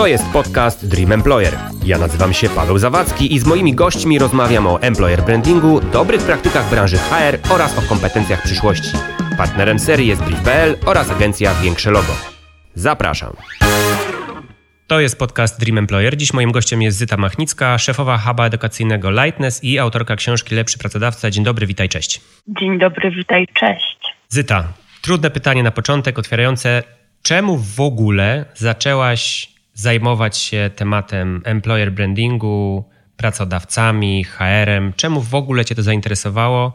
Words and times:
To 0.00 0.06
jest 0.06 0.32
podcast 0.32 0.88
Dream 0.88 1.12
Employer. 1.12 1.58
Ja 1.84 1.98
nazywam 1.98 2.32
się 2.32 2.48
Paweł 2.48 2.78
Zawadzki 2.78 3.34
i 3.34 3.38
z 3.38 3.46
moimi 3.46 3.74
gośćmi 3.74 4.18
rozmawiam 4.18 4.66
o 4.66 4.82
employer 4.82 5.22
brandingu, 5.22 5.80
dobrych 5.80 6.22
praktykach 6.22 6.70
branży 6.70 6.98
HR 6.98 7.52
oraz 7.52 7.78
o 7.78 7.82
kompetencjach 7.82 8.42
przyszłości. 8.42 8.90
Partnerem 9.38 9.78
serii 9.78 10.08
jest 10.08 10.22
Brief.pl 10.22 10.76
oraz 10.86 11.10
agencja 11.10 11.54
Większe 11.54 11.90
Logo. 11.90 12.12
Zapraszam. 12.74 13.36
To 14.86 15.00
jest 15.00 15.18
podcast 15.18 15.60
Dream 15.60 15.78
Employer. 15.78 16.16
Dziś 16.16 16.32
moim 16.32 16.52
gościem 16.52 16.82
jest 16.82 16.98
Zyta 16.98 17.16
Machnicka, 17.16 17.78
szefowa 17.78 18.18
huba 18.18 18.46
edukacyjnego 18.46 19.10
Lightness 19.10 19.64
i 19.64 19.78
autorka 19.78 20.16
książki 20.16 20.54
Lepszy 20.54 20.78
Pracodawca. 20.78 21.30
Dzień 21.30 21.44
dobry, 21.44 21.66
witaj, 21.66 21.88
cześć. 21.88 22.20
Dzień 22.48 22.78
dobry, 22.78 23.10
witaj, 23.10 23.46
cześć. 23.54 23.98
Zyta, 24.28 24.72
trudne 25.02 25.30
pytanie 25.30 25.62
na 25.62 25.70
początek, 25.70 26.18
otwierające. 26.18 26.82
Czemu 27.22 27.56
w 27.56 27.80
ogóle 27.80 28.44
zaczęłaś 28.54 29.50
zajmować 29.80 30.38
się 30.38 30.70
tematem 30.76 31.42
employer 31.44 31.92
brandingu, 31.92 32.84
pracodawcami, 33.16 34.24
HR-em? 34.24 34.92
Czemu 34.96 35.20
w 35.20 35.34
ogóle 35.34 35.64
Cię 35.64 35.74
to 35.74 35.82
zainteresowało? 35.82 36.72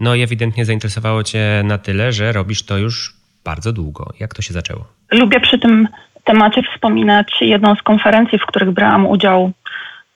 No 0.00 0.14
i 0.14 0.22
ewidentnie 0.22 0.64
zainteresowało 0.64 1.22
Cię 1.22 1.62
na 1.64 1.78
tyle, 1.78 2.12
że 2.12 2.32
robisz 2.32 2.62
to 2.62 2.78
już 2.78 3.14
bardzo 3.44 3.72
długo. 3.72 4.12
Jak 4.20 4.34
to 4.34 4.42
się 4.42 4.54
zaczęło? 4.54 4.84
Lubię 5.12 5.40
przy 5.40 5.58
tym 5.58 5.88
temacie 6.24 6.62
wspominać 6.62 7.34
jedną 7.40 7.74
z 7.74 7.82
konferencji, 7.82 8.38
w 8.38 8.46
których 8.46 8.70
brałam 8.70 9.06
udział 9.06 9.52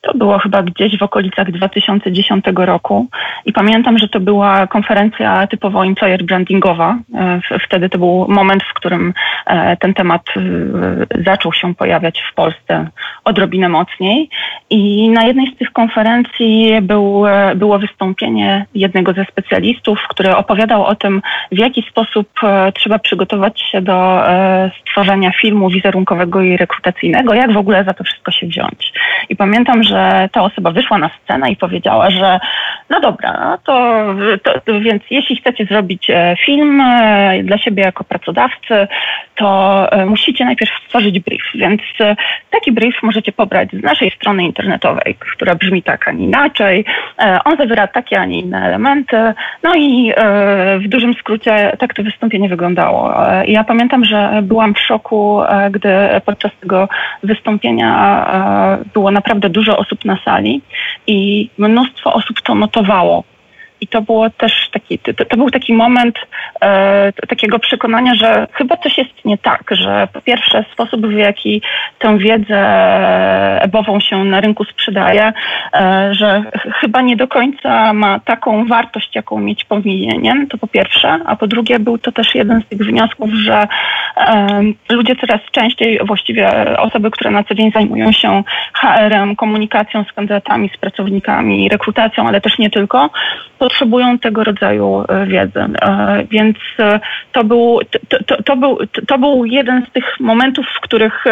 to 0.01 0.15
było 0.15 0.39
chyba 0.39 0.63
gdzieś 0.63 0.99
w 0.99 1.03
okolicach 1.03 1.51
2010 1.51 2.45
roku 2.57 3.07
i 3.45 3.53
pamiętam, 3.53 3.99
że 3.99 4.09
to 4.09 4.21
była 4.21 4.67
konferencja 4.67 5.47
typowo 5.47 5.87
employer 5.87 6.25
brandingowa. 6.25 6.99
E, 7.15 7.41
wtedy 7.67 7.89
to 7.89 7.99
był 7.99 8.27
moment, 8.29 8.63
w 8.63 8.75
którym 8.75 9.15
e, 9.47 9.77
ten 9.77 9.95
temat 9.95 10.23
e, 10.37 11.23
zaczął 11.25 11.53
się 11.53 11.75
pojawiać 11.75 12.23
w 12.33 12.35
Polsce 12.35 12.89
odrobinę 13.25 13.69
mocniej. 13.69 14.29
I 14.71 15.11
na 15.11 15.25
jednej 15.25 15.55
z 15.55 15.57
tych 15.57 15.73
konferencji 15.73 16.73
był, 16.83 17.25
było 17.57 17.79
wystąpienie 17.79 18.67
jednego 18.75 19.13
ze 19.13 19.25
specjalistów, 19.25 19.99
który 20.09 20.37
opowiadał 20.37 20.85
o 20.85 20.95
tym, 20.95 21.23
w 21.53 21.59
jaki 21.59 21.83
sposób 21.91 22.29
trzeba 22.75 22.99
przygotować 22.99 23.61
się 23.61 23.83
do 23.83 24.23
stworzenia 24.81 25.31
filmu 25.41 25.71
wizerunkowego 25.71 26.43
i 26.43 26.57
rekrutacyjnego, 26.57 27.35
jak 27.35 27.53
w 27.53 27.57
ogóle 27.57 27.85
za 27.85 27.95
to 27.95 28.05
wszystko 28.05 28.33
się 28.33 28.47
wziąć. 28.47 28.93
I 29.29 29.37
pamiętam, 29.37 29.83
że 29.83 29.98
ta 30.33 30.43
osoba 30.43 30.71
wyszła 30.71 30.99
na 30.99 31.11
scenę 31.25 31.51
i 31.51 31.57
powiedziała, 31.57 32.11
że 32.11 32.41
no 32.91 33.01
dobra, 33.01 33.59
to, 33.65 34.05
to, 34.43 34.61
to 34.61 34.81
więc 34.81 35.03
jeśli 35.11 35.37
chcecie 35.37 35.65
zrobić 35.65 36.11
e, 36.11 36.37
film 36.45 36.81
e, 36.81 37.43
dla 37.43 37.59
siebie 37.59 37.83
jako 37.83 38.05
pracodawcy, 38.05 38.89
to 39.35 39.89
e, 39.93 40.07
musicie 40.07 40.45
najpierw 40.45 40.73
stworzyć 40.87 41.21
brief. 41.21 41.43
Więc 41.55 41.83
taki 42.51 42.73
brief 42.73 43.03
możecie 43.03 43.33
pobrać 43.33 43.71
z 43.73 43.83
naszej 43.83 44.11
strony 44.11 44.45
internetowej, 44.45 45.17
która 45.37 45.55
brzmi 45.55 45.83
tak, 45.83 46.09
a 46.09 46.13
nie 46.13 46.25
inaczej. 46.25 46.85
On 47.45 47.57
zawiera 47.57 47.87
takie, 47.87 48.21
a 48.21 48.25
nie 48.25 48.41
inne 48.41 48.67
elementy. 48.67 49.17
No 49.63 49.75
i 49.77 50.13
w 50.79 50.89
dużym 50.89 51.15
skrócie 51.15 51.73
tak 51.79 51.95
to 51.95 52.03
wystąpienie 52.03 52.49
wyglądało. 52.49 53.15
Ja 53.47 53.65
pamiętam, 53.65 54.05
że 54.05 54.41
byłam 54.43 54.75
w 54.75 54.81
szoku, 54.81 55.41
gdy 55.71 55.91
podczas 56.25 56.53
tego 56.61 56.89
wystąpienia 57.23 58.27
było 58.95 59.11
naprawdę 59.11 59.49
dużo 59.49 59.78
osób 59.79 60.05
na 60.05 60.19
sali 60.25 60.61
i 61.07 61.49
mnóstwo 61.59 62.13
osób 62.13 62.41
to 62.43 62.55
notowało. 62.55 63.25
I 63.81 63.87
to 63.87 64.03
było 64.03 64.31
też 64.31 64.69
taki, 64.73 64.99
to, 64.99 65.25
to 65.25 65.37
był 65.37 65.51
taki 65.51 65.73
moment 65.73 66.19
e, 66.61 67.13
takiego 67.29 67.59
przekonania, 67.59 68.15
że 68.15 68.47
chyba 68.53 68.77
coś 68.77 68.99
jest 68.99 69.25
nie 69.25 69.39
tak, 69.39 69.63
że 69.71 70.09
po 70.13 70.21
pierwsze 70.21 70.65
sposób, 70.73 71.07
w 71.07 71.13
jaki 71.13 71.63
tę 71.99 72.19
wiedzę 72.19 72.59
ebową 73.63 74.01
się 74.01 74.25
na 74.25 74.41
rynku 74.41 74.65
sprzedaje, 74.65 75.33
e, 75.75 76.09
że 76.15 76.43
chyba 76.81 77.01
nie 77.01 77.17
do 77.17 77.29
końca 77.29 77.93
ma 77.93 78.21
taką 78.21 78.67
wartość, 78.67 79.15
jaką 79.15 79.39
mieć 79.39 79.65
powinien, 79.65 80.47
to 80.47 80.59
po 80.59 80.67
pierwsze, 80.67 81.19
a 81.27 81.37
po 81.37 81.47
drugie 81.47 81.79
był 81.79 81.99
to 81.99 82.13
też 82.13 82.35
jeden 82.35 82.63
z 82.63 82.67
tych 82.67 82.79
wniosków, 82.79 83.31
że 83.33 83.69
e, 84.17 84.63
ludzie 84.91 85.17
coraz 85.17 85.41
częściej, 85.53 86.01
właściwie 86.05 86.77
osoby, 86.79 87.11
które 87.11 87.31
na 87.31 87.45
co 87.45 87.55
dzień 87.55 87.73
zajmują 87.73 88.13
się 88.13 88.43
HR-em, 88.75 89.37
komunikacją 89.37 90.05
z 90.05 90.13
kandydatami, 90.13 90.71
z 90.75 90.77
pracownikami, 90.77 91.69
rekrutacją, 91.69 92.29
ale 92.29 92.41
też 92.41 92.59
nie 92.59 92.71
tylko, 92.71 93.11
potrzebują 93.69 94.19
tego 94.19 94.45
rodzaju 94.45 95.05
e, 95.09 95.27
wiedzy. 95.27 95.61
E, 95.61 96.25
więc 96.31 96.57
e, 96.79 97.01
to 97.33 97.45
był, 97.45 97.81
to, 98.09 98.25
to, 98.25 98.43
to, 98.43 98.57
był, 98.57 98.79
to 99.07 99.19
był 99.19 99.45
jeden 99.45 99.87
z 99.87 99.93
tych 99.93 100.21
momentów, 100.21 100.67
w 100.77 100.81
których 100.81 101.25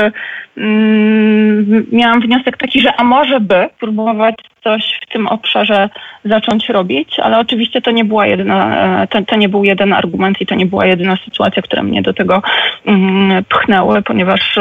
mm, 0.57 1.87
miałam 1.93 2.21
wniosek 2.21 2.57
taki, 2.57 2.81
że 2.81 2.95
a 2.97 3.05
może 3.05 3.41
by 3.41 3.69
próbować 3.81 4.35
coś 4.65 5.01
w 5.03 5.13
tym 5.13 5.27
obszarze 5.27 5.89
zacząć 6.25 6.69
robić, 6.69 7.19
ale 7.19 7.39
oczywiście 7.39 7.81
to 7.81 7.91
nie 7.91 8.05
była 8.05 8.27
jedyna, 8.27 9.07
to, 9.07 9.23
to 9.23 9.37
nie 9.37 9.49
był 9.49 9.65
jeden 9.65 9.93
argument 9.93 10.41
i 10.41 10.47
to 10.47 10.55
nie 10.55 10.67
była 10.67 10.87
jedyna 10.87 11.17
sytuacja, 11.25 11.63
która 11.63 11.83
mnie 11.83 12.03
do 12.03 12.15
tego 12.15 12.43
mm, 12.87 13.45
pchnęły, 13.45 14.03
ponieważ 14.03 14.59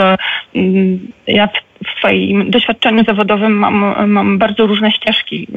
mm, 0.56 1.00
ja 1.28 1.48
w 1.86 2.00
swoim 2.00 2.52
doświadczeniu 2.52 3.04
zawodowym 3.04 3.54
mam, 3.54 4.10
mam 4.12 4.38
bardzo 4.38 4.68
różne 4.68 4.92
ścieżki 4.92 5.48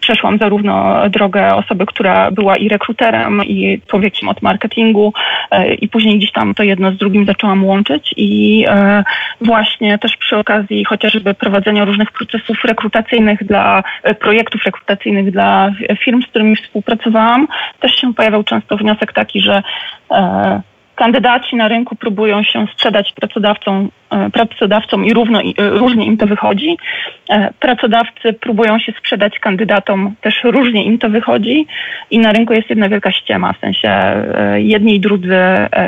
przeszłam 0.00 0.38
zarówno 0.38 1.02
drogę 1.08 1.54
osoby, 1.54 1.86
która 1.86 2.30
była 2.30 2.56
i 2.56 2.68
rekruterem, 2.68 3.44
i 3.44 3.80
człowiekiem 3.86 4.28
od 4.28 4.42
marketingu, 4.42 5.12
e, 5.50 5.74
i 5.74 5.88
później 5.88 6.18
gdzieś 6.18 6.32
tam 6.32 6.54
to 6.54 6.62
jedno 6.62 6.92
z 6.92 6.96
drugim 6.96 7.26
zaczęłam 7.26 7.64
łączyć. 7.64 8.14
I 8.16 8.64
e, 8.68 9.04
właśnie 9.40 9.98
też 9.98 10.16
przy 10.16 10.36
okazji 10.36 10.84
chociażby 10.84 11.34
prowadzenia 11.34 11.84
różnych 11.84 12.12
procesów 12.12 12.64
rekrutacyjnych 12.64 13.44
dla 13.44 13.82
e, 14.02 14.14
projektów 14.14 14.64
rekrutacyjnych 14.64 15.30
dla 15.30 15.70
firm, 16.04 16.22
z 16.22 16.26
którymi 16.26 16.56
współpracowałam, 16.56 17.48
też 17.80 17.96
się 17.96 18.14
pojawiał 18.14 18.44
często 18.44 18.76
wniosek 18.76 19.12
taki, 19.12 19.40
że 19.40 19.62
kandydaci 21.00 21.56
na 21.56 21.68
rynku 21.68 21.96
próbują 21.96 22.42
się 22.42 22.66
sprzedać 22.72 23.12
pracodawcom, 23.12 23.90
e, 24.10 24.30
pracodawcom 24.30 25.04
i 25.04 25.12
równo, 25.14 25.40
e, 25.40 25.52
różnie 25.58 26.06
im 26.06 26.16
to 26.16 26.26
wychodzi. 26.26 26.76
E, 27.30 27.52
pracodawcy 27.60 28.32
próbują 28.32 28.78
się 28.78 28.92
sprzedać 28.92 29.38
kandydatom, 29.38 30.14
też 30.20 30.44
różnie 30.44 30.84
im 30.84 30.98
to 30.98 31.10
wychodzi 31.10 31.66
i 32.10 32.18
na 32.18 32.32
rynku 32.32 32.52
jest 32.52 32.70
jedna 32.70 32.88
wielka 32.88 33.12
ściema, 33.12 33.52
w 33.52 33.58
sensie 33.58 33.90
jedni 34.54 34.94
i 34.94 35.00
drudzy 35.00 35.40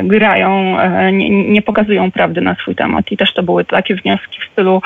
grają, 0.03 0.77
nie, 1.11 1.29
nie 1.29 1.61
pokazują 1.61 2.11
prawdy 2.11 2.41
na 2.41 2.55
swój 2.55 2.75
temat 2.75 3.11
i 3.11 3.17
też 3.17 3.33
to 3.33 3.43
były 3.43 3.65
takie 3.65 3.95
wnioski 3.95 4.39
w 4.41 4.51
stylu 4.51 4.81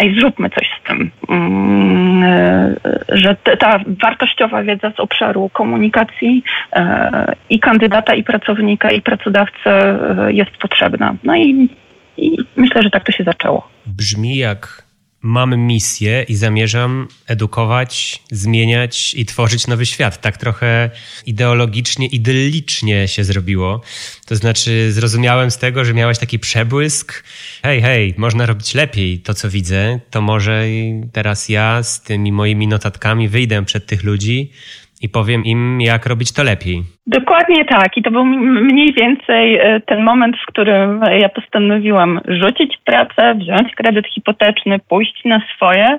ej, 0.00 0.20
zróbmy 0.20 0.50
coś 0.50 0.68
z 0.80 0.88
tym, 0.88 1.10
mm, 1.28 2.22
e, 2.24 2.74
że 3.08 3.36
ta 3.58 3.80
wartościowa 3.86 4.62
wiedza 4.62 4.90
z 4.90 5.00
obszaru 5.00 5.50
komunikacji 5.52 6.42
e, 6.72 7.34
i 7.50 7.60
kandydata, 7.60 8.14
i 8.14 8.24
pracownika, 8.24 8.90
i 8.90 9.02
pracodawcy 9.02 9.70
e, 9.70 10.32
jest 10.32 10.50
potrzebna. 10.50 11.14
No 11.24 11.36
i, 11.36 11.68
i 12.16 12.38
myślę, 12.56 12.82
że 12.82 12.90
tak 12.90 13.04
to 13.04 13.12
się 13.12 13.24
zaczęło. 13.24 13.68
Brzmi 13.86 14.36
jak 14.36 14.89
mam 15.22 15.56
misję 15.56 16.24
i 16.28 16.36
zamierzam 16.36 17.08
edukować, 17.26 18.22
zmieniać 18.30 19.14
i 19.14 19.26
tworzyć 19.26 19.66
nowy 19.66 19.86
świat. 19.86 20.20
Tak 20.20 20.36
trochę 20.36 20.90
ideologicznie, 21.26 22.06
idyllicznie 22.06 23.08
się 23.08 23.24
zrobiło. 23.24 23.80
To 24.26 24.36
znaczy, 24.36 24.92
zrozumiałem 24.92 25.50
z 25.50 25.58
tego, 25.58 25.84
że 25.84 25.94
miałeś 25.94 26.18
taki 26.18 26.38
przebłysk. 26.38 27.24
Hej, 27.62 27.82
hej, 27.82 28.14
można 28.16 28.46
robić 28.46 28.74
lepiej 28.74 29.18
to, 29.18 29.34
co 29.34 29.50
widzę. 29.50 30.00
To 30.10 30.20
może 30.20 30.64
teraz 31.12 31.48
ja 31.48 31.82
z 31.82 32.02
tymi 32.02 32.32
moimi 32.32 32.68
notatkami 32.68 33.28
wyjdę 33.28 33.64
przed 33.64 33.86
tych 33.86 34.02
ludzi 34.02 34.50
i 35.00 35.08
powiem 35.08 35.44
im, 35.44 35.80
jak 35.80 36.06
robić 36.06 36.32
to 36.32 36.42
lepiej. 36.42 36.82
Dokładnie 37.06 37.64
tak. 37.64 37.96
I 37.96 38.02
to 38.02 38.10
był 38.10 38.24
mniej 38.24 38.92
więcej 38.92 39.58
e, 39.58 39.80
ten 39.80 40.02
moment, 40.02 40.36
w 40.36 40.46
którym 40.46 41.00
ja 41.20 41.28
postanowiłam 41.28 42.20
rzucić 42.28 42.78
pracę, 42.84 43.34
wziąć 43.34 43.74
kredyt 43.74 44.06
hipoteczny, 44.06 44.78
pójść 44.88 45.24
na 45.24 45.40
swoje, 45.56 45.98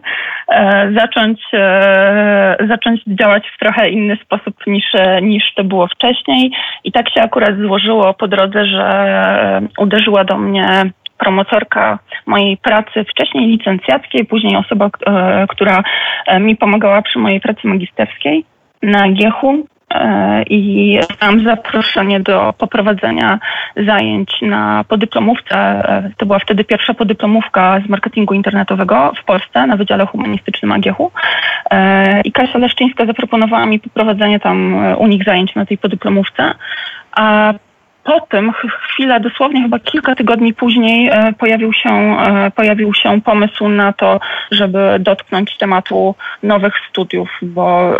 e, 0.50 0.92
zacząć, 0.98 1.42
e, 1.54 2.58
zacząć 2.70 3.02
działać 3.08 3.44
w 3.56 3.60
trochę 3.60 3.90
inny 3.90 4.18
sposób 4.24 4.56
niż, 4.68 4.86
niż 5.22 5.44
to 5.56 5.64
było 5.64 5.88
wcześniej. 5.88 6.52
I 6.84 6.92
tak 6.92 7.10
się 7.14 7.22
akurat 7.22 7.58
złożyło 7.58 8.14
po 8.14 8.28
drodze, 8.28 8.66
że 8.66 9.62
uderzyła 9.78 10.24
do 10.24 10.38
mnie 10.38 10.92
promotorka 11.18 12.00
mojej 12.26 12.58
pracy 12.58 13.06
wcześniej 13.12 13.48
licencjackiej, 13.48 14.26
później 14.26 14.56
osoba, 14.56 14.90
która 15.50 15.84
mi 16.40 16.56
pomagała 16.56 17.02
przy 17.02 17.20
mojej 17.20 17.42
pracy 17.42 17.68
magisterskiej 17.68 18.46
na 18.84 19.12
Giechu 19.12 19.66
e, 19.94 20.44
i 20.44 21.00
mam 21.22 21.44
zaproszenie 21.44 22.20
do 22.20 22.54
poprowadzenia 22.58 23.40
zajęć 23.78 24.42
na 24.42 24.86
podyplomówce. 24.88 25.56
E, 25.56 26.12
to 26.18 26.26
była 26.26 26.40
wtedy 26.40 26.64
pierwsza 26.64 26.94
podyplomówka 26.94 27.82
z 27.86 27.90
marketingu 27.90 28.34
internetowego 28.34 29.12
w 29.22 29.26
Polsce 29.26 29.68
na 29.68 29.78
Wydziale 29.78 30.06
Humanistycznym 30.06 30.72
Agiechu. 30.72 31.12
E, 31.72 32.22
I 32.22 32.32
Kasia 32.32 32.58
Leszczyńska 32.58 33.06
zaproponowała 33.06 33.66
mi 33.66 33.80
poprowadzenie 33.80 34.40
tam 34.40 34.76
u 34.98 35.08
nich 35.08 35.24
zajęć 35.24 35.56
na 35.56 35.66
tej 35.66 35.78
podyplomówce. 35.78 36.54
A 37.12 37.54
po 38.04 38.20
tym, 38.20 38.52
chwilę, 38.90 39.20
dosłownie 39.20 39.62
chyba 39.62 39.80
kilka 39.80 40.16
tygodni 40.16 40.54
później 40.54 41.10
e, 41.10 41.34
pojawił 41.34 41.74
się, 41.74 41.90
e, 41.90 42.52
pojawił 42.52 42.94
się 42.94 43.22
pomysł 43.22 43.68
na 43.70 43.94
to, 43.94 44.20
żeby 44.52 44.98
dotknąć 45.00 45.58
tematu 45.58 46.16
nowych 46.44 46.74
studiów, 46.90 47.30
bo 47.42 47.98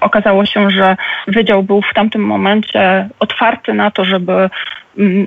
okazało 0.00 0.46
się, 0.46 0.70
że 0.70 0.96
wydział 1.28 1.62
był 1.62 1.82
w 1.82 1.94
tamtym 1.94 2.22
momencie 2.22 3.08
otwarty 3.18 3.74
na 3.74 3.90
to, 3.90 4.04
żeby 4.04 4.50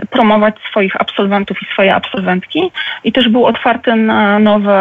promować 0.10 0.56
swoich 0.70 1.02
absolwentów 1.02 1.62
i 1.62 1.66
swoje 1.66 1.96
absolwentki 1.96 2.72
i 3.04 3.12
też 3.12 3.30
był 3.30 3.46
otwarty 3.46 3.96
na 3.96 4.40
nowe, 4.40 4.74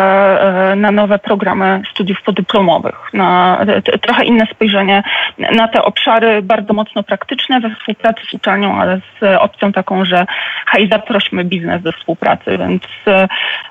e, 0.73 0.77
na 0.77 0.91
nowe 0.91 1.19
programy 1.19 1.83
studiów 1.91 2.23
podyplomowych, 2.23 2.95
na 3.13 3.59
trochę 4.01 4.25
inne 4.25 4.47
spojrzenie 4.47 5.03
na 5.39 5.69
te 5.69 5.83
obszary 5.83 6.43
bardzo 6.43 6.73
mocno 6.73 7.03
praktyczne 7.03 7.61
we 7.61 7.75
współpracy 7.75 8.21
z 8.31 8.35
uczelnią, 8.35 8.81
ale 8.81 9.01
z 9.21 9.37
opcją 9.39 9.73
taką, 9.73 10.05
że 10.05 10.27
hej, 10.67 10.89
zaprośmy 10.93 11.45
biznes 11.45 11.83
do 11.83 11.93
współpracy, 11.93 12.59
więc 12.59 12.83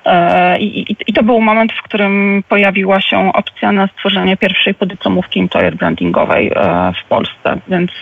e, 0.04 0.58
i, 0.58 0.96
i 1.06 1.12
to 1.12 1.22
był 1.22 1.40
moment, 1.40 1.72
w 1.72 1.82
którym 1.82 2.42
pojawiła 2.48 3.00
się 3.00 3.32
opcja 3.32 3.72
na 3.72 3.86
stworzenie 3.86 4.36
pierwszej 4.36 4.74
podyplomówki 4.74 5.40
employer 5.40 5.76
brandingowej 5.76 6.52
e, 6.54 6.92
w 7.04 7.08
Polsce, 7.08 7.58
więc 7.68 7.92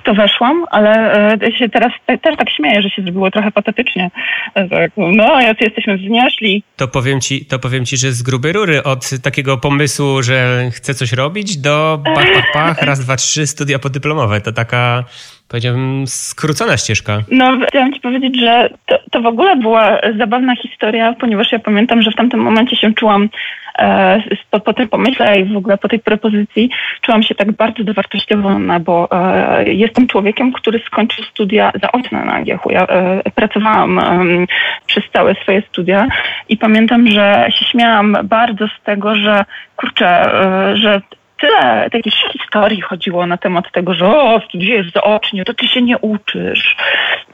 w 0.00 0.02
to 0.02 0.14
weszłam, 0.14 0.64
ale 0.70 1.12
się 1.58 1.68
teraz 1.68 1.92
też 2.06 2.36
tak 2.36 2.50
śmieję, 2.50 2.82
że 2.82 2.90
się 2.90 3.02
zrobiło 3.02 3.30
trochę 3.30 3.52
patetycznie. 3.52 4.10
Tak, 4.54 4.90
no, 4.96 5.40
jacy 5.40 5.64
jesteśmy 5.64 5.96
wznieśli. 5.96 6.62
To 6.76 6.88
powiem 6.88 7.20
ci, 7.20 7.46
to 7.46 7.58
powiem 7.58 7.84
ci, 7.84 7.96
że 7.96 8.12
z 8.12 8.22
grubej 8.22 8.52
rury 8.52 8.82
od 8.82 9.10
takiego 9.22 9.58
pomysłu, 9.58 10.22
że 10.22 10.70
chcę 10.72 10.94
coś 10.94 11.12
robić 11.12 11.56
do 11.56 12.00
pach, 12.04 12.32
pach, 12.34 12.52
pach, 12.52 12.82
raz, 12.88 13.00
dwa, 13.00 13.16
trzy, 13.16 13.46
studia 13.46 13.78
podyplomowe. 13.78 14.40
To 14.40 14.52
taka 14.52 15.04
powiedziałbym, 15.48 16.06
skrócona 16.06 16.76
ścieżka. 16.76 17.22
No, 17.30 17.58
chciałam 17.68 17.92
ci 17.92 18.00
powiedzieć, 18.00 18.40
że 18.40 18.70
to, 18.86 18.98
to 19.10 19.20
w 19.20 19.26
ogóle 19.26 19.56
była 19.56 19.98
zabawna 20.18 20.56
historia, 20.56 21.14
ponieważ 21.20 21.52
ja 21.52 21.58
pamiętam, 21.58 22.02
że 22.02 22.10
w 22.10 22.16
tamtym 22.16 22.40
momencie 22.40 22.76
się 22.76 22.94
czułam 22.94 23.28
e, 23.78 24.22
po, 24.50 24.60
po 24.60 24.72
tym 24.72 24.88
pomyśle 24.88 25.40
i 25.40 25.44
w 25.44 25.56
ogóle 25.56 25.78
po 25.78 25.88
tej 25.88 25.98
propozycji 25.98 26.70
czułam 27.00 27.22
się 27.22 27.34
tak 27.34 27.52
bardzo 27.52 27.84
dowartościowana, 27.84 28.80
bo 28.80 29.08
e, 29.10 29.72
jestem 29.72 30.06
człowiekiem, 30.06 30.52
który 30.52 30.78
skończył 30.86 31.24
studia 31.24 31.72
zaoczne 31.82 32.24
na 32.24 32.32
AGH. 32.32 32.62
Ja 32.70 32.86
e, 32.86 33.30
pracowałam 33.34 34.00
przez 34.86 35.04
całe 35.12 35.34
swoje 35.34 35.62
studia 35.62 36.06
i 36.48 36.56
pamiętam, 36.56 37.08
że 37.08 37.46
się 37.50 37.64
śmiałam 37.64 38.16
bardzo 38.24 38.66
z 38.66 38.84
tego, 38.84 39.16
że 39.16 39.44
kurczę, 39.76 40.06
e, 40.06 40.76
że 40.76 41.00
tyle 41.40 41.90
takich 41.90 42.14
historii 42.14 42.80
chodziło 42.80 43.26
na 43.26 43.36
temat 43.36 43.72
tego, 43.72 43.94
że 43.94 44.06
o, 44.06 44.40
studiujesz 44.48 44.92
zaocznie, 44.92 45.44
to 45.44 45.54
ty 45.54 45.68
się 45.68 45.82
nie 45.82 45.98
uczysz. 45.98 46.76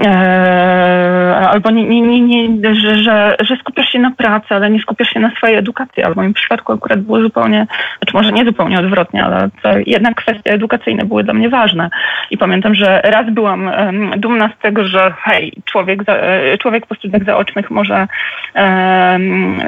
Eee, 0.00 1.34
albo 1.34 1.70
nie, 1.70 1.84
nie, 1.84 2.20
nie, 2.20 2.48
nie, 2.48 2.74
że, 2.74 2.96
że, 2.96 3.36
że 3.40 3.56
skupiasz 3.56 3.88
się 3.88 3.98
na 3.98 4.10
pracy, 4.10 4.46
ale 4.54 4.70
nie 4.70 4.80
skupiasz 4.80 5.08
się 5.08 5.20
na 5.20 5.30
swojej 5.36 5.56
edukacji. 5.56 6.02
Albo 6.02 6.14
w 6.14 6.16
moim 6.16 6.34
przypadku 6.34 6.72
akurat 6.72 7.00
było 7.00 7.20
zupełnie, 7.20 7.66
znaczy 7.98 8.16
może 8.16 8.32
nie 8.32 8.44
zupełnie 8.44 8.78
odwrotnie, 8.78 9.24
ale 9.24 9.50
jednak 9.86 10.14
kwestie 10.14 10.52
edukacyjne 10.52 11.04
były 11.04 11.24
dla 11.24 11.34
mnie 11.34 11.48
ważne. 11.48 11.90
I 12.30 12.38
pamiętam, 12.38 12.74
że 12.74 13.00
raz 13.04 13.30
byłam 13.30 13.66
um, 13.66 14.20
dumna 14.20 14.50
z 14.58 14.62
tego, 14.62 14.84
że 14.84 15.14
hej, 15.22 15.52
człowiek, 15.64 16.04
za, 16.04 16.12
e, 16.12 16.58
człowiek 16.58 16.86
po 16.86 16.94
studiach 16.94 17.24
zaocznych 17.24 17.70
może 17.70 18.06
um, 18.54 19.60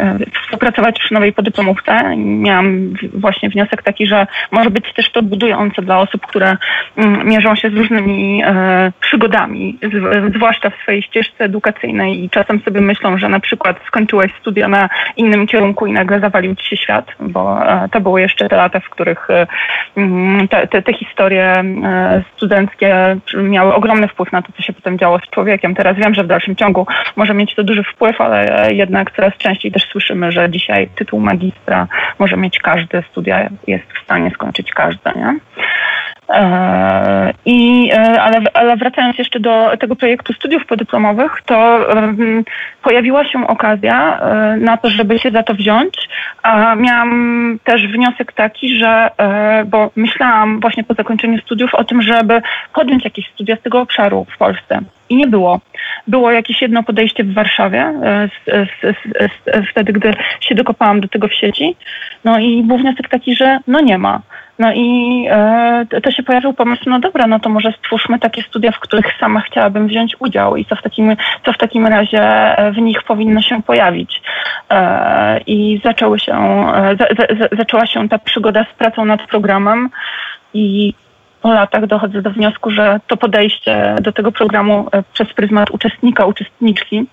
współpracować 0.42 0.98
przy 0.98 1.14
nowej 1.14 1.32
podyplomówce. 1.32 2.16
Miałam 2.16 2.94
właśnie 3.14 3.48
wniosek 3.48 3.82
taki, 3.82 4.06
że 4.06 4.25
może 4.50 4.70
być 4.70 4.92
też 4.92 5.10
to 5.10 5.22
budujące 5.22 5.82
dla 5.82 5.98
osób, 5.98 6.26
które 6.26 6.56
mm, 6.96 7.28
mierzą 7.28 7.54
się 7.54 7.70
z 7.70 7.74
różnymi 7.74 8.42
e, 8.44 8.92
przygodami, 9.00 9.78
zwłaszcza 10.36 10.70
w 10.70 10.74
swojej 10.82 11.02
ścieżce 11.02 11.44
edukacyjnej 11.44 12.24
i 12.24 12.30
czasem 12.30 12.60
sobie 12.60 12.80
myślą, 12.80 13.18
że 13.18 13.28
na 13.28 13.40
przykład 13.40 13.76
skończyłeś 13.86 14.32
studia 14.40 14.68
na 14.68 14.88
innym 15.16 15.46
kierunku 15.46 15.86
i 15.86 15.92
nagle 15.92 16.20
zawalił 16.20 16.54
ci 16.54 16.68
się 16.68 16.76
świat, 16.76 17.06
bo 17.20 17.66
e, 17.66 17.88
to 17.92 18.00
były 18.00 18.20
jeszcze 18.20 18.48
te 18.48 18.56
lata, 18.56 18.80
w 18.80 18.88
których 18.88 19.30
e, 19.30 19.46
mm, 19.96 20.48
te, 20.48 20.66
te, 20.66 20.82
te 20.82 20.92
historie 20.92 21.64
studenckie 22.36 23.16
miały 23.34 23.74
ogromny 23.74 24.08
wpływ 24.08 24.32
na 24.32 24.42
to, 24.42 24.52
co 24.56 24.62
się 24.62 24.72
potem 24.72 24.98
działo 24.98 25.18
z 25.18 25.30
człowiekiem. 25.30 25.74
Teraz 25.74 25.96
wiem, 25.96 26.14
że 26.14 26.24
w 26.24 26.26
dalszym 26.26 26.56
ciągu 26.56 26.86
może 27.16 27.34
mieć 27.34 27.54
to 27.54 27.64
duży 27.64 27.82
wpływ, 27.82 28.20
ale 28.20 28.68
jednak 28.72 29.10
coraz 29.16 29.36
częściej 29.36 29.72
też 29.72 29.88
słyszymy, 29.88 30.32
że 30.32 30.50
dzisiaj 30.50 30.88
tytuł 30.94 31.20
magistra 31.20 31.86
może 32.18 32.36
mieć 32.36 32.58
każdy, 32.58 33.02
studia 33.10 33.48
jest 33.66 33.84
w 33.92 34.04
stanie 34.04 34.15
stanie 34.16 34.30
skończyć 34.30 34.70
każda, 34.70 35.12
nie? 35.12 35.38
E, 36.28 37.32
I, 37.44 37.90
e, 37.92 38.22
ale, 38.22 38.40
ale 38.54 38.76
wracając 38.76 39.18
jeszcze 39.18 39.40
do 39.40 39.72
tego 39.80 39.96
projektu 39.96 40.32
studiów 40.32 40.66
podyplomowych, 40.66 41.42
to 41.46 41.86
pojawiła 42.82 43.24
się 43.24 43.46
okazja 43.46 44.20
um, 44.20 44.64
na 44.64 44.76
to, 44.76 44.90
żeby 44.90 45.18
się 45.18 45.30
za 45.30 45.42
to 45.42 45.54
wziąć. 45.54 46.08
Miałam 46.76 47.58
też 47.64 47.86
wniosek 47.86 48.32
taki, 48.32 48.78
że, 48.78 49.10
bo 49.66 49.90
myślałam 49.96 50.60
właśnie 50.60 50.84
po 50.84 50.94
zakończeniu 50.94 51.38
studiów 51.38 51.74
o 51.74 51.84
tym, 51.84 52.02
żeby 52.02 52.42
podjąć 52.74 53.04
jakieś 53.04 53.28
studia 53.28 53.56
z 53.56 53.62
tego 53.62 53.80
obszaru 53.80 54.26
w 54.34 54.38
Polsce. 54.38 54.80
I 55.08 55.16
nie 55.16 55.26
było. 55.26 55.60
Było 56.06 56.30
jakieś 56.32 56.62
jedno 56.62 56.82
podejście 56.82 57.24
w 57.24 57.34
Warszawie, 57.34 57.92
z, 58.46 58.68
z, 58.70 58.96
z, 59.20 59.70
wtedy, 59.70 59.92
gdy 59.92 60.14
się 60.40 60.54
dokopałam 60.54 61.00
do 61.00 61.08
tego 61.08 61.28
w 61.28 61.34
sieci. 61.34 61.76
No 62.26 62.38
i 62.38 62.62
był 62.62 62.78
wniosek 62.78 63.08
taki, 63.08 63.36
że 63.36 63.58
no 63.66 63.80
nie 63.80 63.98
ma. 63.98 64.20
No 64.58 64.72
i 64.72 65.26
e, 65.30 66.00
to 66.02 66.10
się 66.10 66.22
pojawił 66.22 66.52
pomysł, 66.52 66.82
no 66.86 67.00
dobra, 67.00 67.26
no 67.26 67.40
to 67.40 67.48
może 67.48 67.72
stwórzmy 67.72 68.18
takie 68.18 68.42
studia, 68.42 68.72
w 68.72 68.80
których 68.80 69.06
sama 69.20 69.40
chciałabym 69.40 69.88
wziąć 69.88 70.16
udział 70.18 70.56
i 70.56 70.64
co 70.64 70.76
w 70.76 70.82
takim, 70.82 71.16
co 71.44 71.52
w 71.52 71.58
takim 71.58 71.86
razie 71.86 72.22
e, 72.22 72.72
w 72.72 72.78
nich 72.78 73.02
powinno 73.02 73.42
się 73.42 73.62
pojawić. 73.62 74.22
E, 74.70 75.40
I 75.46 75.80
zaczęły 75.84 76.18
się, 76.18 76.34
e, 76.34 76.96
za, 77.00 77.06
za, 77.38 77.56
zaczęła 77.58 77.86
się 77.86 78.08
ta 78.08 78.18
przygoda 78.18 78.64
z 78.64 78.78
pracą 78.78 79.04
nad 79.04 79.22
programem 79.22 79.90
i 80.54 80.94
po 81.46 81.52
latach 81.52 81.86
dochodzę 81.86 82.22
do 82.22 82.30
wniosku, 82.30 82.70
że 82.70 83.00
to 83.06 83.16
podejście 83.16 83.96
do 84.00 84.12
tego 84.12 84.32
programu 84.32 84.88
e, 84.92 85.02
przez 85.12 85.32
pryzmat 85.32 85.70
uczestnika, 85.70 86.24
uczestniczki 86.24 87.06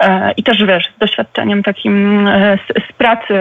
e, 0.00 0.32
i 0.32 0.42
też 0.42 0.64
wiesz, 0.64 0.90
z 0.96 0.98
doświadczeniem 0.98 1.62
takim 1.62 2.28
e, 2.28 2.58
z, 2.58 2.88
z 2.88 2.92
pracy 2.92 3.34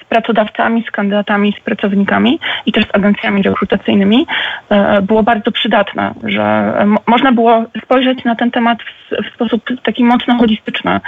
z 0.00 0.04
pracodawcami, 0.04 0.84
z 0.88 0.90
kandydatami, 0.90 1.54
z 1.60 1.64
pracownikami 1.64 2.40
i 2.66 2.72
też 2.72 2.84
z 2.84 2.94
agencjami 2.94 3.42
rekrutacyjnymi 3.42 4.26
było 5.02 5.22
bardzo 5.22 5.52
przydatne, 5.52 6.14
że 6.24 6.74
można 7.06 7.32
było 7.32 7.64
spojrzeć 7.84 8.24
na 8.24 8.34
ten 8.36 8.50
temat 8.50 8.78
w, 8.82 9.30
w 9.30 9.34
sposób 9.34 9.62
taki 9.82 10.04
mocno 10.04 10.38
holistyczny, 10.38 11.00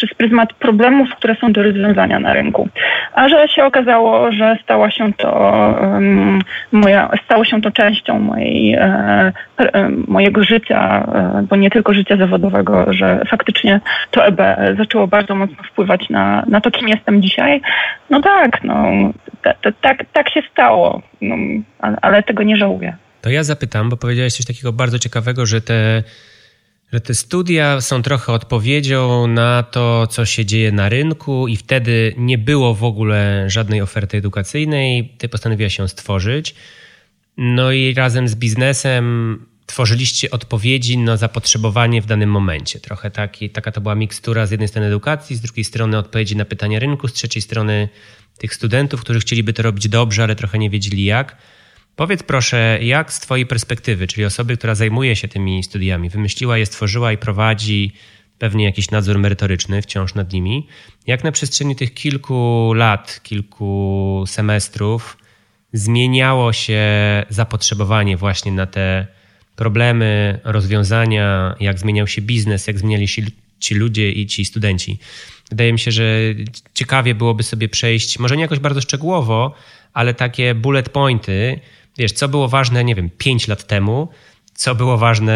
przez 0.00 0.14
pryzmat 0.14 0.52
problemów, 0.52 1.08
które 1.16 1.36
są 1.40 1.52
do 1.52 1.62
rozwiązania 1.62 2.18
na 2.20 2.32
rynku. 2.32 2.68
A 3.14 3.28
że 3.28 3.48
się 3.48 3.64
okazało, 3.64 4.32
że 4.32 4.56
stała 4.64 4.90
się 4.90 5.12
to 5.12 5.30
um, 5.80 6.38
moja, 6.72 7.10
stało 7.24 7.44
się 7.44 7.60
to 7.60 7.70
częścią 7.70 8.18
mojej, 8.18 8.74
e, 8.74 9.32
e, 9.58 9.88
mojego 10.08 10.44
życia, 10.44 11.06
e, 11.14 11.46
bo 11.48 11.56
nie 11.56 11.70
tylko 11.70 11.94
życia 11.94 12.16
zawodowego, 12.16 12.92
że 12.92 13.22
faktycznie 13.30 13.80
to 14.10 14.26
EB 14.26 14.40
zaczęło 14.78 15.06
bardzo 15.06 15.34
mocno 15.34 15.62
wpływać 15.72 16.10
na, 16.10 16.44
na 16.46 16.60
to, 16.60 16.70
kim 16.70 16.88
jestem 16.88 17.22
dzisiaj. 17.22 17.60
No 18.10 18.20
tak, 18.20 18.64
no, 18.64 18.84
tak, 19.80 20.04
tak 20.12 20.30
się 20.30 20.42
stało, 20.52 21.02
no, 21.20 21.36
ale, 21.78 21.96
ale 22.02 22.22
tego 22.22 22.42
nie 22.42 22.56
żałuję. 22.56 22.96
To 23.22 23.30
ja 23.30 23.44
zapytam, 23.44 23.90
bo 23.90 23.96
powiedziałeś 23.96 24.36
coś 24.36 24.46
takiego 24.46 24.72
bardzo 24.72 24.98
ciekawego, 24.98 25.46
że 25.46 25.60
te 25.60 26.02
że 26.92 27.00
te 27.00 27.14
studia 27.14 27.80
są 27.80 28.02
trochę 28.02 28.32
odpowiedzią 28.32 29.26
na 29.26 29.62
to, 29.62 30.06
co 30.06 30.26
się 30.26 30.44
dzieje 30.44 30.72
na 30.72 30.88
rynku, 30.88 31.48
i 31.48 31.56
wtedy 31.56 32.14
nie 32.16 32.38
było 32.38 32.74
w 32.74 32.84
ogóle 32.84 33.50
żadnej 33.50 33.80
oferty 33.80 34.16
edukacyjnej. 34.16 35.14
Ty 35.18 35.28
postanowiłaś 35.28 35.76
się 35.76 35.88
stworzyć. 35.88 36.54
No 37.36 37.72
i 37.72 37.94
razem 37.94 38.28
z 38.28 38.34
biznesem 38.34 39.46
tworzyliście 39.66 40.30
odpowiedzi 40.30 40.98
na 40.98 41.16
zapotrzebowanie 41.16 42.02
w 42.02 42.06
danym 42.06 42.30
momencie. 42.30 42.80
Trochę 42.80 43.10
taki, 43.10 43.50
taka 43.50 43.72
to 43.72 43.80
była 43.80 43.94
mikstura 43.94 44.46
z 44.46 44.50
jednej 44.50 44.68
strony 44.68 44.86
edukacji, 44.86 45.36
z 45.36 45.40
drugiej 45.40 45.64
strony 45.64 45.98
odpowiedzi 45.98 46.36
na 46.36 46.44
pytania 46.44 46.78
rynku, 46.78 47.08
z 47.08 47.12
trzeciej 47.12 47.42
strony 47.42 47.88
tych 48.38 48.54
studentów, 48.54 49.00
którzy 49.00 49.20
chcieliby 49.20 49.52
to 49.52 49.62
robić 49.62 49.88
dobrze, 49.88 50.22
ale 50.22 50.36
trochę 50.36 50.58
nie 50.58 50.70
wiedzieli 50.70 51.04
jak. 51.04 51.36
Powiedz 52.00 52.22
proszę, 52.22 52.78
jak 52.82 53.12
z 53.12 53.20
Twojej 53.20 53.46
perspektywy, 53.46 54.06
czyli 54.06 54.24
osoby, 54.24 54.56
która 54.56 54.74
zajmuje 54.74 55.16
się 55.16 55.28
tymi 55.28 55.62
studiami, 55.62 56.10
wymyśliła 56.10 56.58
je, 56.58 56.66
stworzyła 56.66 57.12
i 57.12 57.18
prowadzi 57.18 57.92
pewnie 58.38 58.64
jakiś 58.64 58.90
nadzór 58.90 59.18
merytoryczny 59.18 59.82
wciąż 59.82 60.14
nad 60.14 60.32
nimi, 60.32 60.66
jak 61.06 61.24
na 61.24 61.32
przestrzeni 61.32 61.76
tych 61.76 61.94
kilku 61.94 62.72
lat, 62.74 63.20
kilku 63.22 64.24
semestrów 64.26 65.16
zmieniało 65.72 66.52
się 66.52 66.82
zapotrzebowanie 67.28 68.16
właśnie 68.16 68.52
na 68.52 68.66
te 68.66 69.06
problemy, 69.56 70.40
rozwiązania, 70.44 71.54
jak 71.60 71.78
zmieniał 71.78 72.06
się 72.06 72.22
biznes, 72.22 72.66
jak 72.66 72.78
zmieniali 72.78 73.08
się 73.08 73.22
ci 73.58 73.74
ludzie 73.74 74.12
i 74.12 74.26
ci 74.26 74.44
studenci. 74.44 74.98
Wydaje 75.50 75.72
mi 75.72 75.78
się, 75.78 75.90
że 75.90 76.04
ciekawie 76.74 77.14
byłoby 77.14 77.42
sobie 77.42 77.68
przejść, 77.68 78.18
może 78.18 78.36
nie 78.36 78.42
jakoś 78.42 78.58
bardzo 78.58 78.80
szczegółowo, 78.80 79.54
ale 79.92 80.14
takie 80.14 80.54
bullet 80.54 80.88
pointy, 80.88 81.60
wiesz, 82.00 82.12
co 82.12 82.28
było 82.28 82.48
ważne, 82.48 82.84
nie 82.84 82.94
wiem, 82.94 83.10
5 83.18 83.48
lat 83.48 83.66
temu, 83.66 84.08
co 84.54 84.74
było 84.74 84.98
ważne 84.98 85.34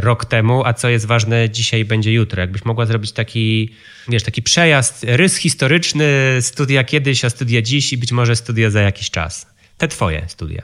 rok 0.00 0.24
temu, 0.24 0.64
a 0.64 0.72
co 0.72 0.88
jest 0.88 1.08
ważne 1.08 1.50
dzisiaj 1.50 1.84
będzie 1.84 2.12
jutro. 2.12 2.40
Jakbyś 2.40 2.64
mogła 2.64 2.86
zrobić 2.86 3.12
taki, 3.12 3.70
wiesz, 4.08 4.22
taki 4.22 4.42
przejazd, 4.42 5.04
rys 5.08 5.36
historyczny, 5.36 6.04
studia 6.40 6.84
kiedyś, 6.84 7.24
a 7.24 7.30
studia 7.30 7.62
dziś 7.62 7.92
i 7.92 7.98
być 7.98 8.12
może 8.12 8.36
studia 8.36 8.70
za 8.70 8.80
jakiś 8.80 9.10
czas. 9.10 9.56
Te 9.78 9.88
twoje 9.88 10.22
studia. 10.28 10.62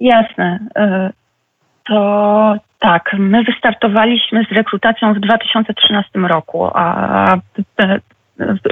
Jasne. 0.00 0.58
E, 0.76 1.10
to 1.84 2.54
tak, 2.78 3.16
my 3.18 3.44
wystartowaliśmy 3.44 4.44
z 4.50 4.52
rekrutacją 4.52 5.14
w 5.14 5.20
2013 5.20 6.18
roku, 6.18 6.66
a 6.74 7.36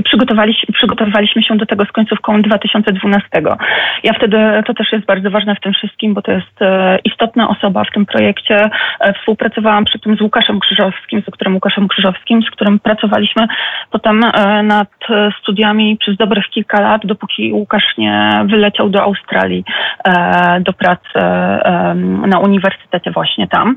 przygotowaliśmy, 0.05 0.75
przygotowywaliśmy 0.75 1.43
się 1.43 1.57
do 1.57 1.67
tego 1.67 1.85
z 1.85 1.93
końcówką 1.93 2.43
2012. 2.43 3.29
Ja 4.05 4.13
wtedy, 4.13 4.39
to 4.67 4.75
też 4.75 4.93
jest 4.93 5.07
bardzo 5.07 5.31
ważne 5.31 5.55
w 5.55 5.61
tym 5.61 5.73
wszystkim, 5.73 6.15
bo 6.15 6.23
to 6.23 6.33
jest 6.33 6.63
e, 6.63 6.99
istotna 7.05 7.49
osoba 7.49 7.85
w 7.85 7.91
tym 7.91 8.07
projekcie. 8.07 8.71
E, 9.01 9.13
współpracowałam 9.13 9.85
przy 9.85 9.99
tym 9.99 10.17
z 10.17 10.21
Łukaszem 10.21 10.61
Krzyżowskim, 10.61 11.21
z 11.23 11.25
doktorem 11.25 11.55
Łukaszem 11.55 11.89
Krzyżowskim, 11.89 12.43
z 12.43 12.51
którym 12.51 12.79
pracowaliśmy 12.79 13.47
potem 13.91 14.25
e, 14.25 14.63
nad 14.63 14.89
studiami 15.43 15.97
przez 16.01 16.17
dobrych 16.17 16.45
kilka 16.51 16.81
lat, 16.81 17.07
dopóki 17.07 17.53
Łukasz 17.53 17.97
nie 17.99 18.31
wyleciał 18.45 18.89
do 18.89 19.03
Australii 19.03 19.65
do 20.61 20.73
pracy 20.73 21.19
na 22.27 22.39
uniwersytecie 22.39 23.11
właśnie 23.11 23.49
tam. 23.49 23.77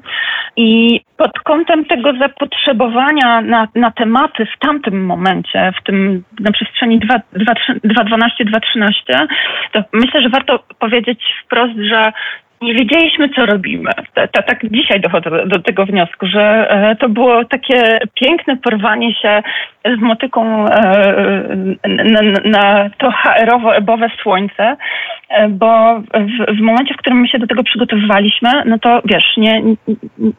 I 0.55 1.01
pod 1.17 1.39
kątem 1.39 1.85
tego 1.85 2.13
zapotrzebowania 2.19 3.41
na, 3.41 3.67
na 3.75 3.91
tematy 3.91 4.45
w 4.45 4.59
tamtym 4.59 5.05
momencie, 5.05 5.73
w 5.79 5.80
tym 5.83 6.23
na 6.39 6.51
przestrzeni 6.51 6.99
2012-2013, 6.99 9.27
to 9.71 9.83
myślę, 9.93 10.21
że 10.21 10.29
warto 10.29 10.59
powiedzieć 10.79 11.19
wprost, 11.45 11.73
że 11.89 12.11
nie 12.61 12.73
wiedzieliśmy, 12.73 13.29
co 13.29 13.45
robimy. 13.45 13.91
Tak 14.13 14.65
dzisiaj 14.71 15.01
dochodzę 15.01 15.29
do, 15.29 15.45
do, 15.45 15.59
tego 15.59 15.85
wniosku, 15.85 16.27
że 16.27 16.67
e, 16.69 16.95
to 16.95 17.09
było 17.09 17.45
takie 17.45 17.99
piękne 18.13 18.57
porwanie 18.57 19.13
się 19.13 19.43
z 19.97 20.01
motyką 20.01 20.67
e, 20.67 20.75
na, 21.87 22.21
na 22.45 22.89
to 22.97 23.11
HR-owo-ebowe 23.11 24.09
słońce, 24.23 24.77
e, 25.29 25.49
bo 25.49 25.99
w, 25.99 26.57
w, 26.57 26.61
momencie, 26.61 26.93
w 26.93 26.97
którym 26.97 27.19
my 27.19 27.27
się 27.27 27.39
do 27.39 27.47
tego 27.47 27.63
przygotowywaliśmy, 27.63 28.49
no 28.65 28.79
to 28.79 29.01
wiesz, 29.05 29.37
nie, 29.37 29.61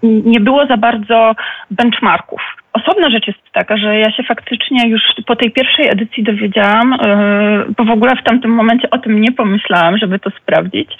nie 0.02 0.40
było 0.40 0.66
za 0.66 0.76
bardzo 0.76 1.34
benchmarków. 1.70 2.61
Osobna 2.72 3.10
rzecz 3.10 3.26
jest 3.26 3.38
taka, 3.52 3.76
że 3.76 3.98
ja 3.98 4.12
się 4.12 4.22
faktycznie 4.22 4.88
już 4.88 5.02
po 5.26 5.36
tej 5.36 5.50
pierwszej 5.50 5.88
edycji 5.88 6.22
dowiedziałam, 6.22 6.92
e, 6.92 7.64
bo 7.76 7.84
w 7.84 7.90
ogóle 7.90 8.16
w 8.16 8.24
tamtym 8.24 8.50
momencie 8.50 8.90
o 8.90 8.98
tym 8.98 9.20
nie 9.20 9.32
pomyślałam, 9.32 9.98
żeby 9.98 10.18
to 10.18 10.30
sprawdzić, 10.30 10.98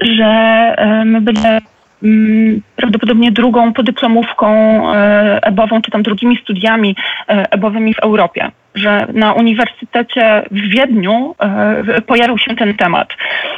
że 0.00 0.30
my 1.04 1.20
będziemy 1.20 1.58
mm, 2.02 2.60
prawdopodobnie 2.76 3.32
drugą 3.32 3.72
podyplomówką 3.72 4.82
ebową, 5.42 5.82
czy 5.82 5.90
tam 5.90 6.02
drugimi 6.02 6.36
studiami 6.36 6.96
ebowymi 7.26 7.94
w 7.94 7.98
Europie 7.98 8.50
że 8.76 9.06
na 9.12 9.32
Uniwersytecie 9.32 10.42
w 10.50 10.60
Wiedniu 10.68 11.34
e, 11.38 12.02
pojawił 12.02 12.38
się 12.38 12.56
ten 12.56 12.76
temat. 12.76 13.08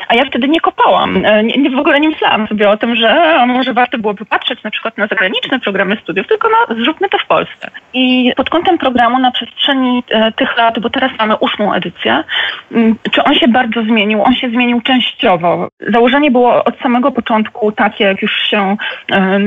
A 0.09 0.15
ja 0.15 0.25
wtedy 0.25 0.49
nie 0.49 0.61
kopałam. 0.61 1.25
E, 1.25 1.45
nie, 1.45 1.71
w 1.71 1.79
ogóle 1.79 2.01
nie 2.01 2.09
myślałam 2.09 2.49
sobie 2.49 2.71
o 2.71 2.77
tym, 2.77 2.97
że 2.97 3.39
może 3.47 3.75
warto 3.75 3.99
byłoby 3.99 4.25
patrzeć 4.25 4.63
na 4.63 4.71
przykład 4.71 4.99
na 4.99 5.07
zagraniczne 5.07 5.61
programy 5.61 5.97
studiów, 6.03 6.27
tylko 6.27 6.49
no, 6.49 6.77
zróbmy 6.85 7.09
to 7.09 7.19
w 7.19 7.27
Polsce. 7.27 7.71
I 7.93 8.33
pod 8.37 8.51
kątem 8.51 8.79
programu 8.79 9.19
na 9.19 9.31
przestrzeni 9.31 10.03
e, 10.11 10.33
tych 10.33 10.57
lat, 10.57 10.79
bo 10.79 10.91
teraz 10.91 11.11
mamy 11.19 11.37
ósmą 11.37 11.73
edycję, 11.73 12.25
czy 13.11 13.25
on 13.25 13.35
się 13.35 13.49
bardzo 13.49 13.83
zmienił? 13.83 14.23
On 14.23 14.35
się 14.35 14.51
zmienił 14.51 14.81
częściowo. 14.81 15.69
Założenie 15.89 16.31
było 16.31 16.65
od 16.65 16.79
samego 16.79 17.11
początku 17.11 17.73
takie, 17.73 18.05
jak 18.05 18.23
już 18.23 18.41
się, 18.41 18.77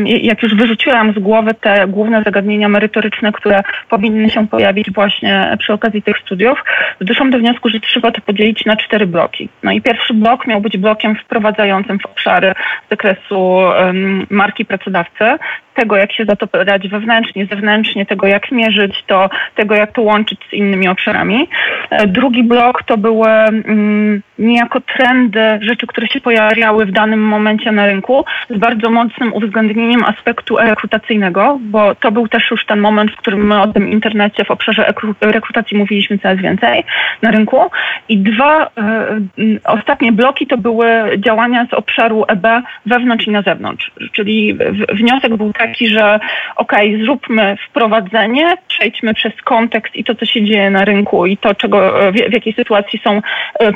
jak 0.06 0.44
już 0.44 0.56
wyrzuciłam 0.56 1.14
z 1.14 1.20
głowy 1.20 1.54
te 1.54 1.88
główne 1.88 2.24
zagadnienia 2.24 2.70
merytoryczne, 2.70 3.32
które 3.32 3.64
powinny 3.90 4.30
się 4.30 4.48
pojawić 4.48 4.92
właśnie 4.92 5.58
przy 5.62 5.74
okazji 5.74 6.02
tych 6.02 6.18
studiów, 6.18 6.64
doszłam 7.02 7.32
do 7.32 7.40
wniosku, 7.40 7.70
że 7.70 7.80
trzeba 7.80 8.12
to 8.12 8.22
podzielić 8.22 8.66
na 8.66 8.76
cztery 8.78 9.08
bloki. 9.08 9.50
No 9.64 9.72
i 9.72 9.82
pierwszy 9.82 10.14
blok 10.14 10.48
miał 10.48 10.62
być 10.62 10.78
blokiem 10.78 11.16
wprowadzającym 11.16 12.00
w 12.00 12.06
obszary 12.06 12.54
z 12.88 12.90
zakresu 12.90 13.40
um, 13.40 14.28
marki 14.30 14.66
pracodawcy, 14.66 15.26
tego, 15.74 15.96
jak 15.96 16.14
się 16.14 16.26
za 16.26 16.36
to 16.36 16.48
brać 16.48 16.88
wewnętrznie, 16.88 17.46
zewnętrznie, 17.46 18.06
tego, 18.06 18.28
jak 18.28 18.52
mierzyć 18.52 19.04
to, 19.08 19.30
tego, 19.56 19.76
jak 19.76 19.92
to 19.92 20.02
łączyć 20.02 20.40
z 20.50 20.54
innymi 20.54 20.88
obszarami. 20.88 21.48
E, 21.90 22.08
drugi 22.08 22.44
blok 22.44 22.84
to 22.84 22.98
były 22.98 23.28
um, 23.28 24.22
niejako 24.42 24.82
trendy, 24.82 25.60
rzeczy, 25.62 25.88
które 25.88 26.08
się 26.08 26.22
pojawiały 26.22 26.86
w 26.86 26.92
danym 26.92 27.20
momencie 27.20 27.72
na 27.72 27.86
rynku, 27.86 28.26
z 28.50 28.58
bardzo 28.58 28.90
mocnym 28.90 29.34
uwzględnieniem 29.34 30.04
aspektu 30.04 30.58
rekrutacyjnego, 30.58 31.60
bo 31.62 31.96
to 31.96 32.12
był 32.12 32.28
też 32.28 32.52
już 32.52 32.66
ten 32.66 32.80
moment, 32.80 33.12
w 33.12 33.16
którym 33.16 33.48
my 33.48 33.62
o 33.62 33.68
tym 33.68 33.90
internecie 33.92 34.46
w 34.46 34.52
obszarze 34.52 34.94
rekrutacji 35.22 35.78
mówiliśmy 35.78 36.18
coraz 36.18 36.38
więcej 36.38 36.84
na 37.22 37.32
rynku. 37.32 37.62
I 38.10 38.18
dwa 38.18 38.66
y, 38.66 39.60
ostatnie 39.64 40.12
bloki 40.12 40.48
to 40.48 40.58
były 40.58 40.88
działania 41.18 41.66
z 41.66 41.74
obszaru 41.74 42.26
EB 42.28 42.48
wewnątrz 42.86 43.28
i 43.28 43.32
na 43.32 43.42
zewnątrz. 43.42 43.92
Czyli 44.12 44.58
wniosek 44.94 45.36
był 45.36 45.54
taki, 45.54 45.88
że 45.88 46.20
ok, 46.56 46.74
zróbmy 47.04 47.58
wprowadzenie, 47.70 48.56
przejdźmy 48.68 49.14
przez 49.14 49.34
kontekst 49.44 49.96
i 49.96 50.04
to, 50.04 50.16
co 50.16 50.26
się 50.26 50.46
dzieje 50.46 50.70
na 50.70 50.86
rynku 50.86 51.26
i 51.26 51.38
to, 51.38 51.56
czego, 51.56 51.94
w, 52.12 52.30
w 52.30 52.34
jakiej 52.34 52.54
sytuacji 52.54 53.02
są 53.04 53.22
e, 53.60 53.74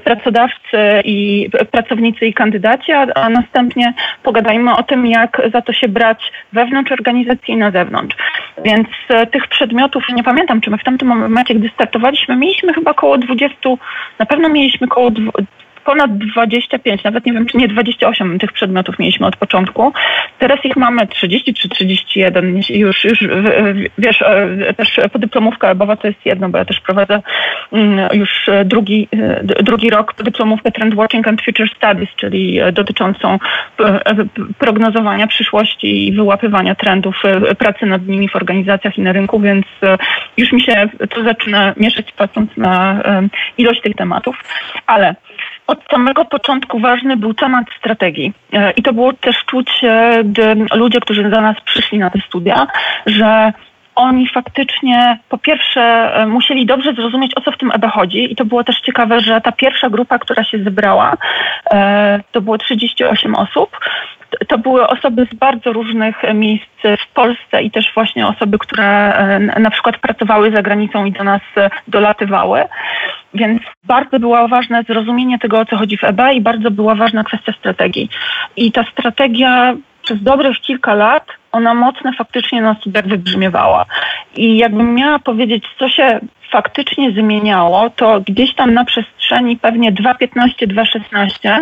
pracodawcy 0.72 1.02
i 1.04 1.50
pracownicy 1.72 2.26
i 2.26 2.34
kandydaci, 2.34 2.92
a, 2.92 3.08
a 3.16 3.30
następnie 3.30 3.94
pogadajmy 4.24 4.76
o 4.76 4.84
tym, 4.84 5.06
jak 5.06 5.42
za 5.54 5.62
to 5.62 5.74
się 5.74 5.88
brać 5.88 6.32
wewnątrz 6.54 6.92
organizacji 6.92 7.54
i 7.54 7.58
na 7.58 7.72
zewnątrz. 7.72 8.16
Więc 8.64 8.88
tych 9.32 9.48
przedmiotów, 9.48 10.04
nie 10.16 10.24
pamiętam, 10.24 10.62
czy 10.62 10.70
my 10.70 10.78
w 10.78 10.84
tamtym 10.84 11.08
momencie, 11.08 11.56
gdy 11.56 11.70
startowaliśmy, 11.70 12.36
mieliśmy 12.36 12.74
chyba 12.74 12.92
około 12.92 13.18
20, 13.18 13.56
na 14.20 14.26
pewno 14.26 14.50
mieliśmy 14.50 14.88
około 14.88 15.12
ponad 15.86 16.18
25, 16.18 17.04
nawet 17.04 17.26
nie 17.26 17.34
wiem, 17.34 17.46
czy 17.46 17.58
nie 17.58 17.68
28 17.68 18.40
tych 18.40 18.52
przedmiotów 18.52 19.00
mieliśmy 19.00 19.28
od 19.28 19.36
początku. 19.36 19.94
Teraz 20.40 20.66
ich 20.66 20.76
mamy 20.76 21.08
30 21.08 21.54
czy 21.54 21.70
31. 21.70 22.62
Już, 22.70 23.04
już 23.04 23.20
wiesz, 23.98 24.22
e, 24.22 24.74
też 24.78 25.00
podyplomówka 25.14 25.68
albowa 25.68 25.96
to 25.96 26.08
jest 26.08 26.26
jedno, 26.26 26.50
bo 26.50 26.58
ja 26.58 26.66
też 26.66 26.80
prowadzę 26.80 27.22
mm, 27.74 28.10
już 28.14 28.50
drugi, 28.66 29.08
e, 29.14 29.64
drugi 29.64 29.90
rok 29.90 30.14
podyplomówkę 30.14 30.72
Trend 30.72 30.96
Watching 30.96 31.28
and 31.28 31.42
Future 31.42 31.70
Studies, 31.76 32.10
czyli 32.16 32.60
dotyczącą 32.74 33.40
e, 33.80 34.02
prognozowania 34.60 35.28
przyszłości 35.28 36.08
i 36.08 36.14
wyłapywania 36.14 36.76
trendów 36.76 37.22
pracy 37.58 37.86
nad 37.86 38.08
nimi 38.08 38.30
w 38.30 38.36
organizacjach 38.36 38.98
i 38.98 39.02
na 39.02 39.12
rynku, 39.12 39.40
więc 39.40 39.66
już 40.38 40.52
mi 40.52 40.62
się 40.62 40.90
to 41.10 41.24
zaczyna 41.24 41.74
mieszać 41.78 42.12
patrząc 42.12 42.58
na 42.58 43.02
ilość 43.58 43.82
tych 43.82 43.96
tematów. 43.96 44.44
Ale 44.88 45.16
od 45.68 45.80
samego 45.92 46.26
początku 46.26 46.80
ważny 46.80 47.18
był 47.18 47.34
temat 47.34 47.66
strategii. 47.80 48.34
E, 48.54 48.72
I 48.72 48.84
to 48.84 48.94
było 48.94 49.14
też 49.14 49.46
czuć, 49.46 49.82
gdy 50.24 50.56
ludzie, 50.74 51.00
którzy 51.00 51.24
do 51.24 51.42
nas 51.42 51.62
przyszli 51.66 52.00
na 52.00 52.10
te 52.10 52.20
studia, 52.28 52.68
że 53.06 53.54
oni 53.96 54.30
faktycznie 54.30 55.20
po 55.30 55.38
pierwsze 55.38 55.82
e, 55.82 56.28
musieli 56.28 56.66
dobrze 56.66 56.94
zrozumieć, 56.94 57.32
o 57.38 57.42
co 57.42 57.52
w 57.52 57.58
tym 57.58 57.72
EBE 57.72 57.88
chodzi 57.88 58.32
i 58.32 58.36
to 58.36 58.46
było 58.46 58.64
też 58.64 58.82
ciekawe, 58.82 59.22
że 59.22 59.42
ta 59.42 59.52
pierwsza 59.52 59.90
grupa, 59.90 60.20
która 60.20 60.44
się 60.44 60.64
zebrała, 60.64 61.18
e, 61.72 62.20
to 62.32 62.42
było 62.42 62.58
38 62.58 63.36
osób, 63.36 63.80
to 64.48 64.58
były 64.58 64.88
osoby 64.88 65.28
z 65.32 65.36
bardzo 65.36 65.74
różnych 65.74 66.16
miejsc 66.34 66.82
w 66.84 67.14
Polsce 67.14 67.62
i 67.62 67.72
też 67.72 67.92
właśnie 67.94 68.28
osoby, 68.28 68.58
które 68.58 69.14
na 69.60 69.70
przykład 69.70 69.98
pracowały 69.98 70.52
za 70.52 70.62
granicą 70.62 71.06
i 71.06 71.12
do 71.12 71.24
nas 71.24 71.42
dolatywały. 71.88 72.64
Więc 73.34 73.62
bardzo 73.84 74.20
było 74.20 74.48
ważne 74.48 74.84
zrozumienie 74.84 75.40
tego, 75.40 75.60
o 75.60 75.66
co 75.66 75.78
chodzi 75.78 75.98
w 75.98 76.04
EB 76.04 76.22
i 76.34 76.42
bardzo 76.42 76.72
była 76.72 76.96
ważna 76.96 77.24
kwestia 77.24 77.54
strategii. 77.60 78.10
I 78.56 78.72
ta 78.72 78.84
strategia 78.84 79.74
przez 80.02 80.24
dobrych 80.24 80.58
kilka 80.58 80.94
lat 80.94 81.28
ona 81.56 81.74
mocno 81.74 82.12
faktycznie 82.18 82.62
na 82.62 82.76
studiach 82.76 83.08
wybrzmiewała. 83.08 83.86
I 84.36 84.58
jakbym 84.58 84.94
miała 84.96 85.20
powiedzieć, 85.20 85.64
co 85.80 85.90
się 85.90 86.20
faktycznie 86.52 87.12
zmieniało, 87.12 87.90
to 87.90 88.22
gdzieś 88.22 88.56
tam 88.56 88.74
na 88.74 88.86
przestrzeni 88.86 89.58
pewnie 89.58 89.92
2.15-2.16 89.92 91.60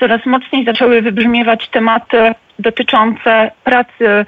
coraz 0.00 0.26
mocniej 0.26 0.64
zaczęły 0.64 1.02
wybrzmiewać 1.02 1.68
tematy 1.68 2.34
dotyczące 2.58 3.50
pracy 3.64 4.26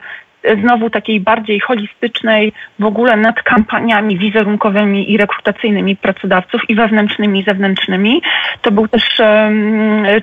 znowu 0.62 0.90
takiej 0.90 1.20
bardziej 1.20 1.60
holistycznej 1.60 2.52
w 2.78 2.84
ogóle 2.84 3.16
nad 3.16 3.42
kampaniami 3.42 4.18
wizerunkowymi 4.18 5.12
i 5.12 5.16
rekrutacyjnymi 5.16 5.96
pracodawców 5.96 6.60
i 6.68 6.74
wewnętrznymi 6.74 7.40
i 7.40 7.44
zewnętrznymi. 7.44 8.22
To 8.62 8.70
był 8.70 8.88
też 8.88 9.22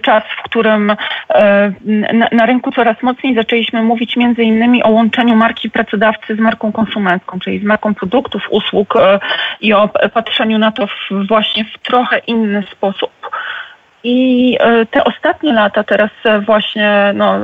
czas, 0.01 0.24
w 0.39 0.44
którym 0.44 0.96
na, 2.13 2.27
na 2.32 2.46
rynku 2.46 2.72
coraz 2.72 3.03
mocniej 3.03 3.36
zaczęliśmy 3.36 3.84
mówić 3.84 4.18
między 4.18 4.44
innymi 4.44 4.84
o 4.84 4.89
łączeniu 4.89 5.36
marki 5.36 5.70
pracodawcy 5.70 6.36
z 6.36 6.39
marką 6.39 6.72
konsumencką, 6.72 7.39
czyli 7.39 7.60
z 7.60 7.63
marką 7.63 7.94
produktów, 7.94 8.42
usług 8.50 8.96
e, 8.96 9.20
i 9.62 9.74
o 9.74 9.89
patrzeniu 10.13 10.58
na 10.58 10.72
to 10.72 10.88
w, 10.88 11.27
właśnie 11.27 11.65
w 11.65 11.77
trochę 11.77 12.18
inny 12.18 12.63
sposób 12.72 13.12
I 14.03 14.57
e, 14.60 14.86
te 14.86 15.03
ostatnie 15.03 15.53
lata, 15.53 15.83
teraz 15.83 16.10
e, 16.25 16.39
właśnie, 16.39 17.12
no 17.15 17.39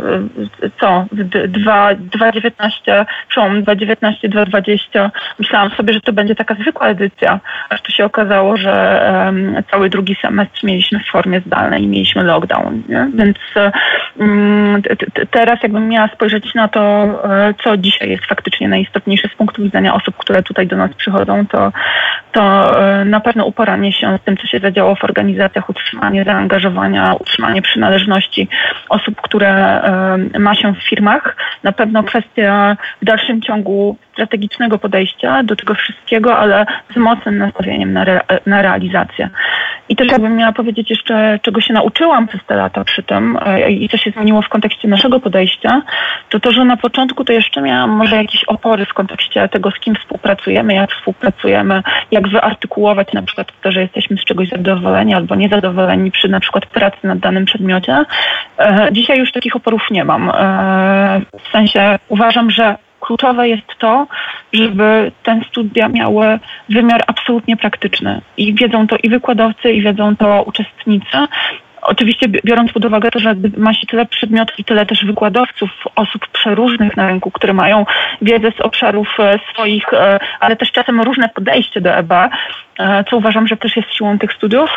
co, 0.79 1.05
2.19, 1.13 3.05
przełom 3.29 3.63
2.19, 3.63 4.29
2.20, 4.29 5.09
myślałam 5.39 5.69
sobie, 5.71 5.93
że 5.93 6.01
to 6.01 6.13
będzie 6.13 6.35
taka 6.35 6.55
zwykła 6.55 6.87
edycja, 6.87 7.39
aż 7.69 7.81
to 7.81 7.91
się 7.91 8.05
okazało, 8.05 8.57
że 8.57 9.01
um, 9.25 9.63
cały 9.71 9.89
drugi 9.89 10.15
semestr 10.21 10.63
mieliśmy 10.63 10.99
w 10.99 11.11
formie 11.11 11.41
zdalnej 11.41 11.83
i 11.83 11.87
mieliśmy 11.87 12.23
lockdown, 12.23 12.83
nie? 12.89 13.07
więc 13.13 13.37
um, 14.17 14.81
teraz 15.31 15.63
jakbym 15.63 15.89
miała 15.89 16.07
spojrzeć 16.07 16.55
na 16.55 16.67
to, 16.67 17.07
co 17.63 17.77
dzisiaj 17.77 18.09
jest 18.09 18.25
faktycznie 18.25 18.67
najistotniejsze 18.67 19.27
z 19.27 19.35
punktu 19.35 19.63
widzenia 19.63 19.95
osób, 19.95 20.17
które 20.17 20.43
tutaj 20.43 20.67
do 20.67 20.77
nas 20.77 20.93
przychodzą, 20.93 21.47
to, 21.47 21.71
to 22.31 22.75
na 23.05 23.19
pewno 23.19 23.45
uporanie 23.45 23.93
się 23.93 24.17
z 24.17 24.25
tym, 24.25 24.37
co 24.37 24.47
się 24.47 24.59
zadziało 24.59 24.95
w 24.95 25.03
organizacjach, 25.03 25.69
utrzymanie 25.69 26.23
zaangażowania, 26.23 27.13
utrzymanie 27.13 27.61
przynależności 27.61 28.47
osób, 28.89 29.21
które 29.21 29.81
ma 30.39 30.55
się 30.55 30.73
w 30.73 30.83
firmach. 30.83 31.35
Na 31.63 31.71
pewno 31.71 32.03
kwestia 32.03 32.77
w 33.01 33.05
dalszym 33.05 33.41
ciągu 33.41 33.97
strategicznego 34.19 34.77
podejścia 34.77 35.43
do 35.43 35.55
tego 35.55 35.73
wszystkiego, 35.73 36.37
ale 36.37 36.65
z 36.93 36.97
mocnym 36.97 37.37
nastawieniem 37.37 37.93
na, 37.93 38.01
re, 38.01 38.21
na 38.45 38.61
realizację. 38.61 39.29
I 39.89 39.95
też 39.95 40.11
jakbym 40.11 40.35
miała 40.35 40.51
powiedzieć 40.51 40.89
jeszcze, 40.89 41.39
czego 41.41 41.61
się 41.61 41.73
nauczyłam 41.73 42.27
przez 42.27 42.41
te 42.47 42.55
lata 42.55 42.83
przy 42.83 43.03
tym 43.03 43.37
e, 43.45 43.71
i 43.71 43.89
co 43.89 43.97
się 43.97 44.11
zmieniło 44.11 44.41
w 44.41 44.49
kontekście 44.49 44.87
naszego 44.87 45.19
podejścia, 45.19 45.81
to 46.29 46.39
to, 46.39 46.51
że 46.51 46.65
na 46.65 46.77
początku 46.77 47.25
to 47.25 47.33
jeszcze 47.33 47.61
miałam 47.61 47.89
może 47.89 48.15
jakieś 48.15 48.43
opory 48.43 48.85
w 48.85 48.93
kontekście 48.93 49.49
tego, 49.49 49.71
z 49.71 49.79
kim 49.79 49.95
współpracujemy, 49.95 50.73
jak 50.73 50.91
współpracujemy, 50.91 51.83
jak 52.11 52.18
wyartykułować 52.27 53.13
na 53.13 53.21
przykład 53.21 53.51
to, 53.61 53.71
że 53.71 53.81
jesteśmy 53.81 54.17
z 54.17 54.25
czegoś 54.25 54.49
zadowoleni 54.49 55.13
albo 55.13 55.35
niezadowoleni 55.35 56.11
przy 56.11 56.29
na 56.29 56.39
przykład 56.39 56.65
pracy 56.65 56.97
nad 57.03 57.19
danym 57.19 57.45
przedmiocie. 57.45 58.05
E, 58.59 58.89
dzisiaj 58.91 59.19
już 59.19 59.31
takich 59.31 59.55
oporów 59.55 59.81
nie 59.91 60.05
mam. 60.05 60.29
E, 60.29 61.21
w 61.47 61.51
sensie 61.51 61.99
uważam, 62.09 62.51
że 62.51 62.75
kluczowe 62.99 63.49
jest 63.49 63.67
to, 63.79 64.07
żeby 64.53 65.11
te 65.23 65.41
studia 65.49 65.89
miały 65.89 66.39
wymiar 66.69 67.03
absolutnie 67.07 67.57
praktyczny. 67.57 68.21
I 68.37 68.53
wiedzą 68.53 68.87
to 68.87 68.95
i 69.03 69.09
wykładowcy, 69.09 69.71
i 69.71 69.81
wiedzą 69.81 70.15
to 70.15 70.43
uczestnicy. 70.43 71.17
Oczywiście 71.81 72.27
biorąc 72.45 72.71
pod 72.71 72.85
uwagę 72.85 73.11
to, 73.11 73.19
że 73.19 73.35
ma 73.57 73.73
się 73.73 73.87
tyle 73.87 74.05
przedmiotów 74.05 74.59
i 74.59 74.63
tyle 74.63 74.85
też 74.85 75.05
wykładowców, 75.05 75.69
osób 75.95 76.27
przeróżnych 76.27 76.97
na 76.97 77.07
rynku, 77.07 77.31
które 77.31 77.53
mają 77.53 77.85
wiedzę 78.21 78.51
z 78.57 78.61
obszarów 78.61 79.07
e, 79.19 79.39
swoich, 79.53 79.93
e, 79.93 80.19
ale 80.39 80.55
też 80.55 80.71
czasem 80.71 81.01
różne 81.01 81.29
podejście 81.29 81.81
do 81.81 81.89
EB, 81.95 82.11
e, 82.11 82.29
co 83.09 83.17
uważam, 83.17 83.47
że 83.47 83.57
też 83.57 83.75
jest 83.77 83.93
siłą 83.93 84.19
tych 84.19 84.33
studiów, 84.33 84.69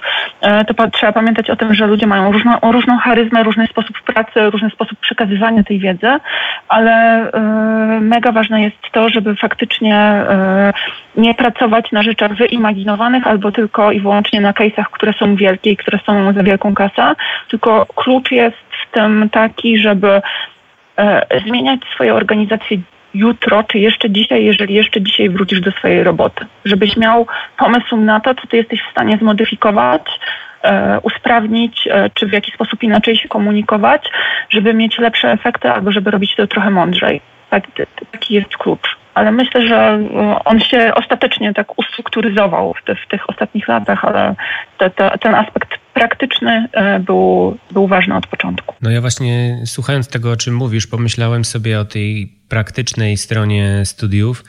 to 0.66 0.90
trzeba 0.90 1.12
pamiętać 1.12 1.50
o 1.50 1.56
tym, 1.56 1.74
że 1.74 1.86
ludzie 1.86 2.06
mają 2.06 2.32
różną, 2.32 2.52
różną 2.62 2.98
charyzmę, 2.98 3.42
różny 3.42 3.66
sposób 3.66 4.02
pracy, 4.02 4.50
różny 4.50 4.70
sposób 4.70 4.98
przekazywania 4.98 5.64
tej 5.64 5.78
wiedzy, 5.78 6.08
ale 6.68 7.26
mega 8.00 8.32
ważne 8.32 8.62
jest 8.62 8.76
to, 8.92 9.08
żeby 9.08 9.36
faktycznie 9.36 10.24
nie 11.16 11.34
pracować 11.34 11.92
na 11.92 12.02
rzeczach 12.02 12.34
wyimaginowanych 12.34 13.26
albo 13.26 13.52
tylko 13.52 13.92
i 13.92 14.00
wyłącznie 14.00 14.40
na 14.40 14.52
case'ach, 14.52 14.84
które 14.92 15.12
są 15.12 15.36
wielkie 15.36 15.70
i 15.70 15.76
które 15.76 15.98
są 16.06 16.32
za 16.32 16.42
wielką 16.42 16.74
kasę, 16.92 17.14
tylko 17.50 17.86
klucz 17.94 18.30
jest 18.30 18.56
w 18.56 18.94
tym 18.94 19.28
taki, 19.32 19.78
żeby 19.78 20.22
e, 20.96 21.26
zmieniać 21.46 21.80
swoje 21.94 22.14
organizacje 22.14 22.78
jutro, 23.14 23.64
czy 23.64 23.78
jeszcze 23.78 24.10
dzisiaj, 24.10 24.44
jeżeli 24.44 24.74
jeszcze 24.74 25.02
dzisiaj 25.02 25.30
wrócisz 25.30 25.60
do 25.60 25.70
swojej 25.72 26.04
roboty. 26.04 26.46
Żebyś 26.64 26.96
miał 26.96 27.26
pomysł 27.58 27.96
na 27.96 28.20
to, 28.20 28.34
co 28.34 28.46
ty 28.46 28.56
jesteś 28.56 28.82
w 28.82 28.90
stanie 28.90 29.18
zmodyfikować, 29.18 30.02
e, 30.62 31.00
usprawnić, 31.02 31.88
e, 31.90 32.10
czy 32.14 32.26
w 32.26 32.32
jakiś 32.32 32.54
sposób 32.54 32.82
inaczej 32.82 33.16
się 33.16 33.28
komunikować, 33.28 34.10
żeby 34.50 34.74
mieć 34.74 34.98
lepsze 34.98 35.32
efekty 35.32 35.70
albo 35.70 35.92
żeby 35.92 36.10
robić 36.10 36.36
to 36.36 36.46
trochę 36.46 36.70
mądrzej. 36.70 37.20
Tak, 37.50 37.64
taki 38.12 38.34
jest 38.34 38.56
klucz 38.56 39.02
ale 39.14 39.32
myślę, 39.32 39.66
że 39.66 39.76
e, 39.76 40.44
on 40.44 40.60
się 40.60 40.92
ostatecznie 40.94 41.54
tak 41.54 41.78
ustrukturyzował 41.78 42.74
w, 42.74 42.84
te, 42.84 42.94
w 42.94 43.06
tych 43.08 43.30
ostatnich 43.30 43.68
latach, 43.68 44.04
ale 44.04 44.34
te, 44.78 44.90
te, 44.90 45.18
ten 45.18 45.34
aspekt 45.34 45.81
praktyczny 45.94 46.68
e, 46.72 47.00
był, 47.00 47.58
był 47.70 47.86
ważny 47.86 48.16
od 48.16 48.26
początku. 48.26 48.74
No 48.82 48.90
ja 48.90 49.00
właśnie 49.00 49.62
słuchając 49.66 50.08
tego, 50.08 50.30
o 50.30 50.36
czym 50.36 50.54
mówisz, 50.54 50.86
pomyślałem 50.86 51.44
sobie 51.44 51.80
o 51.80 51.84
tej 51.84 52.32
praktycznej 52.48 53.16
stronie 53.16 53.82
studiów, 53.84 54.44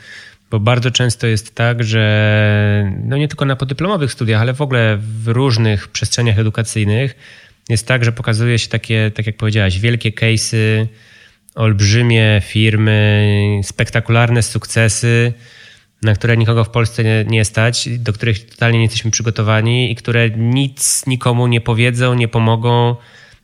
bo 0.52 0.60
bardzo 0.60 0.92
często 0.92 1.28
jest 1.28 1.56
tak, 1.56 1.84
że 1.84 2.92
no 3.04 3.18
nie 3.18 3.28
tylko 3.28 3.46
na 3.46 3.56
podyplomowych 3.56 4.12
studiach, 4.12 4.42
ale 4.42 4.54
w 4.54 4.62
ogóle 4.62 4.98
w 5.00 5.28
różnych 5.28 5.88
przestrzeniach 5.88 6.40
edukacyjnych 6.40 7.16
jest 7.70 7.88
tak, 7.88 8.06
że 8.06 8.12
pokazuje 8.12 8.60
się 8.60 8.70
takie, 8.70 9.12
tak 9.16 9.28
jak 9.28 9.38
powiedziałaś, 9.38 9.80
wielkie 9.80 10.12
case'y, 10.12 10.88
olbrzymie 11.56 12.42
firmy, 12.44 13.62
spektakularne 13.64 14.44
sukcesy, 14.44 15.34
na 16.04 16.16
które 16.16 16.38
nikogo 16.38 16.64
w 16.64 16.70
Polsce 16.70 17.04
nie, 17.04 17.26
nie 17.28 17.46
stać, 17.46 17.90
do 17.90 18.14
których 18.14 18.50
totalnie 18.50 18.78
nie 18.78 18.86
jesteśmy 18.86 19.12
przygotowani 19.12 19.92
i 19.92 19.96
które 19.96 20.30
nic 20.30 21.08
nikomu 21.08 21.48
nie 21.48 21.62
powiedzą, 21.62 22.14
nie 22.14 22.28
pomogą. 22.28 22.96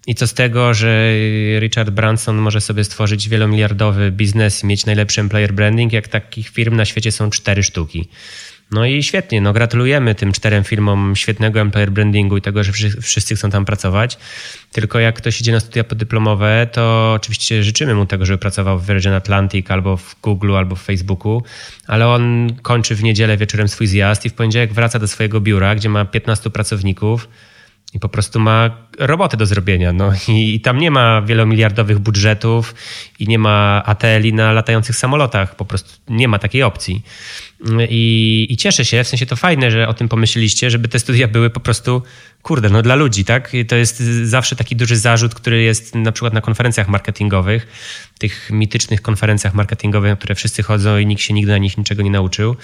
I 0.08 0.16
co 0.16 0.28
z 0.28 0.34
tego, 0.34 0.74
że 0.74 1.14
Richard 1.60 1.90
Branson 1.90 2.38
może 2.38 2.62
sobie 2.62 2.84
stworzyć 2.84 3.30
wielomiliardowy 3.30 4.12
biznes 4.12 4.64
i 4.64 4.68
mieć 4.68 4.86
najlepszy 4.86 5.22
employer 5.22 5.54
branding, 5.54 5.94
jak 5.94 6.08
takich 6.08 6.50
firm 6.50 6.76
na 6.76 6.86
świecie 6.86 7.12
są 7.12 7.30
cztery 7.30 7.64
sztuki. 7.64 8.08
No 8.72 8.86
i 8.86 9.04
świetnie, 9.04 9.42
no 9.42 9.54
gratulujemy 9.54 10.16
tym 10.16 10.32
czterem 10.32 10.64
firmom 10.64 11.16
świetnego 11.16 11.60
employer 11.60 11.92
brandingu 11.92 12.38
i 12.38 12.42
tego, 12.42 12.64
że 12.64 12.72
wszyscy 13.02 13.36
chcą 13.36 13.50
tam 13.50 13.66
pracować. 13.66 14.18
Tylko 14.72 15.00
jak 15.00 15.16
ktoś 15.16 15.42
idzie 15.42 15.52
na 15.52 15.60
studia 15.60 15.84
podyplomowe, 15.84 16.68
to 16.72 17.14
oczywiście 17.16 17.64
życzymy 17.64 17.96
mu 17.96 18.06
tego, 18.06 18.26
żeby 18.26 18.38
pracował 18.38 18.80
w 18.80 18.88
Virgin 18.88 19.14
Atlantic 19.14 19.72
albo 19.72 19.98
w 19.98 20.16
Google 20.22 20.56
albo 20.56 20.76
w 20.76 20.82
Facebooku, 20.82 21.44
ale 21.88 22.08
on 22.08 22.54
kończy 22.62 22.96
w 22.96 23.04
niedzielę 23.04 23.38
wieczorem 23.38 23.68
swój 23.68 23.88
zjazd 23.88 24.26
i 24.26 24.30
w 24.30 24.34
poniedziałek 24.34 24.74
wraca 24.74 25.00
do 25.00 25.08
swojego 25.08 25.42
biura, 25.42 25.76
gdzie 25.76 25.90
ma 25.90 26.06
15 26.06 26.50
pracowników 26.50 27.30
i 27.94 28.00
po 28.00 28.10
prostu 28.10 28.40
ma 28.40 28.70
robotę 29.00 29.38
do 29.38 29.46
zrobienia. 29.46 29.94
No 29.94 30.12
i, 30.28 30.54
i, 30.56 30.62
tam 30.62 30.78
nie 30.78 30.92
ma 30.92 31.22
wielomiliardowych 31.22 32.00
budżetów 32.00 32.76
i 33.20 33.28
nie 33.28 33.40
ma 33.40 33.84
ateli 33.86 34.34
na 34.34 34.52
latających 34.52 34.96
samolotach. 34.96 35.56
Po 35.56 35.66
prostu 35.66 35.90
nie 36.10 36.28
ma 36.28 36.40
takiej 36.40 36.64
opcji. 36.64 37.04
I, 37.90 38.48
I, 38.50 38.58
cieszę 38.58 38.86
się, 38.86 39.04
w 39.04 39.08
sensie 39.08 39.26
to 39.26 39.36
fajne, 39.36 39.72
że 39.72 39.88
o 39.88 39.94
tym 39.94 40.10
pomyśleliście, 40.10 40.70
żeby 40.70 40.88
te 40.88 41.00
studia 41.00 41.28
były 41.28 41.50
po 41.50 41.60
prostu, 41.60 42.02
kurde, 42.42 42.70
no 42.70 42.82
dla 42.82 42.96
ludzi, 42.96 43.26
tak? 43.26 43.54
I 43.54 43.66
to 43.66 43.76
jest 43.76 43.98
zawsze 44.24 44.56
taki 44.56 44.76
duży 44.76 44.98
zarzut, 44.98 45.36
który 45.36 45.62
jest 45.62 45.96
na 45.96 46.12
przykład 46.12 46.34
na 46.34 46.42
konferencjach 46.42 46.88
marketingowych, 46.88 47.68
tych 48.20 48.50
mitycznych 48.52 49.02
konferencjach 49.02 49.54
marketingowych, 49.54 50.10
na 50.10 50.16
które 50.16 50.36
wszyscy 50.36 50.64
chodzą 50.64 50.98
i 50.98 51.06
nikt 51.06 51.22
się 51.22 51.34
nigdy 51.34 51.52
na 51.52 51.58
nich 51.58 51.78
niczego 51.78 52.04
nie 52.04 52.12
nauczył, 52.12 52.56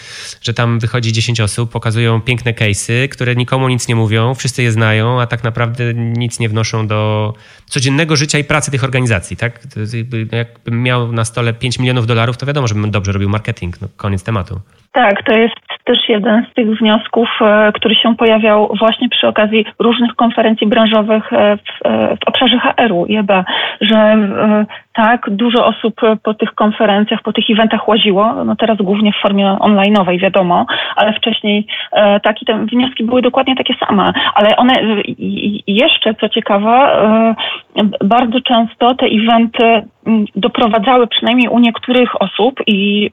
że 0.42 0.54
tam 0.54 0.80
wychodzi 0.80 1.14
10 1.14 1.42
osób, 1.42 1.72
pokazują 1.72 2.22
piękne 2.22 2.54
case'y, 2.54 3.10
które 3.10 3.36
nikomu 3.36 3.70
nic 3.70 3.88
nie 3.88 3.96
mówią, 3.96 4.36
wszyscy 4.36 4.64
je 4.64 4.72
znają, 4.72 5.22
a 5.22 5.28
tak 5.28 5.44
naprawdę 5.44 5.94
nic 5.94 6.40
nie 6.40 6.50
wnoszą 6.50 6.88
do 6.88 7.34
codziennego 7.66 8.16
życia 8.16 8.40
i 8.40 8.44
pracy 8.44 8.72
tych 8.72 8.84
organizacji, 8.84 9.38
tak? 9.38 9.68
Jakbym 10.32 10.84
miał 10.84 11.12
na 11.12 11.26
stole 11.26 11.54
5 11.54 11.80
milionów 11.80 12.08
dolarów, 12.08 12.38
to 12.38 12.46
wiadomo, 12.46 12.68
żebym 12.68 12.92
dobrze 12.92 13.12
robił 13.12 13.30
marketing, 13.30 13.82
no 13.82 13.88
koniec 13.98 14.24
tematu. 14.24 14.62
Tak, 14.96 15.24
to 15.24 15.34
jest 15.34 15.75
też 15.86 16.10
jeden 16.10 16.46
z 16.52 16.54
tych 16.54 16.78
wniosków, 16.78 17.30
e, 17.42 17.72
który 17.72 17.96
się 17.96 18.16
pojawiał 18.16 18.76
właśnie 18.80 19.10
przy 19.10 19.28
okazji 19.28 19.66
różnych 19.80 20.16
konferencji 20.16 20.68
branżowych 20.68 21.34
e, 21.34 21.58
w, 21.58 21.86
e, 21.86 22.18
w 22.18 22.28
obszarze 22.28 22.60
HR-u 22.60 23.06
i 23.06 23.16
że 23.82 24.18
tak, 24.94 25.30
dużo 25.30 25.66
osób 25.66 26.02
po 26.24 26.34
tych 26.34 26.56
konferencjach, 26.56 27.22
po 27.22 27.34
tych 27.34 27.50
eventach 27.50 27.88
łaziło, 27.88 28.44
no 28.46 28.56
teraz 28.56 28.78
głównie 28.78 29.12
w 29.12 29.22
formie 29.22 29.58
online'owej, 29.60 30.20
wiadomo, 30.20 30.66
ale 30.96 31.14
wcześniej 31.14 31.68
takie 32.24 32.46
te 32.46 32.66
wnioski 32.66 33.04
były 33.04 33.22
dokładnie 33.22 33.56
takie 33.56 33.74
same, 33.88 34.14
ale 34.36 34.56
one 34.56 34.74
jeszcze, 35.68 36.14
co 36.14 36.30
ciekawe, 36.30 36.98
bardzo 38.04 38.42
często 38.42 38.96
te 38.96 39.06
eventy 39.06 39.88
doprowadzały 40.36 41.08
przynajmniej 41.08 41.50
u 41.50 41.60
niektórych 41.60 42.22
osób 42.22 42.60
i, 42.68 43.12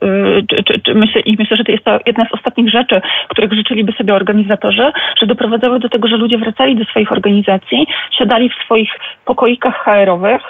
czy, 0.67 0.81
czy 0.81 0.95
myślę, 0.95 1.21
i 1.21 1.37
myślę, 1.39 1.57
że 1.57 1.65
to 1.65 1.73
jest 1.73 1.85
to 1.85 1.99
jedna 2.07 2.25
z 2.25 2.35
ostatnich 2.35 2.62
rzeczy, 2.69 3.01
których 3.29 3.53
życzyliby 3.53 3.93
sobie 3.93 4.15
organizatorzy, 4.15 4.93
że 5.21 5.27
doprowadzały 5.27 5.79
do 5.79 5.89
tego, 5.89 6.09
że 6.09 6.17
ludzie 6.17 6.39
wracali 6.39 6.77
do 6.77 6.85
swoich 6.85 7.13
organizacji, 7.13 7.87
siadali 8.19 8.51
w 8.51 8.65
swoich 8.65 8.91
pokoikach 9.25 9.85
HR-owych 9.85 10.43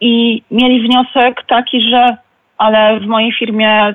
i 0.00 0.42
mieli 0.50 0.88
wniosek 0.88 1.42
taki, 1.46 1.90
że 1.90 2.16
ale 2.58 3.00
w 3.00 3.06
mojej 3.06 3.32
firmie 3.32 3.94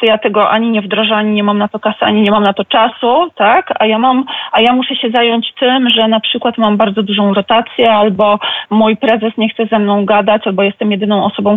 to 0.00 0.06
ja 0.06 0.18
tego 0.18 0.50
ani 0.50 0.70
nie 0.70 0.82
wdrożę, 0.82 1.14
ani 1.16 1.30
nie 1.30 1.42
mam 1.42 1.58
na 1.58 1.68
to 1.68 1.78
kasy, 1.78 1.98
ani 2.00 2.22
nie 2.22 2.30
mam 2.30 2.42
na 2.42 2.52
to 2.52 2.64
czasu, 2.64 3.30
tak? 3.34 3.72
A 3.78 3.86
ja 3.86 3.98
mam, 3.98 4.24
a 4.52 4.60
ja 4.60 4.72
muszę 4.72 4.96
się 4.96 5.10
zająć 5.10 5.52
tym, 5.60 5.88
że 5.90 6.08
na 6.08 6.20
przykład 6.20 6.58
mam 6.58 6.76
bardzo 6.76 7.02
dużą 7.02 7.34
rotację, 7.34 7.92
albo 7.92 8.38
mój 8.70 8.96
prezes 8.96 9.32
nie 9.38 9.48
chce 9.48 9.66
ze 9.66 9.78
mną 9.78 10.04
gadać, 10.04 10.46
albo 10.46 10.62
jestem 10.62 10.90
jedyną 10.90 11.24
osobą, 11.24 11.56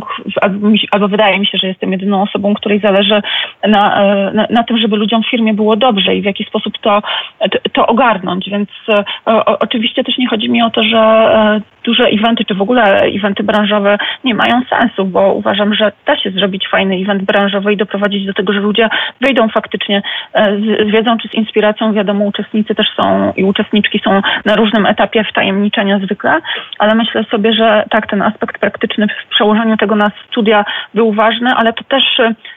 albo, 0.92 1.08
wydaje 1.08 1.40
mi 1.40 1.48
się, 1.48 1.58
że 1.58 1.68
jestem 1.68 1.92
jedyną 1.92 2.22
osobą, 2.22 2.54
której 2.54 2.80
zależy 2.80 3.22
na, 3.68 4.04
e, 4.04 4.32
na, 4.34 4.48
na, 4.50 4.64
tym, 4.64 4.78
żeby 4.78 4.96
ludziom 4.96 5.24
w 5.24 5.30
firmie 5.30 5.54
było 5.54 5.76
dobrze 5.76 6.16
i 6.16 6.22
w 6.22 6.26
jaki 6.26 6.44
sposób 6.44 6.78
to, 6.78 7.02
to, 7.40 7.60
to 7.74 7.88
ogarnąć. 7.88 8.50
Więc 8.50 8.70
e, 8.90 9.04
o, 9.26 9.60
oczywiście 9.60 10.04
też 10.04 10.18
nie 10.18 10.28
chodzi 10.28 10.50
mi 10.50 10.62
o 10.62 10.70
to, 10.70 10.84
że 10.84 11.00
e, 11.00 11.62
duże 11.84 12.04
eventy, 12.04 12.46
czy 12.46 12.56
w 12.56 12.62
ogóle 12.62 12.84
eventy 13.02 13.44
branżowe 13.44 13.98
nie 14.24 14.36
mają 14.36 14.62
sensu, 14.70 15.06
bo 15.06 15.34
uważam, 15.34 15.74
że 15.74 15.92
da 16.06 16.18
się 16.18 16.32
zrobić 16.32 16.68
fajny 16.68 16.96
event 16.96 17.24
branżowy 17.24 17.74
i 17.74 17.78
doprowadzić 17.78 18.26
do 18.26 18.34
tego, 18.34 18.54
że 18.54 18.60
ludzie 18.60 18.90
wyjdą 19.22 19.50
faktycznie 19.50 20.02
e, 20.34 20.44
z, 20.44 20.92
wiedzą 20.92 21.18
czy 21.18 21.28
z 21.28 21.34
inspiracją. 21.34 21.94
Wiadomo, 21.94 22.26
uczestnicy 22.26 22.76
też 22.76 22.88
są 23.02 23.34
i 23.36 23.44
uczestniczki 23.44 24.02
są 24.04 24.22
na 24.46 24.56
różnym 24.56 24.86
etapie 24.86 25.24
wtajemniczenia 25.24 26.00
zwykle, 26.00 26.42
ale 26.80 26.96
myślę 26.96 27.24
sobie, 27.24 27.54
że 27.54 27.84
tak, 27.90 28.08
ten 28.08 28.22
aspekt 28.22 28.58
praktyczny 28.58 29.08
w 29.08 29.30
przełożeniu 29.30 29.78
tego 29.78 29.96
na 29.96 30.12
studia 30.28 30.66
był 30.94 31.14
ważny, 31.14 31.50
ale 31.56 31.74
to 31.74 31.84
też 31.84 32.04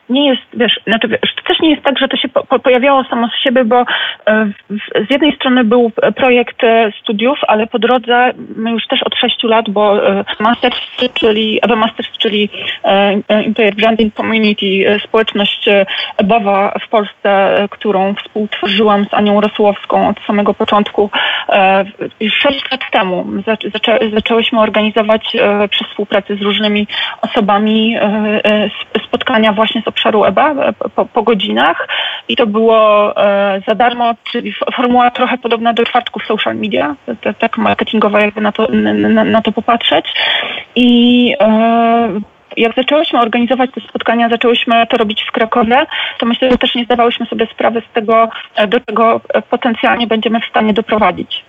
nie 0.08 0.28
jest, 0.28 0.42
wiesz, 0.54 0.80
znaczy, 0.86 1.08
wiesz, 1.08 1.34
to 1.36 1.42
też 1.48 1.60
nie 1.60 1.70
jest 1.70 1.82
tak, 1.82 1.98
że 1.98 2.08
to 2.08 2.16
się 2.16 2.28
po, 2.28 2.58
pojawiało 2.58 3.04
samo 3.04 3.28
z 3.28 3.44
siebie, 3.44 3.64
bo 3.64 3.84
e, 4.26 4.50
z 5.08 5.10
jednej 5.10 5.36
strony 5.36 5.64
był 5.64 5.92
projekt 6.16 6.64
e, 6.64 6.92
studiów, 7.00 7.38
ale 7.48 7.66
po 7.66 7.78
drodze 7.78 8.32
my 8.56 8.70
już 8.70 8.86
też 8.86 9.02
od 9.02 9.14
sześciu 9.14 9.48
lat, 9.48 9.70
bo 9.70 10.08
e, 10.08 10.24
Masters, 10.40 10.80
czyli 11.14 11.58
EBA 11.62 11.76
Masters, 11.76 12.08
czyli 12.18 12.48
Employer 13.28 13.74
Branding 13.74 14.14
Community, 14.14 15.00
społeczność 15.04 15.68
EBAWA 16.16 16.74
w 16.86 16.88
Polsce, 16.88 17.56
którą 17.70 18.14
współtworzyłam 18.14 19.04
z 19.04 19.14
Anią 19.14 19.40
Rosłowską 19.40 20.08
od 20.08 20.20
samego 20.26 20.54
początku, 20.54 21.10
sześć 22.30 22.70
lat 22.70 22.80
temu 22.90 23.26
zaczę, 23.46 23.98
zaczęłyśmy 24.14 24.60
organizować 24.60 25.36
przy 25.70 25.84
współpracy 25.84 26.36
z 26.36 26.42
różnymi 26.42 26.86
osobami 27.22 27.96
spotkania 29.06 29.52
właśnie 29.52 29.82
z 29.82 29.88
obszaru 29.94 30.24
EBA 30.24 30.50
e, 30.50 30.72
po, 30.72 31.04
po 31.04 31.22
godzinach. 31.22 31.88
I 32.28 32.36
to 32.36 32.46
było 32.46 33.12
e, 33.16 33.60
za 33.68 33.74
darmo, 33.74 34.14
czyli 34.24 34.54
formuła 34.76 35.10
trochę 35.10 35.38
podobna 35.38 35.72
do 35.72 35.84
czwartków 35.84 36.26
social 36.26 36.56
media, 36.56 36.96
tak 37.38 37.58
marketingowa 37.58 38.20
jakby 38.20 38.40
na 38.40 38.52
to, 38.52 38.68
na, 38.68 39.24
na 39.24 39.42
to 39.42 39.52
popatrzeć. 39.52 40.06
I 40.76 41.34
e, 41.40 42.20
jak 42.56 42.74
zaczęłyśmy 42.74 43.20
organizować 43.20 43.70
te 43.74 43.80
spotkania, 43.80 44.28
zaczęłyśmy 44.28 44.86
to 44.86 44.96
robić 44.96 45.24
w 45.28 45.32
Krakowie, 45.32 45.86
to 46.18 46.26
myślę, 46.26 46.50
że 46.50 46.58
też 46.58 46.74
nie 46.74 46.84
zdawałyśmy 46.84 47.26
sobie 47.26 47.46
sprawy 47.46 47.82
z 47.90 47.94
tego, 47.94 48.28
do 48.68 48.80
czego 48.80 49.20
potencjalnie 49.50 50.06
będziemy 50.06 50.40
w 50.40 50.50
stanie 50.50 50.72
doprowadzić. 50.72 51.44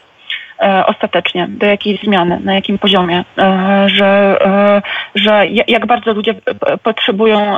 E, 0.61 0.85
ostatecznie, 0.85 1.47
do 1.49 1.65
jakiej 1.65 1.99
zmiany, 2.03 2.39
na 2.39 2.53
jakim 2.53 2.77
poziomie, 2.77 3.25
e, 3.37 3.85
że, 3.89 4.37
e, 4.41 4.81
że 5.15 5.47
jak 5.67 5.85
bardzo 5.85 6.13
ludzie 6.13 6.35
potrzebują 6.83 7.57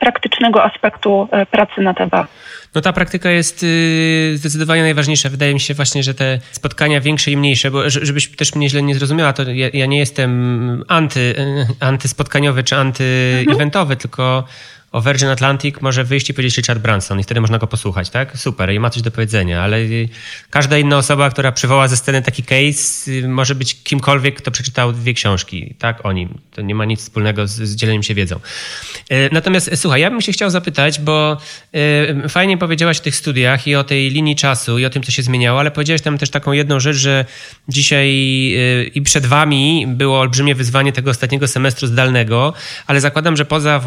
praktycznego 0.00 0.64
aspektu 0.64 1.28
pracy 1.50 1.80
na 1.80 1.94
TB. 1.94 2.26
No 2.74 2.80
ta 2.80 2.92
praktyka 2.92 3.30
jest 3.30 3.62
y, 3.62 4.32
zdecydowanie 4.36 4.82
najważniejsza. 4.82 5.28
Wydaje 5.28 5.54
mi 5.54 5.60
się 5.60 5.74
właśnie, 5.74 6.02
że 6.02 6.14
te 6.14 6.38
spotkania 6.52 7.00
większe 7.00 7.30
i 7.30 7.36
mniejsze, 7.36 7.70
bo 7.70 7.90
żebyś 7.90 8.36
też 8.36 8.54
mnie 8.54 8.68
źle 8.68 8.82
nie 8.82 8.94
zrozumiała, 8.94 9.32
to 9.32 9.42
ja, 9.42 9.68
ja 9.72 9.86
nie 9.86 9.98
jestem 9.98 10.84
anty, 10.88 11.34
antyspotkaniowy 11.80 12.62
czy 12.64 12.76
antyeventowy, 12.76 13.92
mhm. 13.92 14.00
tylko 14.00 14.44
o 14.92 15.02
Virgin 15.02 15.28
Atlantic 15.28 15.80
może 15.80 16.04
wyjść 16.04 16.30
i 16.30 16.34
powiedzieć 16.34 16.56
Richard 16.56 16.78
Branson 16.78 17.20
i 17.20 17.22
wtedy 17.22 17.40
można 17.40 17.58
go 17.58 17.66
posłuchać, 17.66 18.10
tak? 18.10 18.38
Super, 18.38 18.72
i 18.72 18.80
ma 18.80 18.90
coś 18.90 19.02
do 19.02 19.10
powiedzenia, 19.10 19.62
ale 19.62 19.78
każda 20.50 20.78
inna 20.78 20.98
osoba, 20.98 21.30
która 21.30 21.52
przywoła 21.52 21.88
ze 21.88 21.96
sceny 21.96 22.22
taki 22.22 22.42
case, 22.42 23.10
może 23.28 23.54
być 23.54 23.82
kimkolwiek, 23.82 24.36
kto 24.36 24.50
przeczytał 24.50 24.92
dwie 24.92 25.14
książki, 25.14 25.74
tak? 25.78 26.06
O 26.06 26.12
nim. 26.12 26.38
To 26.50 26.62
nie 26.62 26.74
ma 26.74 26.84
nic 26.84 27.00
wspólnego 27.00 27.46
z, 27.46 27.50
z 27.50 27.76
dzieleniem 27.76 28.02
się 28.02 28.14
wiedzą. 28.14 28.40
E, 29.08 29.34
natomiast 29.34 29.70
słuchaj, 29.74 30.00
ja 30.00 30.10
bym 30.10 30.20
się 30.20 30.32
chciał 30.32 30.50
zapytać, 30.50 31.00
bo 31.00 31.36
fajnie 32.28 32.58
powiedziałaś 32.58 32.98
o 32.98 33.02
tych 33.02 33.16
studiach 33.16 33.66
i 33.66 33.74
o 33.74 33.84
tej 33.84 34.10
linii 34.10 34.36
czasu 34.36 34.78
i 34.78 34.84
o 34.84 34.90
tym, 34.90 35.02
co 35.02 35.12
się 35.12 35.22
zmieniało, 35.22 35.60
ale 35.60 35.70
powiedziałaś 35.70 36.02
tam 36.02 36.18
też 36.18 36.30
taką 36.30 36.52
jedną 36.52 36.80
rzecz, 36.80 36.96
że 36.96 37.24
dzisiaj 37.68 38.08
i 38.94 39.02
przed 39.04 39.26
wami 39.26 39.86
było 39.88 40.20
olbrzymie 40.20 40.54
wyzwanie 40.54 40.92
tego 40.92 41.10
ostatniego 41.10 41.48
semestru 41.48 41.86
zdalnego, 41.86 42.52
ale 42.86 43.00
zakładam, 43.00 43.36
że 43.36 43.44
poza 43.44 43.80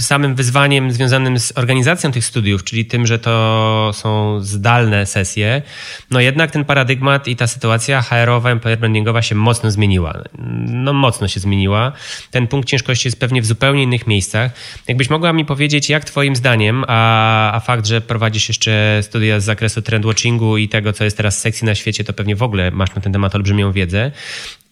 samym 0.00 0.25
samym 0.26 0.36
wyzwaniem 0.36 0.92
związanym 0.92 1.38
z 1.38 1.58
organizacją 1.58 2.12
tych 2.12 2.24
studiów, 2.24 2.64
czyli 2.64 2.84
tym, 2.84 3.06
że 3.06 3.18
to 3.18 3.90
są 3.94 4.40
zdalne 4.40 5.06
sesje, 5.06 5.62
no 6.10 6.20
jednak 6.20 6.50
ten 6.50 6.64
paradygmat 6.64 7.28
i 7.28 7.36
ta 7.36 7.46
sytuacja 7.46 8.02
HR-owa, 8.02 8.50
employer 8.50 8.78
brandingowa 8.78 9.22
się 9.22 9.34
mocno 9.34 9.70
zmieniła. 9.70 10.22
No 10.66 10.92
mocno 10.92 11.28
się 11.28 11.40
zmieniła. 11.40 11.92
Ten 12.30 12.46
punkt 12.46 12.68
ciężkości 12.68 13.08
jest 13.08 13.20
pewnie 13.20 13.42
w 13.42 13.46
zupełnie 13.46 13.82
innych 13.82 14.06
miejscach. 14.06 14.52
Jakbyś 14.88 15.10
mogła 15.10 15.32
mi 15.32 15.44
powiedzieć, 15.44 15.88
jak 15.88 16.04
twoim 16.04 16.36
zdaniem, 16.36 16.84
a, 16.88 17.52
a 17.52 17.60
fakt, 17.60 17.86
że 17.86 18.00
prowadzisz 18.00 18.48
jeszcze 18.48 18.98
studia 19.02 19.40
z 19.40 19.44
zakresu 19.44 19.82
trendwatchingu 19.82 20.56
i 20.56 20.68
tego, 20.68 20.92
co 20.92 21.04
jest 21.04 21.16
teraz 21.16 21.38
sexy 21.40 21.64
na 21.64 21.74
świecie, 21.74 22.04
to 22.04 22.12
pewnie 22.12 22.36
w 22.36 22.42
ogóle 22.42 22.70
masz 22.70 22.94
na 22.94 23.02
ten 23.02 23.12
temat 23.12 23.34
olbrzymią 23.34 23.72
wiedzę. 23.72 24.10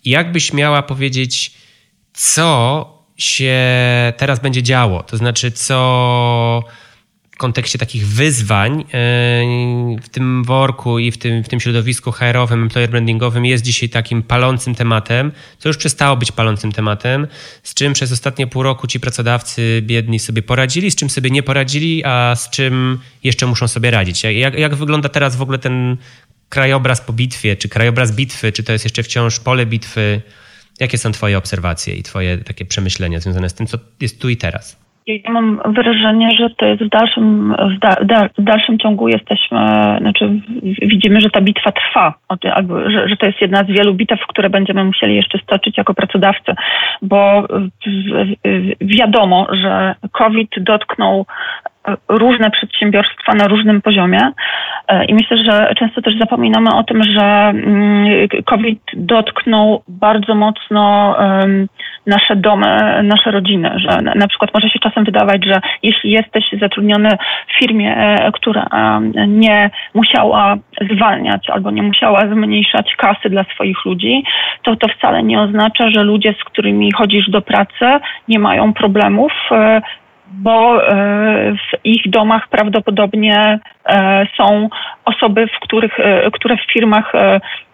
Jakbyś 0.04 0.52
miała 0.52 0.82
powiedzieć, 0.82 1.52
co 2.12 2.93
się 3.16 3.54
teraz 4.16 4.40
będzie 4.40 4.62
działo. 4.62 5.02
To 5.02 5.16
znaczy, 5.16 5.50
co 5.50 6.64
w 7.34 7.36
kontekście 7.36 7.78
takich 7.78 8.08
wyzwań 8.08 8.80
e, 8.80 8.84
w 10.02 10.08
tym 10.08 10.44
worku 10.44 10.98
i 10.98 11.10
w 11.10 11.18
tym, 11.18 11.44
w 11.44 11.48
tym 11.48 11.60
środowisku 11.60 12.12
HR-owym, 12.12 12.62
employer 12.62 12.90
brandingowym 12.90 13.44
jest 13.44 13.64
dzisiaj 13.64 13.88
takim 13.88 14.22
palącym 14.22 14.74
tematem, 14.74 15.32
co 15.58 15.68
już 15.68 15.76
przestało 15.76 16.16
być 16.16 16.32
palącym 16.32 16.72
tematem, 16.72 17.26
z 17.62 17.74
czym 17.74 17.92
przez 17.92 18.12
ostatnie 18.12 18.46
pół 18.46 18.62
roku 18.62 18.86
ci 18.86 19.00
pracodawcy 19.00 19.82
biedni 19.82 20.18
sobie 20.18 20.42
poradzili, 20.42 20.90
z 20.90 20.96
czym 20.96 21.10
sobie 21.10 21.30
nie 21.30 21.42
poradzili, 21.42 22.04
a 22.04 22.36
z 22.36 22.50
czym 22.50 22.98
jeszcze 23.24 23.46
muszą 23.46 23.68
sobie 23.68 23.90
radzić. 23.90 24.24
Jak, 24.24 24.54
jak 24.58 24.74
wygląda 24.74 25.08
teraz 25.08 25.36
w 25.36 25.42
ogóle 25.42 25.58
ten 25.58 25.96
krajobraz 26.48 27.00
po 27.00 27.12
bitwie, 27.12 27.56
czy 27.56 27.68
krajobraz 27.68 28.12
bitwy, 28.12 28.52
czy 28.52 28.62
to 28.62 28.72
jest 28.72 28.84
jeszcze 28.84 29.02
wciąż 29.02 29.40
pole 29.40 29.66
bitwy? 29.66 30.22
Jakie 30.80 30.98
są 30.98 31.12
Twoje 31.12 31.38
obserwacje 31.38 31.94
i 31.94 32.02
Twoje 32.02 32.38
takie 32.38 32.64
przemyślenia 32.64 33.20
związane 33.20 33.48
z 33.48 33.54
tym, 33.54 33.66
co 33.66 33.78
jest 34.00 34.22
tu 34.22 34.28
i 34.28 34.36
teraz? 34.36 34.84
Ja 35.06 35.30
mam 35.30 35.60
wrażenie, 35.66 36.30
że 36.38 36.50
to 36.50 36.66
jest 36.66 36.82
w 36.82 36.88
dalszym, 36.88 37.54
w, 37.76 37.78
da, 38.06 38.28
w 38.38 38.42
dalszym 38.42 38.78
ciągu 38.78 39.08
jesteśmy, 39.08 39.58
znaczy 40.00 40.40
widzimy, 40.82 41.20
że 41.20 41.30
ta 41.30 41.40
bitwa 41.40 41.72
trwa, 41.72 42.14
albo 42.54 42.90
że, 42.90 43.08
że 43.08 43.16
to 43.16 43.26
jest 43.26 43.40
jedna 43.40 43.64
z 43.64 43.66
wielu 43.66 43.94
bitew, 43.94 44.20
które 44.28 44.50
będziemy 44.50 44.84
musieli 44.84 45.16
jeszcze 45.16 45.38
stoczyć 45.38 45.78
jako 45.78 45.94
pracodawcy, 45.94 46.54
bo 47.02 47.48
wiadomo, 48.80 49.46
że 49.62 49.94
COVID 50.12 50.50
dotknął 50.60 51.26
różne 52.08 52.50
przedsiębiorstwa 52.50 53.32
na 53.34 53.48
różnym 53.48 53.82
poziomie. 53.82 54.20
E, 54.88 55.04
i 55.04 55.14
myślę, 55.14 55.36
że 55.36 55.74
często 55.78 56.02
też 56.02 56.18
zapominamy 56.18 56.74
o 56.74 56.84
tym, 56.84 57.02
że 57.02 57.24
mm, 57.24 58.28
COVID 58.44 58.80
dotknął 58.94 59.82
bardzo 59.88 60.34
mocno 60.34 61.16
nasze 62.06 62.36
domy, 62.36 63.02
nasze 63.02 63.30
rodziny, 63.30 63.70
że 63.76 63.98
na 64.14 64.28
przykład 64.28 64.54
może 64.54 64.68
się 64.68 64.78
czasem 64.78 65.04
wydawać, 65.04 65.44
że 65.44 65.60
jeśli 65.82 66.10
jesteś 66.10 66.44
zatrudniony 66.60 67.08
w 67.48 67.58
firmie, 67.58 67.96
e, 67.96 68.32
która 68.32 68.66
nie 69.28 69.70
musiała 69.94 70.56
zwalniać 70.94 71.50
albo 71.50 71.70
nie 71.70 71.82
musiała 71.82 72.20
zmniejszać 72.20 72.96
kasy 72.96 73.30
dla 73.30 73.44
swoich 73.54 73.84
ludzi, 73.84 74.24
to 74.62 74.76
to 74.76 74.88
wcale 74.88 75.22
nie 75.22 75.40
oznacza, 75.40 75.90
że 75.90 76.02
ludzie, 76.02 76.34
z 76.40 76.44
którymi 76.44 76.92
chodzisz 76.92 77.30
do 77.30 77.42
pracy, 77.42 78.00
nie 78.28 78.38
mają 78.38 78.72
problemów 78.72 79.32
e, 79.50 79.82
bo 80.32 80.88
e, 80.88 81.52
w 81.52 81.84
ich 81.84 82.10
domach 82.10 82.48
prawdopodobnie 82.48 83.58
e, 83.86 84.26
są 84.36 84.68
osoby, 85.04 85.46
w 85.46 85.60
których, 85.60 86.00
e, 86.00 86.30
które 86.30 86.56
w 86.56 86.72
firmach 86.72 87.12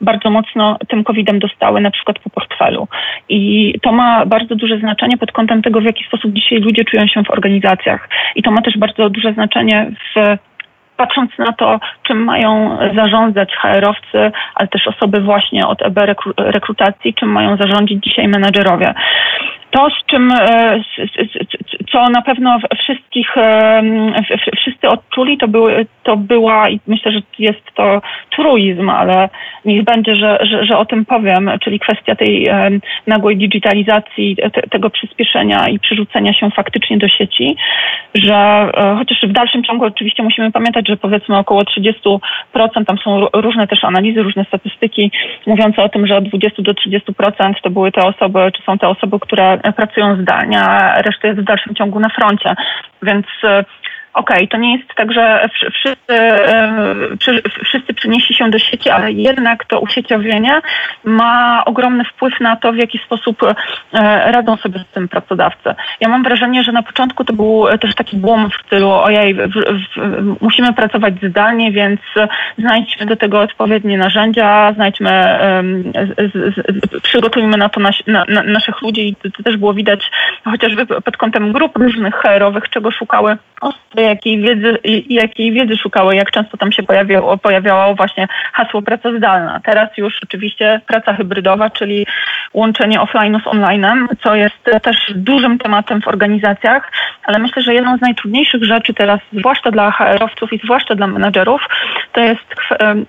bardzo 0.01 0.31
mocno 0.31 0.79
tym 0.89 1.05
COVID-em 1.05 1.39
dostały, 1.39 1.81
na 1.81 1.91
przykład 1.91 2.19
po 2.19 2.31
portfelu. 2.31 2.89
I 3.29 3.75
to 3.83 3.93
ma 3.93 4.27
bardzo 4.27 4.55
duże 4.55 4.79
znaczenie 4.79 5.17
pod 5.19 5.33
kątem 5.33 5.63
tego, 5.63 5.81
w 5.81 5.85
jaki 5.85 6.05
sposób 6.05 6.33
dzisiaj 6.33 6.59
ludzie 6.59 6.85
czują 6.85 7.07
się 7.07 7.25
w 7.25 7.31
organizacjach. 7.31 8.09
I 8.35 8.43
to 8.43 8.51
ma 8.51 8.63
też 8.63 8.79
bardzo 8.79 9.11
duże 9.11 9.33
znaczenie 9.33 9.91
w 10.15 10.37
patrząc 11.01 11.31
na 11.39 11.53
to, 11.53 11.81
czym 12.03 12.25
mają 12.25 12.79
zarządzać 12.95 13.57
HR-owcy, 13.57 14.33
ale 14.55 14.69
też 14.69 14.89
osoby 14.89 15.21
właśnie 15.21 15.67
od 15.67 15.83
EB 15.83 15.99
rekrutacji, 16.39 17.15
czym 17.15 17.29
mają 17.29 17.57
zarządzić 17.57 18.05
dzisiaj 18.05 18.29
menedżerowie. 18.29 18.95
To, 19.71 19.89
z 19.91 20.07
czym, 20.07 20.33
e, 20.33 20.81
co 21.93 22.05
na 22.11 22.23
pewno 22.23 22.59
wszystkich, 22.79 23.37
e, 23.37 23.83
wszyscy 24.57 24.89
odczuli, 24.89 25.39
to, 25.39 25.47
to 26.03 26.17
była 26.17 26.69
i 26.69 26.81
myślę, 26.87 27.13
że 27.13 27.21
jest 27.39 27.63
to 27.75 28.03
truizm, 28.37 28.91
ale 28.91 29.29
niech 29.65 29.85
będzie, 29.85 30.15
że, 30.15 30.39
że, 30.43 30.65
że 30.65 30.79
o 30.79 30.85
tym 30.85 31.05
powiem, 31.05 31.51
czyli 31.63 31.81
kwestia 31.81 32.15
tej 32.15 32.49
e, 32.49 32.71
nagłej 33.07 33.37
digitalizacji, 33.37 34.37
te, 34.37 34.63
tego 34.63 34.91
przyspieszenia 34.91 35.69
i 35.69 35.79
przerzucenia 35.79 36.33
się 36.33 36.51
faktycznie 36.51 36.99
do 36.99 37.09
sieci, 37.09 37.57
że 38.15 38.71
chociaż 38.99 39.19
w 39.23 39.33
dalszym 39.33 39.65
ciągu 39.65 39.85
oczywiście 39.85 40.23
musimy 40.23 40.53
pamiętać, 40.53 40.90
że 40.91 40.97
powiedzmy 40.97 41.39
około 41.39 41.61
30%, 41.63 42.19
tam 42.87 42.99
są 43.05 43.27
różne 43.35 43.67
też 43.67 43.85
analizy, 43.85 44.23
różne 44.23 44.45
statystyki 44.45 45.13
mówiące 45.47 45.83
o 45.83 45.89
tym, 45.89 46.07
że 46.07 46.17
od 46.17 46.29
20 46.29 46.63
do 46.63 46.73
30% 46.73 47.55
to 47.63 47.71
były 47.71 47.93
te 47.93 48.03
osoby, 48.03 48.53
czy 48.57 48.63
są 48.63 48.79
te 48.79 48.89
osoby, 48.89 49.19
które 49.21 49.59
pracują 49.77 50.23
zdalnie, 50.23 50.61
a 50.61 51.03
reszta 51.03 51.29
jest 51.29 51.41
w 51.41 51.45
dalszym 51.45 51.75
ciągu 51.75 52.01
na 52.01 52.09
froncie. 52.09 52.55
Więc 53.03 53.27
e, 53.45 53.65
okej, 54.15 54.37
okay, 54.37 54.49
to 54.49 54.57
nie 54.57 54.77
jest 54.77 54.89
tak, 54.97 55.13
że 55.13 55.49
wszyscy, 55.73 56.15
wszyscy 57.65 57.95
się 58.35 58.51
do 58.51 58.59
sieci, 58.59 58.91
ale 58.91 59.13
jednak 59.13 59.65
to 59.65 59.81
usieciowienie 59.81 60.61
ma 61.05 61.63
ogromny 61.65 62.05
wpływ 62.05 62.41
na 62.41 62.57
to, 62.57 62.73
w 62.73 62.77
jaki 62.77 62.99
sposób 62.99 63.43
e, 63.43 63.55
radzą 64.33 64.57
sobie 64.57 64.79
z 64.79 64.95
tym 64.95 65.09
pracodawcy. 65.09 65.75
Ja 66.01 66.09
mam 66.09 66.23
wrażenie, 66.23 66.65
że 66.65 66.73
na 66.73 66.83
początku 66.83 67.25
to 67.25 67.33
był 67.33 67.67
też 67.81 67.95
taki 67.95 68.17
błąd 68.17 68.55
w 68.55 68.67
stylu 68.67 68.91
ojej, 68.91 69.35
w, 69.35 69.49
w, 69.49 70.37
musimy 70.41 70.73
pracować 70.73 71.15
zdalnie, 71.23 71.73
więc 71.73 72.01
znajdźmy 72.59 73.07
do 73.07 73.17
tego 73.17 73.41
odpowiednie 73.41 73.99
narzędzia, 73.99 74.73
znajdźmy, 74.73 75.39
przygotujmy 77.03 77.57
na 77.57 77.69
to 77.69 77.81
nas, 77.81 77.95
na, 78.07 78.25
na 78.29 78.43
naszych 78.43 78.83
ludzi 78.83 79.09
i 79.09 79.17
to 79.17 79.43
też 79.43 79.57
było 79.57 79.75
widać 79.75 80.11
chociażby 80.45 80.87
pod 80.87 81.17
kątem 81.17 81.53
grup 81.53 81.77
różnych 81.77 82.15
HR-owych, 82.15 82.69
czego 82.69 82.91
szukały 82.91 83.37
osoby, 83.61 84.00
jakiej 84.03 84.41
wiedzy, 84.41 84.79
jakiej 85.09 85.53
wiedzy 85.53 85.77
szukały, 85.77 86.17
jak 86.17 86.31
często 86.31 86.57
tam 86.57 86.73
się 86.73 86.83
pojawiało, 86.83 87.39
pojawiało 87.39 87.95
właśnie 87.95 88.29
hasło 88.53 88.83
praca 88.83 89.17
zdalna. 89.17 89.61
Teraz 89.65 89.89
już 89.97 90.15
oczywiście 90.23 90.81
praca 90.87 91.15
hybrydowa, 91.15 91.71
czyli 91.71 92.07
łączenie 92.55 93.01
offline'u 93.01 93.43
z 93.43 93.45
online'em, 93.45 94.07
co 94.23 94.35
jest 94.35 94.71
też 94.83 95.13
dużym 95.15 95.59
tematem 95.59 96.03
w 96.03 96.09
organizacjach, 96.09 96.93
ale 97.25 97.39
myślę, 97.39 97.63
że 97.63 97.75
jedną 97.75 97.97
z 97.97 98.01
najtrudniejszych 98.01 98.65
rzeczy 98.65 98.95
teraz, 98.95 99.21
zwłaszcza 99.33 99.71
dla 99.71 99.91
HR-owców 99.91 100.53
i 100.53 100.61
zwłaszcza 100.65 100.95
dla 100.95 101.07
menedżerów, 101.07 101.67
to 102.13 102.21
jest 102.21 102.55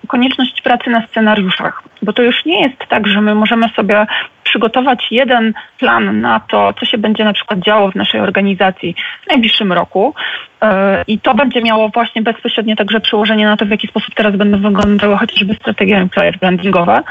konieczność 0.08 0.62
pracy 0.62 0.90
na 0.90 1.06
scenariuszach. 1.06 1.82
Bo 2.02 2.12
to 2.12 2.22
już 2.22 2.44
nie 2.44 2.60
jest 2.62 2.86
tak, 2.88 3.06
że 3.06 3.20
my 3.20 3.34
możemy 3.34 3.68
sobie 3.68 4.06
przygotować 4.44 5.06
jeden 5.10 5.52
plan 5.78 6.20
na 6.20 6.40
to, 6.40 6.72
co 6.72 6.86
się 6.86 6.98
będzie 6.98 7.24
na 7.24 7.32
przykład 7.32 7.60
działo 7.60 7.90
w 7.90 7.94
naszej 7.94 8.20
organizacji 8.20 8.94
w 9.26 9.30
najbliższym 9.30 9.72
roku. 9.72 10.14
E, 10.62 11.04
I 11.06 11.18
to 11.18 11.34
będzie 11.34 11.62
miało 11.62 11.88
właśnie 11.88 12.22
bezpośrednie 12.22 12.76
także 12.76 13.00
przełożenie 13.00 13.46
na 13.46 13.56
to, 13.56 13.66
w 13.66 13.70
jaki 13.70 13.88
sposób 13.88 14.14
teraz 14.14 14.36
będą 14.36 14.60
wyglądały 14.60 15.16
chociażby 15.16 15.54
strategie 15.54 15.96
employer 15.96 16.38
brandingowe, 16.38 17.02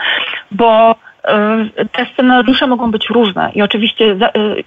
bo 0.52 0.96
te 1.91 2.05
scenariusze 2.13 2.67
mogą 2.67 2.91
być 2.91 3.10
różne 3.10 3.51
i 3.55 3.62
oczywiście 3.62 4.05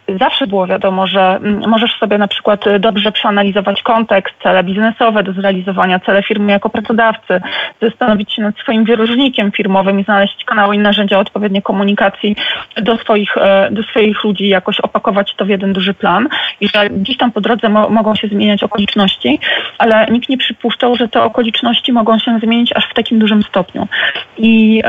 e, 0.09 0.19
zawsze 0.19 0.47
było 0.47 0.67
wiadomo, 0.67 1.07
że 1.07 1.21
mm, 1.21 1.71
możesz 1.71 1.99
sobie 1.99 2.19
na 2.19 2.29
przykład 2.29 2.65
dobrze 2.81 3.13
przeanalizować 3.13 3.83
kontekst, 3.83 4.35
cele 4.43 4.65
biznesowe 4.65 5.23
do 5.23 5.33
zrealizowania, 5.33 6.01
cele 6.01 6.23
firmy 6.23 6.53
jako 6.53 6.71
pracodawcy, 6.71 7.41
zastanowić 7.83 8.33
się 8.33 8.43
nad 8.43 8.59
swoim 8.59 8.85
wyróżnikiem 8.85 9.53
firmowym 9.53 10.01
i 10.01 10.05
znaleźć 10.05 10.45
kanały 10.45 10.77
i 10.77 10.79
narzędzia 10.79 11.19
odpowiedniej 11.19 11.63
komunikacji 11.63 12.37
do 12.77 12.97
swoich, 12.97 13.37
e, 13.37 13.69
do 13.71 13.83
swoich 13.83 14.25
ludzi, 14.25 14.49
jakoś 14.49 14.81
opakować 14.81 15.35
to 15.35 15.45
w 15.45 15.49
jeden 15.49 15.73
duży 15.73 15.95
plan 15.95 16.29
i 16.61 16.69
że 16.69 16.91
gdzieś 16.91 17.17
tam 17.17 17.33
po 17.33 17.41
drodze 17.41 17.69
mo 17.69 17.89
mogą 17.89 18.15
się 18.15 18.29
zmieniać 18.29 18.63
okoliczności, 18.63 19.39
ale 19.79 20.07
nikt 20.11 20.29
nie 20.29 20.39
przypuszczał, 20.39 20.97
że 20.97 21.09
te 21.09 21.23
okoliczności 21.23 21.93
mogą 21.93 22.19
się 22.19 22.39
zmienić 22.39 22.73
aż 22.77 22.85
w 22.91 22.95
takim 22.95 23.19
dużym 23.19 23.43
stopniu. 23.43 23.89
I 24.39 24.83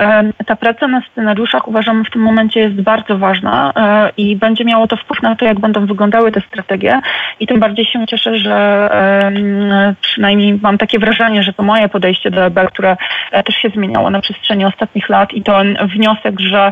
ta 0.45 0.55
praca 0.55 0.87
na 0.87 1.01
scenariuszach 1.11 1.67
uważam 1.67 2.05
w 2.05 2.09
tym 2.09 2.21
momencie 2.21 2.59
jest 2.59 2.81
bardzo 2.81 3.17
ważna 3.17 3.73
e, 3.75 4.11
i 4.17 4.35
będzie 4.35 4.65
miało 4.65 4.87
to 4.87 4.97
wpływ 4.97 5.21
na 5.21 5.35
to, 5.35 5.45
jak 5.45 5.59
będą 5.59 5.85
wyglądały 5.85 6.31
te 6.31 6.41
strategie. 6.41 7.01
I 7.39 7.47
tym 7.47 7.59
bardziej 7.59 7.85
się 7.85 8.07
cieszę, 8.07 8.37
że 8.37 8.55
przynajmniej 10.01 10.59
mam 10.61 10.77
takie 10.77 10.99
wrażenie, 10.99 11.43
że 11.43 11.53
to 11.53 11.63
moje 11.63 11.89
podejście 11.89 12.31
do 12.31 12.45
EB, 12.45 12.59
które 12.67 12.97
e, 13.31 13.43
też 13.43 13.55
się 13.55 13.69
zmieniało 13.69 14.09
na 14.09 14.21
przestrzeni 14.21 14.65
ostatnich 14.65 15.09
lat. 15.09 15.33
I 15.33 15.43
to 15.43 15.61
wniosek, 15.95 16.39
że 16.39 16.71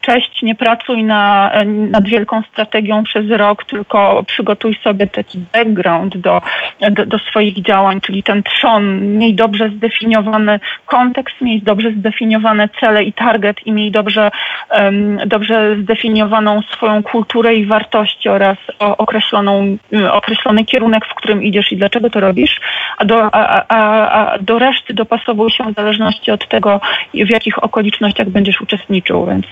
cześć, 0.00 0.42
nie 0.42 0.54
pracuj 0.54 1.04
na, 1.04 1.52
nad 1.66 2.04
wielką 2.04 2.42
strategią 2.42 3.04
przez 3.04 3.30
rok, 3.30 3.64
tylko 3.64 4.24
przygotuj 4.26 4.78
sobie 4.84 5.06
taki 5.06 5.38
background 5.52 6.16
do, 6.16 6.42
do, 6.90 7.06
do 7.06 7.18
swoich 7.18 7.62
działań, 7.62 8.00
czyli 8.00 8.22
ten 8.22 8.42
trzon, 8.42 9.00
miej 9.18 9.34
dobrze 9.34 9.68
zdefiniowany 9.68 10.60
kontekst, 10.86 11.33
miej 11.40 11.62
dobrze 11.62 11.90
zdefiniowane 11.90 12.68
cele 12.80 13.04
i 13.04 13.12
target, 13.12 13.66
i 13.66 13.72
miej 13.72 13.90
dobrze, 13.90 14.30
dobrze 15.26 15.76
zdefiniowaną 15.82 16.62
swoją 16.62 17.02
kulturę 17.02 17.54
i 17.54 17.66
wartości 17.66 18.28
oraz 18.28 18.56
określoną, 18.78 19.76
y, 19.92 20.12
określony 20.12 20.64
kierunek, 20.64 21.06
w 21.06 21.14
którym 21.14 21.42
idziesz 21.42 21.72
i 21.72 21.76
dlaczego 21.76 22.10
to 22.10 22.20
robisz, 22.20 22.60
a 22.98 23.04
do, 23.04 23.34
a, 23.34 23.64
a, 23.68 24.10
a 24.10 24.38
do 24.38 24.58
reszty 24.58 24.94
dopasowuj 24.94 25.50
się 25.50 25.64
w 25.64 25.74
zależności 25.74 26.30
od 26.30 26.48
tego, 26.48 26.80
w 27.14 27.30
jakich 27.30 27.64
okolicznościach 27.64 28.28
będziesz 28.28 28.60
uczestniczył. 28.60 29.26
Więc 29.26 29.46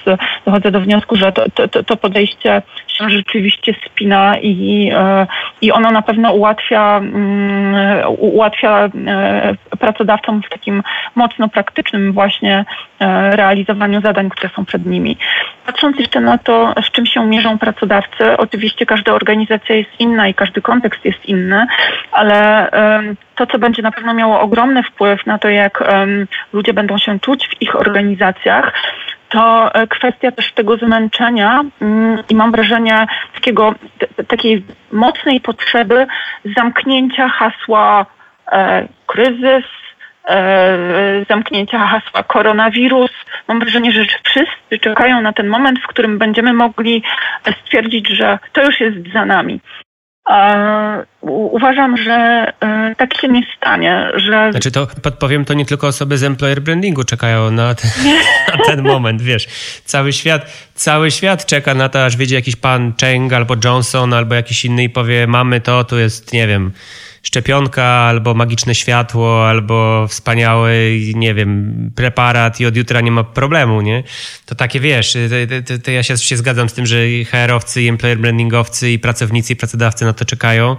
dochodzę 0.44 0.70
do 0.70 0.80
wniosku, 0.80 1.16
że 1.16 1.32
to, 1.32 1.68
to, 1.68 1.84
to 1.84 1.96
podejście 1.96 2.62
się 2.92 3.10
rzeczywiście 3.10 3.74
spina 3.86 4.34
i, 4.38 4.92
y, 4.92 5.26
i 5.60 5.72
ono 5.72 5.90
na 5.90 6.02
pewno 6.02 6.32
ułatwia, 6.32 6.96
mm, 6.96 8.02
ułatwia 8.18 8.88
pracodawcom 9.78 10.42
w 10.42 10.48
takim 10.48 10.82
mocno 11.14 11.48
praktycznym 11.48 12.12
właśnie 12.12 12.64
realizowaniu 13.30 13.92
wykonywaniu 13.92 14.00
zadań, 14.00 14.30
które 14.30 14.50
są 14.56 14.64
przed 14.64 14.86
nimi. 14.86 15.16
Patrząc 15.66 15.98
jeszcze 15.98 16.20
na 16.20 16.38
to, 16.38 16.74
z 16.82 16.90
czym 16.90 17.06
się 17.06 17.26
mierzą 17.26 17.58
pracodawcy, 17.58 18.36
oczywiście 18.36 18.86
każda 18.86 19.12
organizacja 19.12 19.74
jest 19.74 19.90
inna 19.98 20.28
i 20.28 20.34
każdy 20.34 20.62
kontekst 20.62 21.04
jest 21.04 21.24
inny, 21.26 21.66
ale 22.12 22.70
to, 23.36 23.46
co 23.46 23.58
będzie 23.58 23.82
na 23.82 23.92
pewno 23.92 24.14
miało 24.14 24.40
ogromny 24.40 24.82
wpływ 24.82 25.26
na 25.26 25.38
to, 25.38 25.48
jak 25.48 25.84
ludzie 26.52 26.72
będą 26.72 26.98
się 26.98 27.20
czuć 27.20 27.48
w 27.48 27.62
ich 27.62 27.76
organizacjach, 27.76 28.72
to 29.32 29.74
e, 29.74 29.86
kwestia 29.86 30.32
też 30.32 30.52
tego 30.52 30.76
zmęczenia 30.76 31.64
mm, 31.80 32.22
i 32.28 32.34
mam 32.34 32.52
wrażenie 32.52 33.06
takiego, 33.34 33.74
takiej 34.28 34.64
mocnej 34.92 35.40
potrzeby 35.40 36.06
zamknięcia 36.56 37.28
hasła 37.28 38.06
e, 38.52 38.88
kryzys, 39.06 39.64
E, 40.28 40.78
zamknięcia 41.28 41.78
hasła 41.78 42.22
koronawirus. 42.22 43.10
Mam 43.48 43.60
wrażenie, 43.60 43.92
że 43.92 44.04
wszyscy 44.24 44.78
czekają 44.80 45.20
na 45.20 45.32
ten 45.32 45.48
moment, 45.48 45.78
w 45.78 45.86
którym 45.86 46.18
będziemy 46.18 46.52
mogli 46.52 47.02
stwierdzić, 47.62 48.08
że 48.08 48.38
to 48.52 48.62
już 48.64 48.80
jest 48.80 48.96
za 49.12 49.24
nami. 49.24 49.60
Uważam, 51.30 51.96
że 51.96 52.12
e, 52.60 52.94
tak 52.98 53.20
się 53.20 53.28
nie 53.28 53.42
stanie, 53.56 54.10
że... 54.14 54.50
Znaczy 54.50 54.70
to 54.70 54.86
podpowiem, 55.02 55.44
to 55.44 55.54
nie 55.54 55.66
tylko 55.66 55.86
osoby 55.86 56.18
z 56.18 56.22
employer 56.22 56.62
brandingu 56.62 57.04
czekają 57.04 57.50
na 57.50 57.74
ten, 57.74 57.90
na 58.58 58.64
ten 58.64 58.82
moment, 58.82 59.22
wiesz. 59.22 59.46
Cały 59.84 60.12
świat, 60.12 60.70
cały 60.74 61.10
świat 61.10 61.46
czeka 61.46 61.74
na 61.74 61.88
to, 61.88 62.04
aż 62.04 62.16
wiedzie 62.16 62.34
jakiś 62.34 62.56
pan 62.56 62.92
Cheng 63.00 63.32
albo 63.32 63.54
Johnson 63.64 64.12
albo 64.14 64.34
jakiś 64.34 64.64
inny 64.64 64.84
i 64.84 64.90
powie, 64.90 65.26
mamy 65.26 65.60
to, 65.60 65.84
tu 65.84 65.98
jest, 65.98 66.32
nie 66.32 66.46
wiem 66.46 66.72
szczepionka, 67.22 67.84
albo 67.84 68.34
magiczne 68.34 68.74
światło, 68.74 69.48
albo 69.48 70.06
wspaniały, 70.08 71.00
nie 71.14 71.34
wiem, 71.34 71.90
preparat 71.96 72.60
i 72.60 72.66
od 72.66 72.76
jutra 72.76 73.00
nie 73.00 73.10
ma 73.10 73.24
problemu, 73.24 73.80
nie? 73.80 74.02
To 74.46 74.54
takie, 74.54 74.80
wiesz, 74.80 75.12
to, 75.12 75.74
to, 75.74 75.82
to 75.82 75.90
ja 75.90 76.02
się, 76.02 76.16
się 76.16 76.36
zgadzam 76.36 76.68
z 76.68 76.72
tym, 76.72 76.86
że 76.86 76.96
HR-owcy, 77.24 77.82
i 77.82 77.88
employer 77.88 78.18
brandingowcy, 78.18 78.90
i 78.90 78.98
pracownicy, 78.98 79.52
i 79.52 79.56
pracodawcy 79.56 80.04
na 80.04 80.12
to 80.12 80.24
czekają. 80.24 80.76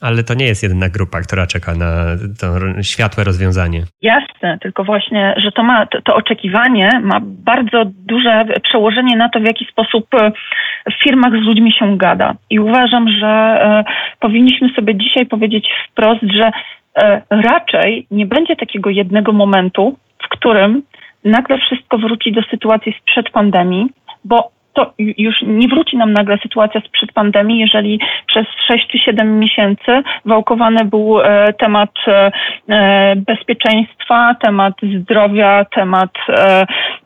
Ale 0.00 0.24
to 0.24 0.34
nie 0.34 0.46
jest 0.46 0.62
jedyna 0.62 0.88
grupa, 0.88 1.20
która 1.20 1.46
czeka 1.46 1.74
na 1.74 1.90
to 2.40 2.46
światłe 2.82 3.24
rozwiązanie. 3.24 3.82
Jasne, 4.02 4.58
tylko 4.58 4.84
właśnie, 4.84 5.34
że 5.36 5.52
to 5.52 5.62
ma 5.62 5.86
to, 5.86 6.02
to, 6.02 6.14
oczekiwanie 6.14 6.90
ma 7.02 7.20
bardzo 7.22 7.84
duże 7.84 8.44
przełożenie 8.62 9.16
na 9.16 9.28
to, 9.28 9.40
w 9.40 9.44
jaki 9.44 9.64
sposób 9.64 10.14
e, 10.14 10.32
w 10.90 11.02
firmach 11.04 11.32
z 11.32 11.46
ludźmi 11.46 11.72
się 11.72 11.98
gada. 11.98 12.34
I 12.50 12.60
uważam, 12.60 13.08
że 13.08 13.26
e, 13.28 13.84
powinniśmy 14.20 14.68
sobie 14.68 14.96
dzisiaj 14.96 15.26
powiedzieć 15.26 15.68
wprost, 15.90 16.20
że 16.22 16.50
e, 16.96 17.22
raczej 17.30 18.06
nie 18.10 18.26
będzie 18.26 18.56
takiego 18.56 18.90
jednego 18.90 19.32
momentu, 19.32 19.98
w 20.24 20.28
którym 20.28 20.82
nagle 21.24 21.58
wszystko 21.58 21.98
wróci 21.98 22.32
do 22.32 22.42
sytuacji 22.42 22.94
sprzed 23.00 23.30
pandemii, 23.30 23.86
bo 24.24 24.57
to 24.78 24.92
już 24.96 25.34
nie 25.42 25.68
wróci 25.68 25.96
nam 25.96 26.12
nagle 26.12 26.38
sytuacja 26.42 26.80
sprzed 26.80 27.12
pandemii, 27.12 27.60
jeżeli 27.60 28.00
przez 28.26 28.46
6 28.66 28.86
czy 28.88 28.98
7 28.98 29.38
miesięcy 29.38 30.02
wałkowany 30.24 30.84
był 30.84 31.20
e, 31.20 31.52
temat 31.52 31.90
e, 32.08 32.30
e, 32.68 33.16
bezpieczeństwa, 33.16 34.34
temat 34.42 34.74
zdrowia, 35.00 35.64
temat 35.64 36.10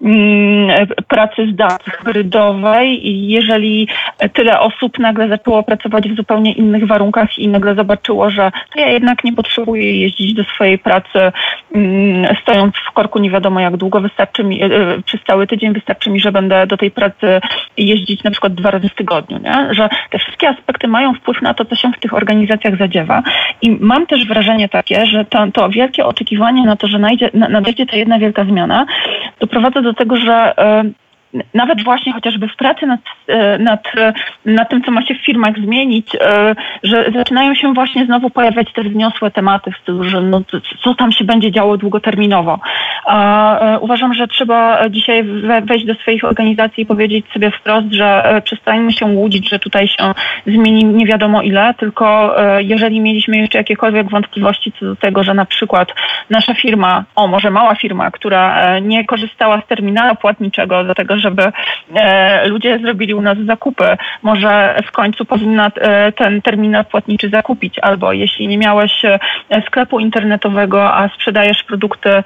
mm, 0.02 0.86
pracy 1.08 1.46
zdalnej, 1.52 1.78
hybrydowej 1.84 3.08
i 3.08 3.28
jeżeli 3.28 3.88
tyle 4.32 4.60
osób 4.60 4.98
nagle 4.98 5.28
zaczęło 5.28 5.62
pracować 5.62 6.08
w 6.08 6.16
zupełnie 6.16 6.52
innych 6.52 6.86
warunkach 6.86 7.38
i 7.38 7.48
nagle 7.48 7.74
zobaczyło, 7.74 8.30
że 8.30 8.50
ja 8.76 8.86
jednak 8.86 9.24
nie 9.24 9.32
potrzebuję 9.32 10.00
jeździć 10.00 10.34
do 10.34 10.44
swojej 10.44 10.78
pracy 10.78 11.32
mm, 11.74 12.36
stojąc 12.42 12.74
w 12.76 12.92
korku 12.92 13.18
nie 13.18 13.30
wiadomo 13.30 13.60
jak 13.60 13.76
długo, 13.76 14.00
wystarczy 14.00 14.44
mi, 14.44 14.60
przez 15.04 15.20
cały 15.26 15.46
tydzień 15.46 15.72
wystarczy 15.72 16.10
mi, 16.10 16.20
że 16.20 16.32
będę 16.32 16.66
do 16.66 16.76
tej 16.76 16.90
pracy 16.90 17.40
jeździć 17.76 18.24
na 18.24 18.30
przykład 18.30 18.54
dwa 18.54 18.70
razy 18.70 18.88
w 18.88 18.94
tygodniu, 18.94 19.38
nie? 19.38 19.74
że 19.74 19.88
te 20.10 20.18
wszystkie 20.18 20.48
aspekty 20.48 20.88
mają 20.88 21.14
wpływ 21.14 21.42
na 21.42 21.54
to, 21.54 21.64
co 21.64 21.76
się 21.76 21.92
w 21.92 22.00
tych 22.00 22.14
organizacjach 22.14 22.78
zadziewa. 22.78 23.22
I 23.62 23.70
mam 23.70 24.06
też 24.06 24.26
wrażenie 24.26 24.68
takie, 24.68 25.06
że 25.06 25.24
to, 25.24 25.46
to 25.52 25.68
wielkie 25.68 26.06
oczekiwanie 26.06 26.66
na 26.66 26.76
to, 26.76 26.88
że 26.88 26.98
nadejdzie 27.32 27.86
ta 27.86 27.96
jedna 27.96 28.18
wielka 28.18 28.44
zmiana, 28.44 28.86
doprowadza 29.40 29.82
do 29.82 29.94
tego, 29.94 30.16
że 30.16 30.58
e, 30.58 30.84
nawet 31.54 31.84
właśnie 31.84 32.12
chociażby 32.12 32.48
w 32.48 32.56
pracy 32.56 32.86
nad, 32.86 33.00
e, 33.26 33.58
nad, 33.58 33.92
nad 34.44 34.70
tym, 34.70 34.82
co 34.82 34.90
ma 34.90 35.06
się 35.06 35.14
w 35.14 35.24
firmach 35.24 35.58
zmienić, 35.58 36.16
e, 36.20 36.54
że 36.82 37.10
zaczynają 37.14 37.54
się 37.54 37.74
właśnie 37.74 38.06
znowu 38.06 38.30
pojawiać 38.30 38.72
te 38.72 38.82
wzniosłe 38.82 39.30
tematy 39.30 39.70
w 39.70 39.76
stylu, 39.82 40.04
że 40.04 40.20
no, 40.20 40.42
co 40.84 40.94
tam 40.94 41.12
się 41.12 41.24
będzie 41.24 41.52
działo 41.52 41.76
długoterminowo. 41.76 42.58
E, 43.08 43.78
uważam, 43.80 44.14
że 44.14 44.28
trzeba 44.28 44.88
dzisiaj 44.90 45.24
wejść 45.62 45.86
do 45.86 45.94
swoich 45.94 46.24
organizacji 46.24 46.82
i 46.82 46.86
powiedzieć 46.86 47.26
sobie 47.34 47.50
wprost, 47.50 47.86
że 47.90 48.40
przestańmy 48.44 48.92
się 48.92 49.06
łudzić, 49.06 49.48
że 49.48 49.58
tutaj 49.58 49.88
się 49.88 50.12
zmieni 50.46 50.84
nie 50.84 51.06
wiadomo 51.06 51.42
ile, 51.42 51.74
tylko 51.74 52.36
jeżeli 52.58 53.00
mieliśmy 53.00 53.36
jeszcze 53.36 53.58
jakiekolwiek 53.58 54.10
wątpliwości 54.10 54.72
co 54.80 54.86
do 54.86 54.96
tego, 54.96 55.22
że 55.22 55.34
na 55.34 55.44
przykład 55.44 55.94
nasza 56.30 56.54
firma, 56.54 57.04
o 57.16 57.28
może 57.28 57.50
mała 57.50 57.74
firma, 57.74 58.10
która 58.10 58.78
nie 58.78 59.04
korzystała 59.04 59.60
z 59.60 59.66
terminala 59.66 60.14
płatniczego 60.14 60.84
do 60.84 60.94
tego, 60.94 61.18
żeby 61.22 61.52
e, 61.94 62.48
ludzie 62.48 62.78
zrobili 62.78 63.14
u 63.14 63.22
nas 63.22 63.38
zakupy. 63.38 63.96
Może 64.22 64.76
w 64.86 64.92
końcu 64.92 65.24
powinna 65.24 65.70
e, 65.74 66.12
ten 66.12 66.42
terminal 66.42 66.84
płatniczy 66.84 67.28
zakupić, 67.28 67.78
albo 67.78 68.12
jeśli 68.12 68.48
nie 68.48 68.58
miałeś 68.58 69.04
e, 69.04 69.18
sklepu 69.66 70.00
internetowego, 70.00 70.94
a 70.94 71.08
sprzedajesz 71.08 71.62
produkty 71.62 72.22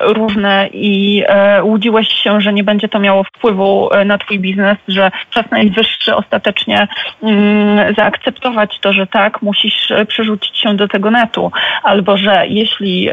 różne 0.00 0.68
i 0.72 1.24
łudziłeś 1.62 2.08
się, 2.08 2.40
że 2.40 2.52
nie 2.52 2.64
będzie 2.64 2.88
to 2.88 2.98
miało 2.98 3.24
wpływu 3.24 3.90
na 4.04 4.18
twój 4.18 4.38
biznes, 4.38 4.78
że 4.88 5.10
czas 5.30 5.50
najwyższy 5.50 6.16
ostatecznie 6.16 6.88
mm, 7.22 7.94
zaakceptować 7.94 8.78
to, 8.80 8.92
że 8.92 9.06
tak, 9.06 9.42
musisz 9.42 9.92
przerzucić 10.08 10.58
się 10.58 10.76
do 10.76 10.88
tego 10.88 11.10
netu, 11.10 11.52
albo 11.82 12.16
że 12.16 12.46
jeśli 12.48 13.10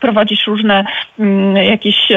prowadzisz 0.00 0.46
różne 0.46 0.84
mm, 1.18 1.56
jakieś 1.56 2.08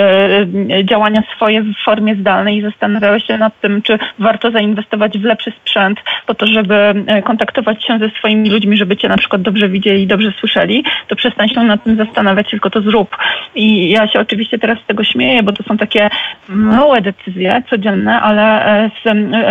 działania 0.84 1.24
swoje 1.36 1.62
w 1.62 1.74
formie 1.86 2.16
zdalnej, 2.16 2.49
i 2.50 2.62
zastanawiałeś 2.62 3.26
się 3.26 3.38
nad 3.38 3.62
tym, 3.62 3.82
czy 3.82 4.00
warto 4.20 4.52
zainwestować 4.52 5.18
w 5.18 5.24
lepszy 5.24 5.52
sprzęt 5.52 6.00
po 6.26 6.34
to, 6.34 6.48
żeby 6.48 6.76
e, 7.08 7.22
kontaktować 7.22 7.86
się 7.86 8.00
ze 8.00 8.10
swoimi 8.10 8.50
ludźmi, 8.50 8.78
żeby 8.78 8.98
cię 8.98 9.10
na 9.10 9.18
przykład 9.18 9.42
dobrze 9.42 9.70
widzieli 9.70 10.04
i 10.04 10.08
dobrze 10.08 10.32
słyszeli, 10.40 10.84
to 11.08 11.16
przestań 11.16 11.50
się 11.50 11.64
nad 11.64 11.84
tym 11.84 11.96
zastanawiać, 11.98 12.50
tylko 12.50 12.70
to 12.70 12.82
zrób. 12.82 13.18
I 13.56 13.90
ja 13.90 14.08
się 14.08 14.20
oczywiście 14.20 14.60
teraz 14.60 14.80
z 14.80 14.86
tego 14.86 15.04
śmieję, 15.04 15.44
bo 15.44 15.52
to 15.52 15.64
są 15.64 15.78
takie 15.78 16.10
małe 16.50 17.02
decyzje 17.02 17.64
codzienne, 17.70 18.22
ale 18.22 18.66
e, 18.66 18.90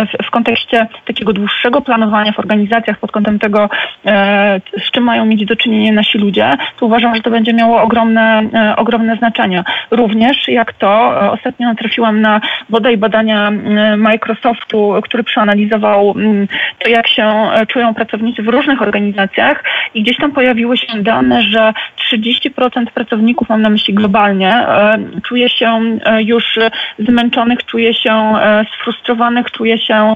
w, 0.05 0.25
w 0.27 0.29
kontekście 0.31 0.87
takiego 1.05 1.33
dłuższego 1.33 1.81
planowania 1.81 2.31
w 2.31 2.39
organizacjach 2.39 2.99
pod 2.99 3.11
kątem 3.11 3.39
tego, 3.39 3.69
e, 4.05 4.61
z 4.77 4.91
czym 4.91 5.03
mają 5.03 5.25
mieć 5.25 5.45
do 5.45 5.55
czynienia 5.55 5.93
nasi 5.93 6.17
ludzie, 6.17 6.51
to 6.79 6.85
uważam, 6.85 7.15
że 7.15 7.21
to 7.21 7.29
będzie 7.29 7.53
miało 7.53 7.81
ogromne, 7.81 8.43
ogromne 8.77 9.15
znaczenie. 9.15 9.63
Również 9.91 10.47
jak 10.47 10.73
to, 10.73 11.19
ostatnio 11.31 11.75
trafiłam 11.75 12.21
na 12.21 12.41
bodaj 12.69 12.88
i 12.91 12.97
badania 12.97 13.47
mm, 13.47 14.01
Microsoftu, 14.01 14.93
który 15.03 15.23
przeanalizował 15.23 16.11
mm, 16.11 16.47
to, 16.79 16.89
jak 16.89 17.07
się 17.07 17.25
e, 17.25 17.65
czują 17.65 17.93
pracownicy 17.93 18.43
w 18.43 18.47
różnych 18.47 18.81
organizacjach 18.81 19.63
i 19.93 20.03
gdzieś 20.03 20.17
tam 20.17 20.31
pojawiły 20.31 20.77
się 20.77 21.03
dane, 21.03 21.41
że 21.41 21.73
30% 22.13 22.85
pracowników, 22.93 23.49
mam 23.49 23.61
na 23.61 23.69
myśli 23.69 23.93
globalnie, 23.93 24.53
e, 24.53 24.97
czuje 25.23 25.49
się 25.49 25.99
e, 26.05 26.23
już 26.23 26.59
zmęczonych, 26.99 27.65
czuje 27.65 27.93
się 27.93 28.33
sfrustrowanych, 28.73 29.51
czuje 29.51 29.77
się, 29.77 30.13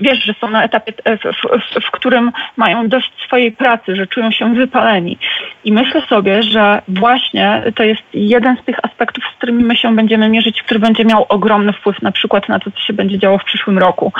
wiesz, 0.00 0.24
że 0.24 0.34
są 0.40 0.50
na 0.50 0.64
etapie, 0.64 0.92
w, 0.92 1.80
w, 1.80 1.84
w 1.84 1.90
którym 1.90 2.32
mają 2.56 2.88
dość 2.88 3.12
swojej 3.26 3.52
pracy, 3.52 3.96
że 3.96 4.06
czują 4.06 4.30
się 4.30 4.54
wypaleni. 4.54 5.18
I 5.64 5.72
myślę 5.72 6.02
sobie, 6.08 6.42
że 6.42 6.82
właśnie 6.88 7.62
to 7.74 7.82
jest 7.82 8.02
jeden 8.14 8.56
z 8.56 8.64
tych 8.64 8.84
aspektów, 8.84 9.24
z 9.24 9.36
którymi 9.36 9.64
my 9.64 9.76
się 9.76 9.96
będziemy 9.96 10.28
mierzyć, 10.28 10.62
który 10.62 10.80
będzie 10.80 11.04
miał 11.04 11.26
ogromny 11.28 11.72
wpływ 11.72 12.02
na 12.02 12.12
przykład 12.12 12.48
na 12.48 12.58
to, 12.58 12.70
co 12.70 12.80
się 12.80 12.92
będzie 12.92 13.18
działo 13.18 13.38
w 13.38 13.44
przyszłym 13.44 13.78
roku. 13.78 14.12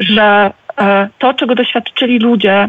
Że 0.00 0.50
e, 0.80 1.08
to, 1.18 1.34
czego 1.34 1.54
doświadczyli 1.54 2.18
ludzie 2.18 2.68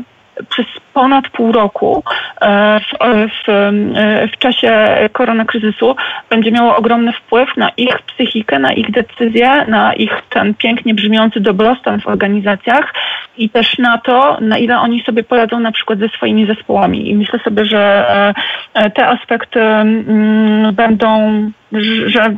przez 0.49 0.65
ponad 0.93 1.29
pół 1.29 1.51
roku 1.51 2.03
e, 2.41 2.79
w, 2.79 2.97
w, 3.29 3.49
e, 3.49 4.27
w 4.27 4.37
czasie 4.37 4.97
koronakryzysu 5.11 5.95
będzie 6.29 6.51
miało 6.51 6.75
ogromny 6.75 7.13
wpływ 7.13 7.57
na 7.57 7.69
ich 7.77 8.01
psychikę, 8.01 8.59
na 8.59 8.73
ich 8.73 8.91
decyzje, 8.91 9.65
na 9.67 9.93
ich 9.93 10.11
ten 10.29 10.53
pięknie 10.53 10.93
brzmiący 10.93 11.39
dobrostan 11.39 12.01
w 12.01 12.07
organizacjach 12.07 12.93
i 13.37 13.49
też 13.49 13.77
na 13.77 13.97
to, 13.97 14.37
na 14.41 14.57
ile 14.57 14.79
oni 14.79 15.03
sobie 15.03 15.23
poradzą 15.23 15.59
na 15.59 15.71
przykład 15.71 15.99
ze 15.99 16.09
swoimi 16.09 16.45
zespołami. 16.45 17.09
I 17.09 17.15
myślę 17.15 17.39
sobie, 17.39 17.65
że 17.65 18.05
te 18.93 19.07
aspekty 19.07 19.61
mm, 19.61 20.75
będą 20.75 21.51
że 22.05 22.35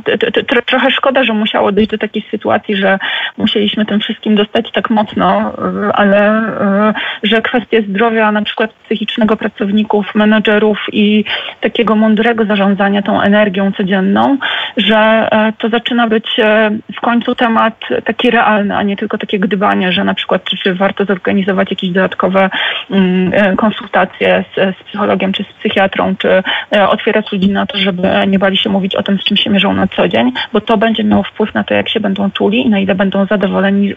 trochę 0.66 0.90
szkoda, 0.90 1.24
że 1.24 1.32
musiało 1.32 1.72
dojść 1.72 1.90
do 1.90 1.98
takiej 1.98 2.24
sytuacji, 2.30 2.76
że 2.76 2.98
musieliśmy 3.36 3.86
tym 3.86 4.00
wszystkim 4.00 4.34
dostać 4.34 4.72
tak 4.72 4.90
mocno, 4.90 5.52
ale 5.94 6.18
e, 6.28 6.94
że 7.22 7.42
kwestie 7.42 7.82
zdrowia 7.82 8.32
na 8.32 8.42
przykład 8.42 8.72
psychicznego 8.72 9.36
pracowników, 9.36 10.14
menedżerów 10.14 10.78
i 10.92 11.24
takiego 11.60 11.96
mądrego 11.96 12.44
zarządzania 12.44 13.02
tą 13.02 13.20
energią 13.20 13.72
codzienną, 13.72 14.38
że 14.76 14.96
e, 14.96 15.52
to 15.58 15.68
zaczyna 15.68 16.06
być 16.08 16.26
e, 16.38 16.70
w 16.96 17.00
końcu 17.00 17.34
temat 17.34 17.80
taki 18.04 18.30
realny, 18.30 18.76
a 18.76 18.82
nie 18.82 18.96
tylko 18.96 19.18
takie 19.18 19.38
gdybanie, 19.38 19.92
że 19.92 20.04
na 20.04 20.14
przykład 20.14 20.44
czy, 20.44 20.56
czy 20.56 20.74
warto 20.74 21.04
zorganizować 21.04 21.70
jakieś 21.70 21.90
dodatkowe 21.90 22.50
mm, 22.90 23.56
konsultacje 23.56 24.44
z, 24.54 24.76
z 24.76 24.82
psychologiem 24.84 25.32
czy 25.32 25.44
z 25.44 25.58
psychiatrą, 25.58 26.14
czy 26.18 26.42
otwierać 26.88 27.32
ludzi 27.32 27.50
na 27.50 27.66
to, 27.66 27.78
żeby 27.78 28.08
nie 28.26 28.38
bali 28.38 28.56
się 28.56 28.70
mówić 28.70 28.94
o 28.94 29.02
tym, 29.02 29.18
czym 29.26 29.36
się 29.36 29.50
mierzą 29.50 29.74
na 29.74 29.86
co 29.86 30.08
dzień, 30.08 30.32
bo 30.52 30.60
to 30.60 30.76
będzie 30.76 31.04
miało 31.04 31.22
wpływ 31.22 31.54
na 31.54 31.64
to, 31.64 31.74
jak 31.74 31.88
się 31.88 32.00
będą 32.00 32.30
czuli 32.30 32.66
i 32.66 32.70
na 32.70 32.78
ile 32.78 32.94
będą 32.94 33.26
zadowoleni 33.26 33.94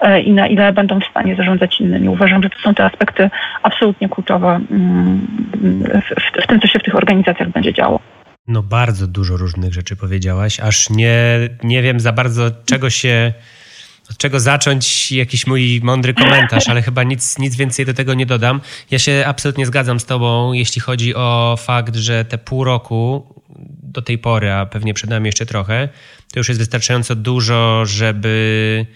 e, 0.00 0.20
i 0.20 0.32
na 0.32 0.46
ile 0.46 0.72
będą 0.72 1.00
w 1.00 1.04
stanie 1.10 1.36
zarządzać 1.36 1.80
innymi. 1.80 2.08
Uważam, 2.08 2.42
że 2.42 2.50
to 2.50 2.58
są 2.58 2.74
te 2.74 2.84
aspekty 2.84 3.30
absolutnie 3.62 4.08
kluczowe 4.08 4.60
mm, 4.70 5.26
w, 6.42 6.46
tym, 6.46 6.60
co 6.60 6.66
się 6.66 6.78
w 6.78 6.82
tych 6.82 6.94
organizacjach 6.94 7.48
będzie 7.50 7.72
działo. 7.72 8.00
No 8.48 8.62
bardzo 8.62 9.06
dużo 9.06 9.36
różnych 9.36 9.72
rzeczy 9.72 9.96
powiedziałaś, 9.96 10.60
aż 10.60 10.90
nie, 10.90 11.16
nie 11.62 11.82
wiem 11.82 12.00
za 12.00 12.12
bardzo 12.12 12.50
czego 12.64 12.90
się 12.90 13.32
od 14.10 14.16
czego 14.18 14.40
zacząć 14.40 15.12
jakiś 15.12 15.46
mój 15.46 15.80
mądry 15.82 16.14
komentarz, 16.14 16.68
ale 16.68 16.82
chyba 16.82 17.02
nic, 17.02 17.38
nic 17.38 17.56
więcej 17.56 17.86
do 17.86 17.94
tego 17.94 18.14
nie 18.14 18.26
dodam. 18.26 18.60
Ja 18.90 18.98
się 18.98 19.24
absolutnie 19.26 19.66
zgadzam 19.66 20.00
z 20.00 20.04
Tobą, 20.04 20.52
jeśli 20.52 20.80
chodzi 20.80 21.14
o 21.14 21.58
fakt, 21.60 21.96
że 21.96 22.24
te 22.24 22.38
pół 22.38 22.64
roku 22.64 23.26
do 23.82 24.02
tej 24.02 24.18
pory, 24.18 24.52
a 24.52 24.66
pewnie 24.66 24.94
przed 24.94 25.10
nami 25.10 25.26
jeszcze 25.26 25.46
trochę, 25.46 25.88
to 26.32 26.40
już 26.40 26.48
jest 26.48 26.60
wystarczająco 26.60 27.14
dużo, 27.16 27.86
żeby 27.86 28.86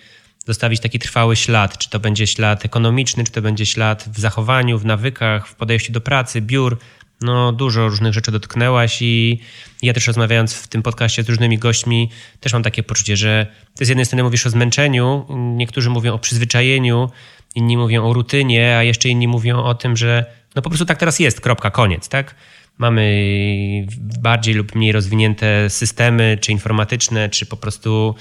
zostawić 0.47 0.81
taki 0.81 0.99
trwały 0.99 1.37
ślad. 1.37 1.79
Czy 1.79 1.90
to 1.90 2.01
będzie 2.01 2.27
ślad 2.27 2.64
ekonomiczny, 2.64 3.25
czy 3.25 3.33
to 3.33 3.42
będzie 3.42 3.66
ślad 3.66 4.09
w 4.12 4.21
zachowaniu, 4.21 4.79
w 4.79 4.85
nawykach, 4.85 5.49
w 5.49 5.55
podejściu 5.55 5.92
do 5.92 6.01
pracy, 6.01 6.40
biur. 6.40 6.79
No, 7.21 7.53
dużo 7.53 7.89
różnych 7.89 8.13
rzeczy 8.13 8.33
dotknęłaś 8.33 9.03
i 9.03 9.41
ja 9.83 9.93
też 9.93 10.07
rozmawiając 10.07 10.55
w 10.55 10.69
tym 10.69 10.83
podcaście 10.83 11.23
z 11.23 11.29
różnymi 11.29 11.59
gośćmi, 11.59 12.11
też 12.41 12.53
mam 12.53 12.63
takie 12.63 12.83
poczucie, 12.83 13.17
że 13.17 13.47
ty 13.77 13.85
z 13.85 13.89
jednej 13.89 14.07
strony 14.07 14.23
mówisz 14.23 14.47
o 14.47 14.51
zmęczeniu, 14.51 15.27
niektórzy 15.57 15.91
mówią 15.91 16.15
o 16.15 16.19
przyzwyczajeniu, 16.19 17.11
inni 17.55 17.77
mówią 17.77 18.11
o 18.11 18.13
rutynie, 18.13 18.77
a 18.77 18.83
jeszcze 18.83 19.09
inni 19.09 19.29
mówią 19.29 19.63
o 19.63 19.75
tym, 19.75 19.97
że 19.97 20.25
no 20.55 20.63
po 20.63 20.71
prostu 20.71 20.87
tak 20.87 20.99
teraz 20.99 21.19
jest, 21.19 21.41
kropka, 21.41 21.71
koniec, 21.71 22.09
tak? 22.09 22.35
Mamy 22.79 23.87
bardziej 24.21 24.55
lub 24.55 24.75
mniej 24.75 24.93
rozwinięte 24.93 25.71
systemy, 25.71 26.38
czy 26.41 26.53
informatyczne, 26.53 27.29
czy 27.29 27.47
po 27.47 27.57
prostu 27.57 28.14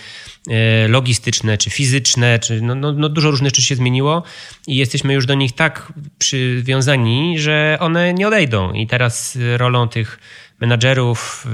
e, 0.49 0.87
logistyczne, 0.87 1.57
czy 1.57 1.69
fizyczne, 1.69 2.39
czy 2.39 2.61
no, 2.61 2.75
no, 2.75 2.91
no, 2.91 3.09
dużo 3.09 3.31
różnych 3.31 3.49
rzeczy 3.49 3.61
się 3.61 3.75
zmieniło 3.75 4.23
i 4.67 4.75
jesteśmy 4.75 5.13
już 5.13 5.25
do 5.25 5.33
nich 5.33 5.53
tak 5.53 5.93
przywiązani, 6.17 7.39
że 7.39 7.77
one 7.79 8.13
nie 8.13 8.27
odejdą. 8.27 8.73
I 8.73 8.87
teraz 8.87 9.37
rolą 9.57 9.87
tych 9.87 10.19
menadżerów, 10.59 11.47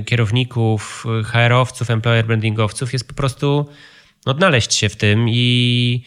e, 0.00 0.04
kierowników, 0.04 1.04
HR-owców, 1.24 1.90
employer 1.90 2.26
brandingowców 2.26 2.92
jest 2.92 3.08
po 3.08 3.14
prostu 3.14 3.68
odnaleźć 4.24 4.74
się 4.74 4.88
w 4.88 4.96
tym 4.96 5.28
i 5.28 6.02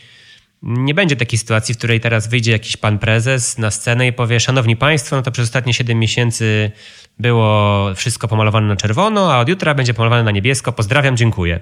nie 0.64 0.94
będzie 0.94 1.16
takiej 1.16 1.40
sytuacji, 1.40 1.76
w 1.76 1.78
której 1.78 2.00
teraz 2.00 2.28
wyjdzie 2.28 2.52
jakiś 2.52 2.78
pan 2.78 3.00
prezes 3.00 3.58
na 3.58 3.72
scenę 3.72 4.08
i 4.08 4.14
powie: 4.14 4.40
Szanowni 4.40 4.76
Państwo, 4.76 5.16
no 5.16 5.22
to 5.22 5.32
przez 5.32 5.44
ostatnie 5.44 5.74
7 5.74 6.00
miesięcy 6.00 6.72
było 7.20 7.86
wszystko 7.96 8.28
pomalowane 8.28 8.68
na 8.68 8.76
czerwono, 8.76 9.34
a 9.34 9.40
od 9.40 9.50
jutra 9.50 9.74
będzie 9.74 9.94
pomalowane 9.94 10.24
na 10.24 10.32
niebiesko. 10.32 10.72
Pozdrawiam, 10.72 11.18
dziękuję. 11.18 11.60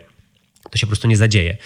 To 0.72 0.78
się 0.78 0.88
po 0.88 0.90
prostu 0.90 1.08
nie 1.08 1.18
zadzieje. 1.18 1.58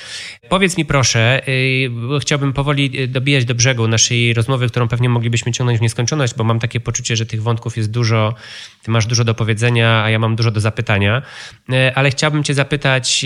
Powiedz 0.50 0.78
mi 0.78 0.86
proszę, 0.86 1.42
y, 1.48 2.20
chciałbym 2.22 2.54
powoli 2.54 3.00
y, 3.00 3.08
dobijać 3.08 3.46
do 3.46 3.56
brzegu 3.56 3.88
naszej 3.88 4.34
rozmowy, 4.34 4.68
którą 4.68 4.88
pewnie 4.88 5.10
moglibyśmy 5.10 5.52
ciągnąć 5.52 5.80
w 5.80 5.82
nieskończoność, 5.82 6.36
bo 6.36 6.44
mam 6.44 6.60
takie 6.60 6.80
poczucie, 6.80 7.16
że 7.16 7.26
tych 7.26 7.44
wątków 7.44 7.78
jest 7.78 7.92
dużo, 7.92 8.36
ty 8.84 8.92
masz 8.92 9.06
dużo 9.06 9.24
do 9.24 9.34
powiedzenia, 9.34 10.04
a 10.04 10.10
ja 10.10 10.20
mam 10.20 10.36
dużo 10.36 10.52
do 10.52 10.60
zapytania. 10.60 11.22
Y, 11.70 11.96
ale 11.96 12.10
chciałbym 12.10 12.44
cię 12.44 12.54
zapytać 12.54 13.26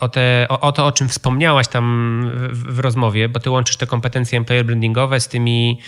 o, 0.00 0.08
te, 0.08 0.46
o, 0.48 0.60
o 0.60 0.72
to, 0.72 0.86
o 0.86 0.92
czym 0.92 1.08
wspomniałaś 1.08 1.68
tam 1.68 2.22
w, 2.52 2.74
w 2.74 2.78
rozmowie, 2.78 3.28
bo 3.28 3.40
ty 3.40 3.50
łączysz 3.50 3.76
te 3.76 3.86
kompetencje 3.86 4.38
employer 4.38 4.66
brandingowe 4.66 5.20
z 5.20 5.28
tymi 5.28 5.78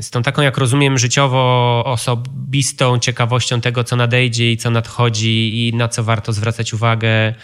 z 0.00 0.10
tą 0.10 0.22
taką, 0.22 0.42
jak 0.42 0.58
rozumiem, 0.58 0.98
życiowo 0.98 1.82
osobistą 1.86 2.98
ciekawością 2.98 3.60
tego, 3.60 3.84
co 3.84 3.96
nadejdzie 3.96 4.52
i 4.52 4.56
co 4.56 4.70
nadchodzi 4.70 5.68
i 5.68 5.74
na 5.74 5.88
co 5.88 6.04
warto 6.04 6.32
zwracać 6.32 6.74
uwagę 6.74 7.34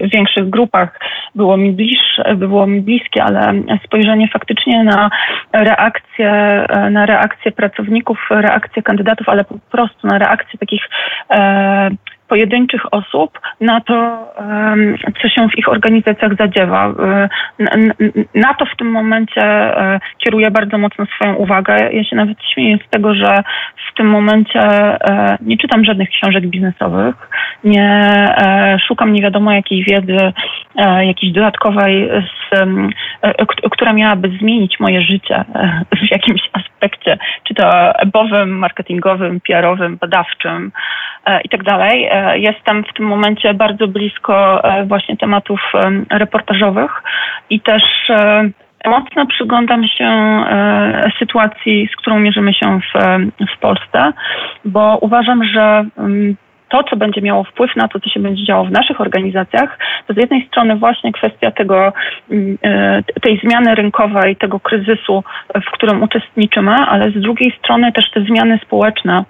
w 0.01 0.09
większych 0.13 0.49
grupach 0.49 0.99
było 1.35 1.57
mi 1.57 1.71
bliższe, 1.71 2.35
było 2.35 2.67
mi 2.67 2.81
bliskie, 2.81 3.23
ale 3.23 3.53
spojrzenie 3.85 4.27
faktycznie 4.27 4.83
na 4.83 5.09
reakcje, 5.53 6.31
e, 6.69 6.89
na 6.89 7.05
reakcje 7.05 7.51
pracowników, 7.51 8.27
reakcje 8.29 8.83
kandydatów, 8.83 9.29
ale 9.29 9.43
po 9.43 9.55
prostu 9.71 10.07
na 10.07 10.17
reakcje 10.17 10.59
takich 10.59 10.89
e, 11.29 11.89
pojedynczych 12.27 12.93
osób 12.93 13.39
na 13.61 13.81
to, 13.81 14.27
co 15.21 15.29
się 15.29 15.49
w 15.49 15.57
ich 15.57 15.69
organizacjach 15.69 16.35
zadziewa. 16.35 16.93
Na 18.35 18.53
to 18.53 18.65
w 18.65 18.77
tym 18.77 18.91
momencie 18.91 19.41
e, 19.41 19.99
kieruję 20.17 20.51
bardzo 20.51 20.77
mocno 20.77 21.05
swoją 21.05 21.35
uwagę. 21.35 21.89
Ja 21.93 22.03
się 22.03 22.15
nawet 22.15 22.37
śmieję 22.53 22.77
z 22.87 22.89
tego, 22.89 23.15
że 23.15 23.43
w 23.91 23.97
tym 23.97 24.09
momencie 24.09 24.59
e, 24.59 25.37
nie 25.41 25.57
czytam 25.57 25.85
żadnych 25.85 26.09
książek 26.09 26.47
biznesowych, 26.47 27.15
nie 27.63 27.89
e, 28.37 28.77
szukam 28.87 29.13
nie 29.13 29.21
wiadomo 29.21 29.51
jakiej 29.51 29.83
wiedzy, 29.83 30.33
jakiejś 30.77 31.33
dodatkowej, 31.33 32.09
z, 32.51 32.67
która 33.71 33.93
miałaby 33.93 34.29
zmienić 34.39 34.79
moje 34.79 35.01
życie 35.01 35.45
w 36.07 36.11
jakimś 36.11 36.41
aspekcie, 36.53 37.17
czy 37.43 37.53
to 37.53 37.95
ebowym, 37.99 38.57
marketingowym, 38.57 39.39
PR-owym, 39.41 39.97
badawczym 39.97 40.71
i 41.43 41.49
tak 41.49 41.63
dalej. 41.63 42.09
E, 42.11 42.39
jestem 42.39 42.83
w 42.83 42.93
tym 42.93 43.05
momencie 43.05 43.53
bardzo 43.53 43.87
blisko 43.87 44.63
e, 44.63 44.85
właśnie 44.85 45.17
tematów 45.17 45.59
e, 45.73 46.17
reportażowych 46.17 46.91
i 47.49 47.59
też 47.59 47.83
mocno 48.85 49.25
przyglądam 49.25 49.87
się 49.87 50.43
sytuacji, 51.19 51.89
z 51.93 51.95
którą 51.95 52.19
mierzymy 52.19 52.53
się 52.53 52.79
w, 52.79 52.99
w 53.55 53.59
Polsce, 53.59 54.13
bo 54.65 54.97
uważam, 55.01 55.43
że 55.43 55.85
to, 56.69 56.83
co 56.83 56.95
będzie 56.95 57.21
miało 57.21 57.43
wpływ 57.43 57.75
na 57.75 57.87
to, 57.87 57.99
co 57.99 58.09
się 58.09 58.19
będzie 58.19 58.45
działo 58.45 58.65
w 58.65 58.71
naszych 58.71 59.01
organizacjach, 59.01 59.79
to 60.07 60.13
z 60.13 60.17
jednej 60.17 60.47
strony 60.47 60.75
właśnie 60.75 61.11
kwestia 61.11 61.51
tego, 61.51 61.93
mm, 62.31 62.57
tej 63.21 63.39
zmiany 63.43 63.75
rynkowej, 63.75 64.35
tego 64.35 64.59
kryzysu, 64.59 65.23
w 65.55 65.71
którym 65.71 66.03
uczestniczymy, 66.03 66.71
ale 66.71 67.11
z 67.11 67.21
drugiej 67.21 67.51
strony 67.59 67.91
też 67.91 68.11
te 68.11 68.21
zmiany 68.21 68.59
społeczne, 68.63 69.23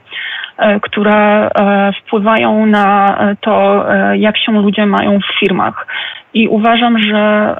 E, 0.46 0.46
które 0.81 1.49
e, 1.49 1.91
wpływają 2.01 2.65
na 2.65 3.17
e, 3.19 3.35
to, 3.41 3.85
jak 4.13 4.37
się 4.37 4.51
ludzie 4.51 4.85
mają 4.85 5.19
w 5.19 5.39
firmach. 5.39 5.87
I 6.33 6.47
uważam, 6.47 6.99
że 6.99 7.55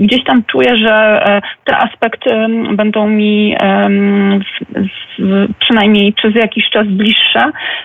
gdzieś 0.00 0.24
tam 0.24 0.42
czuję, 0.44 0.76
że 0.76 1.24
te 1.64 1.76
aspekty 1.76 2.30
będą 2.72 3.08
mi 3.08 3.56
przynajmniej 5.58 6.12
przez 6.12 6.34
jakiś 6.34 6.70
czas 6.70 6.86
bliższe. 6.86 7.40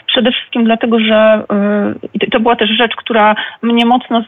Przede 0.08 0.32
wszystkim 0.32 0.64
dlatego, 0.64 1.00
że 1.00 1.44
to 2.32 2.40
była 2.40 2.56
też 2.56 2.70
rzecz, 2.70 2.96
która 2.96 3.36
mnie 3.62 3.86
mocno, 3.86 4.24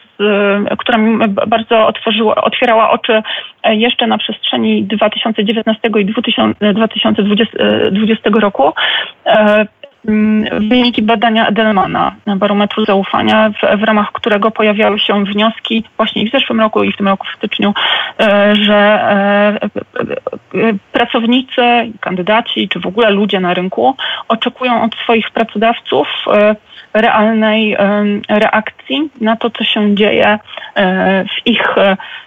która 0.77 0.97
mi 0.97 1.27
bardzo 1.47 1.87
otworzyła, 1.87 2.35
otwierała 2.35 2.91
oczy 2.91 3.21
jeszcze 3.69 4.07
na 4.07 4.17
przestrzeni 4.17 4.83
2019 4.83 5.89
i 5.99 6.05
2020 6.05 8.29
roku 8.41 8.63
E, 8.63 8.71
wyniki 10.69 11.01
badania 11.01 11.47
Edelmana, 11.47 12.15
barometru 12.35 12.85
zaufania, 12.85 13.49
w, 13.49 13.79
w, 13.79 13.83
ramach 13.83 14.11
którego 14.11 14.51
pojawiały 14.51 14.99
się 14.99 15.23
wnioski 15.23 15.83
właśnie 15.97 16.21
i 16.21 16.29
w 16.29 16.31
zeszłym 16.31 16.59
roku, 16.59 16.83
i 16.83 16.91
w 16.91 16.97
tym 16.97 17.07
roku 17.07 17.27
w 17.27 17.37
styczniu, 17.37 17.73
e, 18.19 18.55
że 18.55 18.75
e, 18.75 19.69
pracownicy, 20.91 21.61
kandydaci, 21.99 22.69
czy 22.69 22.79
w 22.79 22.87
ogóle 22.87 23.09
ludzie 23.09 23.39
na 23.39 23.53
rynku 23.53 23.95
oczekują 24.27 24.83
od 24.83 24.95
swoich 24.95 25.31
pracodawców 25.31 26.07
realnej 26.93 27.77
reakcji 28.29 29.09
na 29.21 29.35
to, 29.35 29.49
co 29.49 29.63
się 29.63 29.95
dzieje 29.95 30.39
w 31.27 31.47
ich 31.47 31.75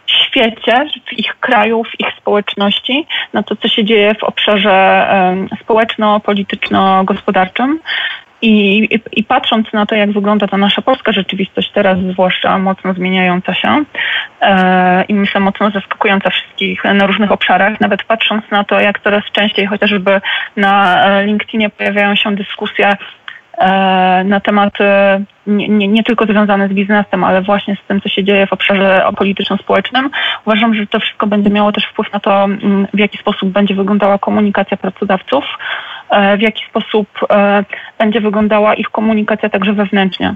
świecie, 0.06 0.86
w 1.06 1.18
ich 1.18 1.40
kraju, 1.40 1.84
w 1.84 2.00
ich 2.00 2.08
społeczności, 2.18 3.06
na 3.32 3.42
to, 3.42 3.56
co 3.56 3.68
się 3.68 3.84
dzieje 3.84 4.14
w 4.14 4.24
obszarze 4.24 5.06
społeczno-polityczno-gospodarczym. 5.60 7.78
I, 8.42 8.78
i, 8.78 9.00
I, 9.12 9.24
patrząc 9.24 9.72
na 9.72 9.86
to, 9.86 9.94
jak 9.94 10.12
wygląda 10.12 10.46
ta 10.46 10.56
nasza 10.56 10.82
polska 10.82 11.12
rzeczywistość 11.12 11.70
teraz, 11.74 11.98
zwłaszcza 11.98 12.58
mocno 12.58 12.94
zmieniająca 12.94 13.54
się 13.54 13.84
e, 14.40 15.04
i 15.04 15.14
myślę 15.14 15.40
mocno 15.40 15.70
zaskakująca 15.70 16.30
wszystkich 16.30 16.84
na 16.84 17.06
różnych 17.06 17.32
obszarach, 17.32 17.80
nawet 17.80 18.02
patrząc 18.02 18.50
na 18.50 18.64
to, 18.64 18.80
jak 18.80 19.00
coraz 19.00 19.24
częściej 19.32 19.66
chociażby 19.66 20.20
na 20.56 21.02
LinkedInie 21.22 21.70
pojawiają 21.70 22.14
się 22.14 22.34
dyskusje 22.34 22.90
E, 22.90 22.96
na 24.24 24.40
tematy 24.40 24.84
nie, 25.46 25.68
nie, 25.68 25.88
nie, 25.88 26.02
tylko 26.02 26.24
związane 26.24 26.68
z 26.68 26.72
biznesem, 26.72 27.24
ale 27.24 27.42
właśnie 27.42 27.76
z 27.84 27.88
tym, 27.88 28.00
co 28.00 28.08
się 28.08 28.24
dzieje 28.24 28.46
w 28.46 28.52
obszarze 28.52 29.08
polityczno-społecznym. 29.16 30.10
Uważam, 30.46 30.74
że 30.74 30.86
to 30.86 31.00
wszystko 31.00 31.26
będzie 31.26 31.50
miało 31.50 31.72
też 31.72 31.84
wpływ 31.84 32.12
na 32.12 32.20
to, 32.20 32.44
mm, 32.44 32.86
w 32.94 32.98
jaki 32.98 33.18
sposób 33.18 33.48
będzie 33.50 33.74
wyglądała 33.74 34.18
komunikacja 34.18 34.76
pracodawców, 34.76 35.44
e, 36.10 36.36
w 36.36 36.40
jaki 36.40 36.64
sposób 36.64 37.08
e, 37.30 37.64
będzie 37.98 38.20
wyglądała 38.20 38.74
ich 38.74 38.90
komunikacja 38.90 39.48
także 39.48 39.72
wewnętrznie. 39.72 40.34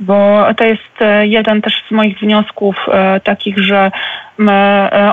Bo 0.00 0.46
to 0.56 0.64
jest 0.64 1.00
jeden 1.22 1.62
też 1.62 1.82
z 1.88 1.90
moich 1.90 2.18
wniosków 2.18 2.86
takich, 3.24 3.58
że 3.58 3.78
e, 3.86 3.90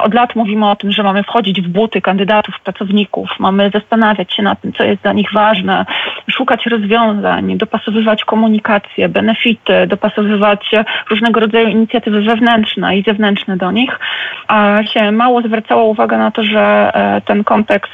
od 0.04 0.14
lat 0.14 0.36
mówimy 0.36 0.70
o 0.70 0.76
tym, 0.76 0.92
że 0.92 1.04
mamy 1.04 1.24
wchodzić 1.24 1.62
w 1.62 1.68
buty 1.68 2.02
kandydatów, 2.02 2.60
pracowników, 2.60 3.30
mamy 3.40 3.70
zastanawiać 3.74 4.34
się 4.34 4.44
nad 4.44 4.62
tym, 4.62 4.74
co 4.74 4.84
jest 4.84 5.02
dla 5.02 5.14
nich 5.14 5.34
ważne, 5.34 5.86
szukać 6.32 6.66
rozwiązań, 6.66 7.58
dopasowywać 7.58 8.26
komunikację, 8.26 9.10
benefity, 9.10 9.88
dopasowywać 9.88 10.72
różnego 11.10 11.40
rodzaju 11.40 11.68
inicjatywy 11.68 12.22
wewnętrzne 12.22 12.98
i 12.98 13.04
zewnętrzne 13.04 13.58
do 13.58 13.72
nich, 13.72 14.00
a 14.48 14.84
się 14.84 15.12
mało 15.12 15.42
zwracało 15.42 15.84
uwagę 15.84 16.18
na 16.18 16.32
to, 16.32 16.44
że 16.44 16.92
e, 16.94 17.22
ten 17.22 17.44
kontekst 17.44 17.92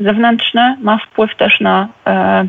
zewnętrzny 0.00 0.76
ma 0.82 0.98
wpływ 0.98 1.36
też 1.36 1.60
na 1.60 1.88
e, 2.06 2.46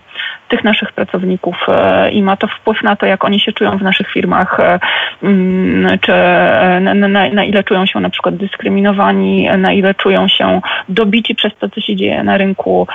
tych 0.50 0.64
naszych 0.64 0.92
pracowników 0.92 1.68
i 2.12 2.24
ma 2.24 2.38
to 2.38 2.48
wpływ 2.48 2.84
na 2.84 2.96
to, 2.96 3.06
jak 3.06 3.26
oni 3.26 3.40
się 3.40 3.52
czują 3.52 3.78
w 3.78 3.82
naszych 3.82 4.08
firmach, 4.08 4.60
mm, 5.24 6.00
czy 6.00 6.12
na, 6.82 7.30
na 7.30 7.44
ile 7.44 7.64
czują 7.64 7.86
się 7.86 8.01
na 8.02 8.10
przykład 8.10 8.36
dyskryminowani, 8.36 9.50
na 9.58 9.74
ile 9.74 9.94
czują 9.94 10.28
się 10.28 10.62
dobici 10.90 11.36
przez 11.36 11.56
to, 11.60 11.70
co 11.70 11.82
się 11.82 11.96
dzieje 11.96 12.24
na 12.24 12.38
rynku, 12.38 12.88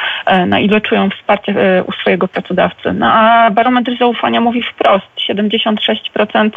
na 0.47 0.61
ile 0.61 0.81
czują 0.81 1.11
wsparcie 1.11 1.55
u 1.87 1.93
swojego 1.93 2.29
pracodawcy. 2.29 2.93
No, 2.93 3.13
a 3.13 3.51
barometr 3.51 3.93
zaufania 3.99 4.41
mówi 4.41 4.63
wprost, 4.63 5.07
76% 5.31 6.51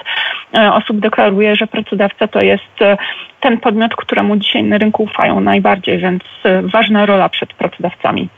osób 0.71 0.99
deklaruje, 0.99 1.55
że 1.55 1.67
pracodawca 1.67 2.27
to 2.27 2.39
jest 2.39 2.79
ten 3.41 3.57
podmiot, 3.57 3.95
któremu 3.95 4.37
dzisiaj 4.37 4.63
na 4.63 4.77
rynku 4.77 5.03
ufają 5.03 5.39
najbardziej, 5.39 5.97
więc 5.97 6.23
ważna 6.63 7.05
rola 7.05 7.29
przed 7.29 7.53
pracodawcami 7.53 8.29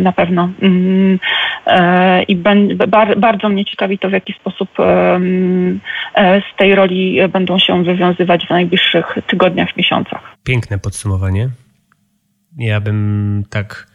na 0.00 0.12
pewno. 0.12 0.48
Mm, 0.62 1.18
I 2.28 2.36
bardzo 3.16 3.48
mnie 3.48 3.64
ciekawi 3.64 3.98
to, 3.98 4.08
w 4.08 4.12
jaki 4.12 4.32
sposób 4.32 4.68
z 6.16 6.56
tej 6.56 6.74
roli 6.74 7.18
będą 7.28 7.58
się 7.58 7.84
wywiązywać 7.84 8.46
w 8.46 8.50
najbliższych 8.50 9.14
tygodniach, 9.26 9.76
miesiącach. 9.76 10.36
Piękne 10.44 10.78
podsumowanie. 10.78 11.48
Ja 12.58 12.80
bym 12.80 13.44
tak 13.50 13.86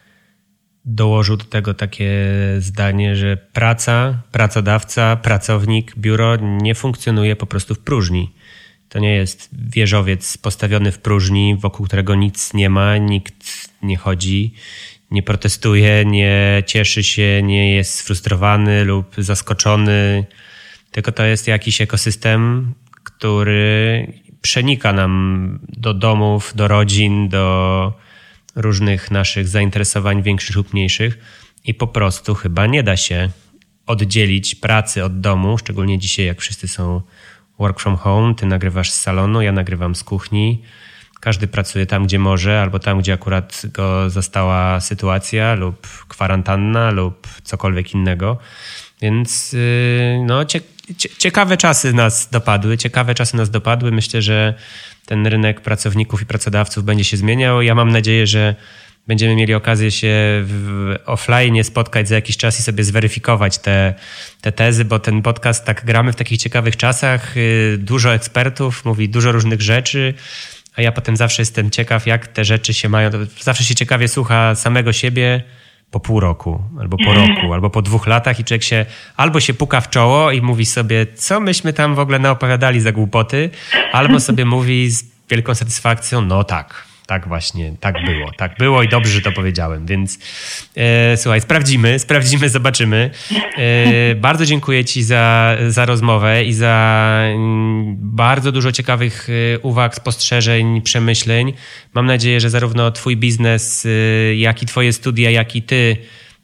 dołożył 0.84 1.36
do 1.36 1.44
tego 1.44 1.74
takie 1.74 2.10
zdanie, 2.58 3.16
że 3.16 3.36
praca, 3.36 4.14
pracodawca, 4.32 5.16
pracownik, 5.16 5.96
biuro 5.96 6.36
nie 6.40 6.74
funkcjonuje 6.74 7.36
po 7.36 7.46
prostu 7.46 7.74
w 7.74 7.78
próżni. 7.78 8.32
To 8.88 8.98
nie 8.98 9.14
jest 9.14 9.48
wieżowiec 9.52 10.38
postawiony 10.38 10.92
w 10.92 10.98
próżni, 10.98 11.56
wokół 11.60 11.86
którego 11.86 12.14
nic 12.14 12.54
nie 12.54 12.70
ma, 12.70 12.96
nikt 12.96 13.70
nie 13.82 13.96
chodzi, 13.96 14.54
nie 15.10 15.22
protestuje, 15.22 16.04
nie 16.04 16.62
cieszy 16.66 17.04
się, 17.04 17.42
nie 17.42 17.74
jest 17.74 17.94
sfrustrowany 17.94 18.84
lub 18.84 19.14
zaskoczony, 19.18 20.24
tylko 20.90 21.12
to 21.12 21.24
jest 21.24 21.48
jakiś 21.48 21.80
ekosystem, 21.80 22.74
który 23.04 24.06
przenika 24.42 24.92
nam 24.92 25.58
do 25.68 25.94
domów, 25.94 26.52
do 26.54 26.68
rodzin, 26.68 27.28
do 27.28 27.92
różnych 28.56 29.10
naszych 29.10 29.48
zainteresowań 29.48 30.22
większych 30.22 30.56
lub 30.56 30.72
mniejszych. 30.72 31.18
I 31.64 31.74
po 31.74 31.86
prostu 31.86 32.34
chyba 32.34 32.66
nie 32.66 32.82
da 32.82 32.96
się 32.96 33.30
oddzielić 33.86 34.54
pracy 34.54 35.04
od 35.04 35.20
domu, 35.20 35.58
szczególnie 35.58 35.98
dzisiaj, 35.98 36.26
jak 36.26 36.40
wszyscy 36.40 36.68
są 36.68 37.02
work 37.58 37.80
from 37.80 37.96
home, 37.96 38.34
ty 38.34 38.46
nagrywasz 38.46 38.90
z 38.90 39.00
salonu, 39.00 39.42
ja 39.42 39.52
nagrywam 39.52 39.94
z 39.94 40.04
kuchni. 40.04 40.62
Każdy 41.20 41.46
pracuje 41.46 41.86
tam, 41.86 42.04
gdzie 42.04 42.18
może, 42.18 42.60
albo 42.60 42.78
tam, 42.78 42.98
gdzie 42.98 43.12
akurat 43.12 43.62
go 43.72 44.10
zastała 44.10 44.80
sytuacja, 44.80 45.54
lub 45.54 45.86
kwarantanna, 46.08 46.90
lub 46.90 47.28
cokolwiek 47.42 47.94
innego. 47.94 48.38
Więc 49.00 49.54
y, 49.54 50.24
no, 50.26 50.44
ciekawe 51.18 51.56
czasy 51.56 51.92
nas 51.92 52.28
dopadły. 52.30 52.78
Ciekawe 52.78 53.14
czasy 53.14 53.36
nas 53.36 53.50
dopadły. 53.50 53.92
Myślę, 53.92 54.22
że 54.22 54.54
ten 55.06 55.26
rynek 55.26 55.60
pracowników 55.60 56.22
i 56.22 56.26
pracodawców 56.26 56.84
będzie 56.84 57.04
się 57.04 57.16
zmieniał. 57.16 57.62
Ja 57.62 57.74
mam 57.74 57.90
nadzieję, 57.90 58.26
że 58.26 58.54
będziemy 59.06 59.36
mieli 59.36 59.54
okazję 59.54 59.90
się 59.90 60.14
w 60.44 60.94
offline 61.06 61.64
spotkać 61.64 62.08
za 62.08 62.14
jakiś 62.14 62.36
czas 62.36 62.60
i 62.60 62.62
sobie 62.62 62.84
zweryfikować 62.84 63.58
te, 63.58 63.94
te 64.40 64.52
tezy, 64.52 64.84
bo 64.84 64.98
ten 64.98 65.22
podcast 65.22 65.64
tak 65.64 65.84
gramy 65.84 66.12
w 66.12 66.16
takich 66.16 66.38
ciekawych 66.38 66.76
czasach. 66.76 67.36
Y, 67.36 67.76
dużo 67.78 68.14
ekspertów 68.14 68.84
mówi 68.84 69.08
dużo 69.08 69.32
różnych 69.32 69.62
rzeczy, 69.62 70.14
a 70.76 70.82
ja 70.82 70.92
potem 70.92 71.16
zawsze 71.16 71.42
jestem 71.42 71.70
ciekaw, 71.70 72.06
jak 72.06 72.26
te 72.26 72.44
rzeczy 72.44 72.74
się 72.74 72.88
mają. 72.88 73.10
Zawsze 73.40 73.64
się 73.64 73.74
ciekawie 73.74 74.08
słucha 74.08 74.54
samego 74.54 74.92
siebie 74.92 75.42
po 75.90 76.00
pół 76.00 76.20
roku, 76.20 76.62
albo 76.80 76.96
po 76.96 77.14
roku, 77.14 77.54
albo 77.54 77.70
po 77.70 77.82
dwóch 77.82 78.06
latach 78.06 78.40
i 78.40 78.44
człowiek 78.44 78.62
się 78.62 78.86
albo 79.16 79.40
się 79.40 79.54
puka 79.54 79.80
w 79.80 79.90
czoło 79.90 80.32
i 80.32 80.42
mówi 80.42 80.66
sobie, 80.66 81.06
co 81.14 81.40
myśmy 81.40 81.72
tam 81.72 81.94
w 81.94 81.98
ogóle 81.98 82.18
naopowiadali 82.18 82.80
za 82.80 82.92
głupoty, 82.92 83.50
albo 83.92 84.20
sobie 84.20 84.44
mówi 84.44 84.90
z 84.90 85.04
wielką 85.30 85.54
satysfakcją, 85.54 86.22
no 86.22 86.44
tak, 86.44 86.84
tak 87.06 87.28
właśnie, 87.28 87.72
tak 87.80 88.04
było, 88.04 88.32
tak 88.36 88.56
było 88.58 88.82
i 88.82 88.88
dobrze, 88.88 89.12
że 89.12 89.20
to 89.20 89.32
powiedziałem, 89.32 89.86
więc 89.86 90.18
e, 90.76 91.16
słuchaj, 91.16 91.40
sprawdzimy, 91.40 91.98
sprawdzimy, 91.98 92.48
zobaczymy. 92.48 93.10
E, 93.56 94.14
bardzo 94.14 94.46
dziękuję 94.46 94.84
Ci 94.84 95.02
za, 95.02 95.56
za 95.68 95.84
rozmowę 95.84 96.44
i 96.44 96.52
za 96.52 97.18
mm, 97.34 97.96
bardzo 97.98 98.52
dużo 98.52 98.72
ciekawych 98.72 99.28
e, 99.54 99.58
uwag, 99.58 99.94
spostrzeżeń, 99.94 100.82
przemyśleń. 100.82 101.52
Mam 101.94 102.06
nadzieję, 102.06 102.40
że 102.40 102.50
zarówno 102.50 102.90
Twój 102.90 103.16
biznes, 103.16 103.86
e, 103.86 104.34
jak 104.34 104.62
i 104.62 104.66
Twoje 104.66 104.92
studia, 104.92 105.30
jak 105.30 105.56
i 105.56 105.62
Ty 105.62 105.96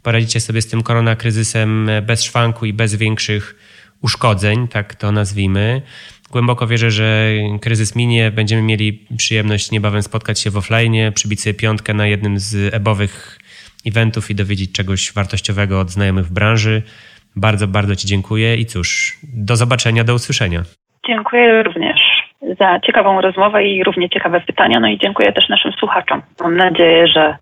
poradzicie 0.03 0.41
sobie 0.41 0.63
z 0.63 0.67
tym 0.67 0.83
koronakryzysem 0.83 1.91
bez 2.03 2.23
szwanku 2.23 2.67
i 2.67 2.73
bez 2.73 2.95
większych 2.95 3.57
uszkodzeń, 4.01 4.69
tak 4.69 4.95
to 4.95 5.13
nazwijmy. 5.13 5.83
Głęboko 6.33 6.67
wierzę, 6.67 6.91
że 6.91 7.27
kryzys 7.61 7.97
minie, 7.97 8.31
będziemy 8.31 8.63
mieli 8.63 9.07
przyjemność 9.17 9.71
niebawem 9.71 10.03
spotkać 10.03 10.41
się 10.41 10.51
w 10.51 10.57
offline, 10.57 11.13
przybić 11.15 11.41
sobie 11.41 11.55
piątkę 11.55 11.95
na 11.95 12.07
jednym 12.07 12.39
z 12.39 12.75
ebowych 12.75 13.39
eventów 13.87 14.31
i 14.31 14.35
dowiedzieć 14.35 14.73
czegoś 14.73 15.13
wartościowego 15.13 15.81
od 15.81 15.91
znajomych 15.91 16.27
w 16.27 16.33
branży. 16.33 16.83
Bardzo, 17.37 17.67
bardzo 17.67 17.97
Ci 17.97 18.07
dziękuję 18.07 18.57
i 18.57 18.67
cóż, 18.67 19.17
do 19.23 19.57
zobaczenia, 19.57 20.05
do 20.05 20.15
usłyszenia. 20.15 20.63
Dziękuję 21.07 21.63
również 21.63 21.99
za 22.59 22.81
ciekawą 22.81 23.21
rozmowę 23.21 23.65
i 23.65 23.85
równie 23.85 24.09
ciekawe 24.11 24.41
pytania. 24.41 24.81
No 24.81 24.89
i 24.89 24.99
dziękuję 24.99 25.33
też 25.33 25.49
naszym 25.49 25.73
słuchaczom. 25.73 26.23
Mam 26.41 26.57
nadzieję, 26.57 27.07
że 27.07 27.37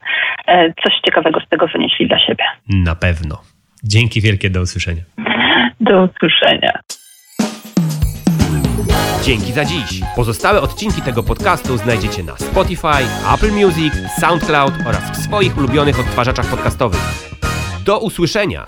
e, 0.47 0.73
coś 0.73 0.95
ciekawego 1.07 1.41
z 1.41 1.49
tego 1.49 1.67
wynieśli 1.67 2.09
dla 2.09 2.19
siebie. 2.19 2.45
Na 2.69 2.95
pewno. 2.95 3.41
Dzięki 3.85 4.21
wielkie, 4.21 4.51
do 4.51 4.61
usłyszenia. 4.61 5.03
Do 5.81 6.03
usłyszenia. 6.05 6.73
Dzięki 9.31 9.53
za 9.53 9.65
dziś. 9.65 10.01
Pozostałe 10.17 10.61
odcinki 10.61 11.03
tego 11.03 11.23
podcastu 11.23 11.77
znajdziecie 11.77 12.23
na 12.23 12.37
Spotify, 12.37 13.07
Apple 13.35 13.53
Music, 13.53 13.95
SoundCloud 14.21 14.75
oraz 14.87 15.19
w 15.19 15.25
swoich 15.25 15.59
ulubionych 15.59 16.01
odtwarzaczach 16.01 16.47
podcastowych. 16.47 17.01
Do 17.85 17.99
usłyszenia! 17.99 18.67